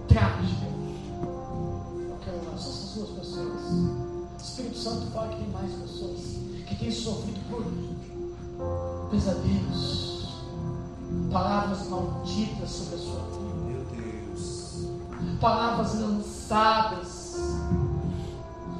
trágica. 0.08 0.68
Eu 1.24 2.18
quero 2.24 2.38
orar 2.38 2.56
só 2.56 2.70
essas 2.70 2.94
duas 2.94 3.10
pessoas. 3.10 3.62
Espírito 4.40 4.78
Santo 4.78 5.08
fala 5.08 5.30
que 5.30 5.38
tem 5.38 5.50
mais 5.50 5.72
pessoas 5.74 6.20
que 6.68 6.76
têm 6.76 6.92
sofrido 6.92 7.40
por 7.50 7.66
pesadelos, 9.10 10.17
palavras 11.32 11.88
malditas 11.90 12.70
sobre 12.70 12.96
a 12.96 12.98
sua 12.98 13.20
vida 13.20 13.48
Meu 13.66 13.86
Deus. 13.86 14.88
palavras 15.40 16.00
lançadas 16.00 17.36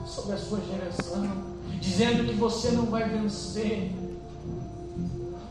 sobre 0.06 0.34
a 0.34 0.38
sua 0.38 0.60
geração, 0.62 1.28
dizendo 1.80 2.26
que 2.26 2.34
você 2.34 2.72
não 2.72 2.88
vai 2.88 3.08
vencer, 3.08 3.94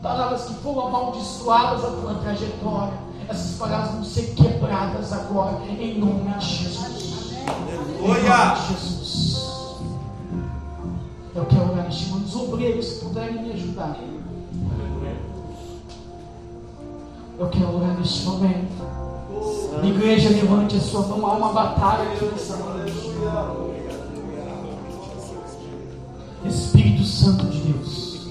palavras 0.01 0.45
que 0.45 0.53
foram 0.55 0.87
amaldiçoadas 0.87 1.83
a 1.85 1.91
tua 1.91 2.15
trajetória, 2.15 2.99
essas 3.29 3.57
palavras 3.57 3.91
vão 3.91 4.03
ser 4.03 4.33
quebradas 4.35 5.13
agora, 5.13 5.59
em 5.65 5.99
nome 5.99 6.33
de 6.37 6.45
Jesus. 6.45 7.31
Em 7.31 7.47
Aleluia. 7.49 8.55
Jesus. 8.67 9.47
Eu 11.35 11.45
quero 11.45 11.71
orar 11.71 11.85
neste 11.85 12.07
momento, 12.07 12.43
obreiros 12.43 12.93
puderem 12.93 13.43
me 13.43 13.51
ajudar. 13.53 13.97
Eu 17.39 17.47
quero 17.49 17.75
orar 17.75 17.95
neste 17.99 18.25
momento. 18.25 18.83
Igreja, 19.83 20.29
levante 20.29 20.75
a 20.75 20.79
sua 20.79 21.05
mão. 21.05 21.23
Há 21.27 21.33
uma 21.33 21.53
batalha 21.53 22.11
aqui 22.11 22.25
nessa. 22.25 22.57
Espírito 26.43 27.03
Santo 27.03 27.45
de 27.45 27.59
Deus. 27.59 28.27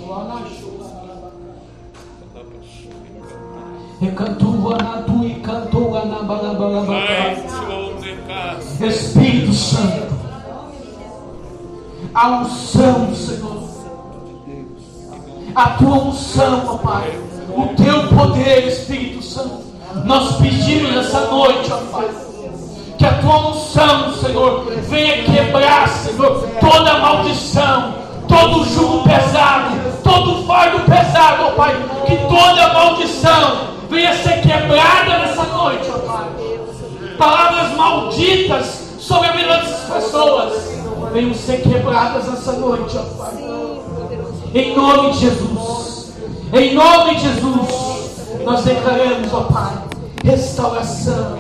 Espírito 8.80 9.52
Santo. 9.52 10.16
A 12.12 12.40
unção, 12.40 13.14
Senhor. 13.14 13.68
A 15.54 15.70
tua 15.70 15.94
unção, 15.94 16.66
ó 16.66 16.78
Pai. 16.78 17.25
O 17.56 17.68
teu 17.74 18.08
poder, 18.08 18.68
Espírito 18.68 19.22
Santo. 19.22 19.64
Nós 20.04 20.36
pedimos 20.36 20.94
nessa 20.94 21.20
noite, 21.26 21.72
ó 21.72 21.78
Pai. 21.90 22.08
Que 22.98 23.06
a 23.06 23.14
tua 23.14 23.48
unção, 23.48 24.14
Senhor, 24.14 24.64
venha 24.88 25.24
quebrar, 25.24 25.88
Senhor, 25.88 26.48
toda 26.60 26.98
maldição, 26.98 27.94
todo 28.28 28.64
jugo 28.64 29.04
pesado, 29.04 29.74
todo 30.02 30.46
fardo 30.46 30.80
pesado, 30.80 31.44
ó 31.44 31.50
Pai. 31.52 31.74
Que 32.06 32.16
toda 32.16 32.74
maldição 32.74 33.68
venha 33.88 34.14
ser 34.14 34.42
quebrada 34.42 35.18
nessa 35.18 35.44
noite, 35.44 35.90
ó 35.94 35.98
Pai. 35.98 36.26
Palavras 37.16 37.74
malditas 37.76 38.96
sobre 38.98 39.28
a 39.28 39.32
vida 39.32 39.56
dessas 39.56 39.90
pessoas 39.90 40.52
venham 41.12 41.34
ser 41.34 41.62
quebradas 41.62 42.28
nessa 42.28 42.52
noite, 42.52 42.96
ó 42.98 43.02
Pai. 43.16 43.34
Em 44.54 44.76
nome 44.76 45.12
de 45.12 45.20
Jesus. 45.20 45.75
Em 46.52 46.74
nome 46.74 47.16
de 47.16 47.22
Jesus. 47.22 47.86
Nós 48.44 48.64
declaramos, 48.64 49.32
ó 49.32 49.40
Pai, 49.44 49.82
restauração, 50.24 51.38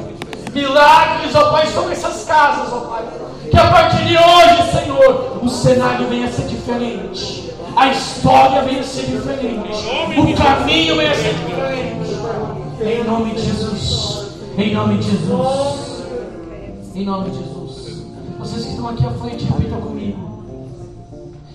milagres, 0.52 1.34
ó 1.34 1.52
Pai, 1.52 1.66
sobre 1.68 1.92
essas 1.92 2.24
casas, 2.24 2.72
ó 2.72 2.80
Pai. 2.80 3.04
Que 3.48 3.56
a 3.56 3.70
partir 3.70 4.04
de 4.04 4.16
hoje, 4.16 4.72
Senhor, 4.72 5.38
o 5.40 5.48
cenário 5.48 6.08
venha 6.08 6.26
a 6.26 6.32
ser 6.32 6.48
diferente. 6.48 7.52
A 7.76 7.88
história 7.88 8.62
venha 8.62 8.80
a 8.80 8.84
ser 8.84 9.06
diferente. 9.06 9.86
O 10.18 10.36
caminho 10.36 10.96
venha 10.96 11.12
a 11.12 11.14
ser 11.14 11.34
diferente. 11.34 12.16
Em 12.80 13.04
nome 13.04 13.30
de 13.34 13.42
Jesus. 13.42 14.26
Em 14.58 14.74
nome 14.74 14.98
de 14.98 15.10
Jesus. 15.10 16.04
Em 16.94 17.04
nome 17.04 17.30
de 17.30 17.38
Jesus. 17.38 18.02
Vocês 18.38 18.64
que 18.64 18.70
estão 18.70 18.88
aqui 18.88 19.06
à 19.06 19.10
frente, 19.10 19.44
repita 19.44 19.76
comigo. 19.76 20.44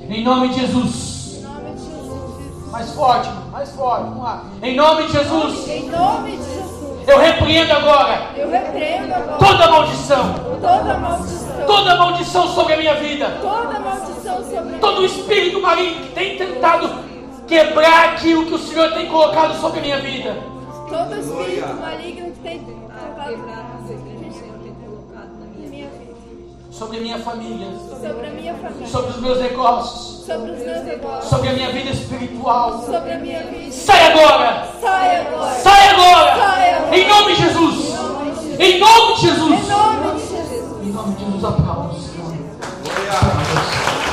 Em 0.10 0.24
nome 0.24 0.50
de 0.50 0.62
Jesus. 0.62 1.11
Mais 2.72 2.90
forte, 2.92 3.30
mais 3.52 3.70
forte. 3.72 4.04
Vamos 4.04 4.24
lá. 4.24 4.44
Em 4.64 4.76
nome 4.76 5.06
de 5.08 5.12
Jesus. 5.14 5.68
Em 5.68 5.90
nome 5.90 6.32
de 6.32 6.44
Jesus. 6.44 6.82
Eu 7.08 7.18
repreendo 7.18 7.74
agora 7.74 8.28
Eu 8.36 8.50
repreendo 8.50 9.14
agora 9.14 9.38
toda 9.38 9.68
maldição. 9.72 10.34
toda 10.62 10.98
maldição. 10.98 11.66
Toda 11.66 11.96
maldição 11.96 12.48
sobre 12.50 12.74
a 12.74 12.78
minha 12.78 12.94
vida. 12.96 13.38
Toda 13.42 13.80
maldição 13.80 14.44
sobre 14.44 14.78
Todo 14.80 15.06
espírito 15.06 15.62
maligno 15.62 16.02
que 16.06 16.12
tem 16.14 16.38
tentado 16.38 16.90
quebrar 17.48 18.14
aquilo 18.14 18.46
que 18.46 18.54
o 18.54 18.60
Senhor 18.60 18.92
tem 18.94 19.08
colocado 19.08 19.60
sobre 19.60 19.80
a 19.80 19.84
minha 19.84 20.00
vida. 20.00 20.36
todo 20.90 21.20
espírito 21.20 21.74
maligno 21.82 22.32
que 22.32 22.40
tem 22.40 22.60
tentado 22.60 23.38
na 23.48 23.71
Sobre 26.82 26.98
a 26.98 27.02
minha 27.02 27.20
família. 27.20 27.68
sobre 28.02 28.26
a 28.28 28.32
minha 28.32 28.56
família, 28.56 28.88
Sobre 28.88 29.12
os 29.12 29.18
meus 29.22 29.40
negócios. 29.40 30.26
sobre 30.26 30.50
os 30.52 30.58
meus 30.66 30.84
negócios, 30.84 31.30
Sobre 31.30 31.50
a 31.50 31.54
minha 31.54 31.72
vida 31.72 31.92
espiritual. 31.92 32.82
sobre 32.84 33.12
a 33.14 33.18
minha 33.20 33.44
vida. 33.44 33.72
Sai 33.72 34.12
agora! 34.12 34.68
Sai 34.82 35.18
agora. 35.28 35.52
Sai 35.62 35.88
agora! 35.90 36.36
Sai 36.36 36.74
agora. 36.74 36.98
Em 36.98 37.08
nome 37.08 37.36
de 37.36 37.42
Jesus! 37.44 37.86
Em 38.60 38.80
nome 38.80 39.14
de 39.16 39.28
Em 39.28 39.30
Jesus! 39.30 39.68
nome 39.68 40.20
de 40.20 40.28
Jesus. 40.28 40.82
Em 40.84 40.90
nome 40.92 41.14
de 41.14 41.24
Jesus, 41.26 41.44
aplausos. 41.46 42.08
Glória. 42.16 44.11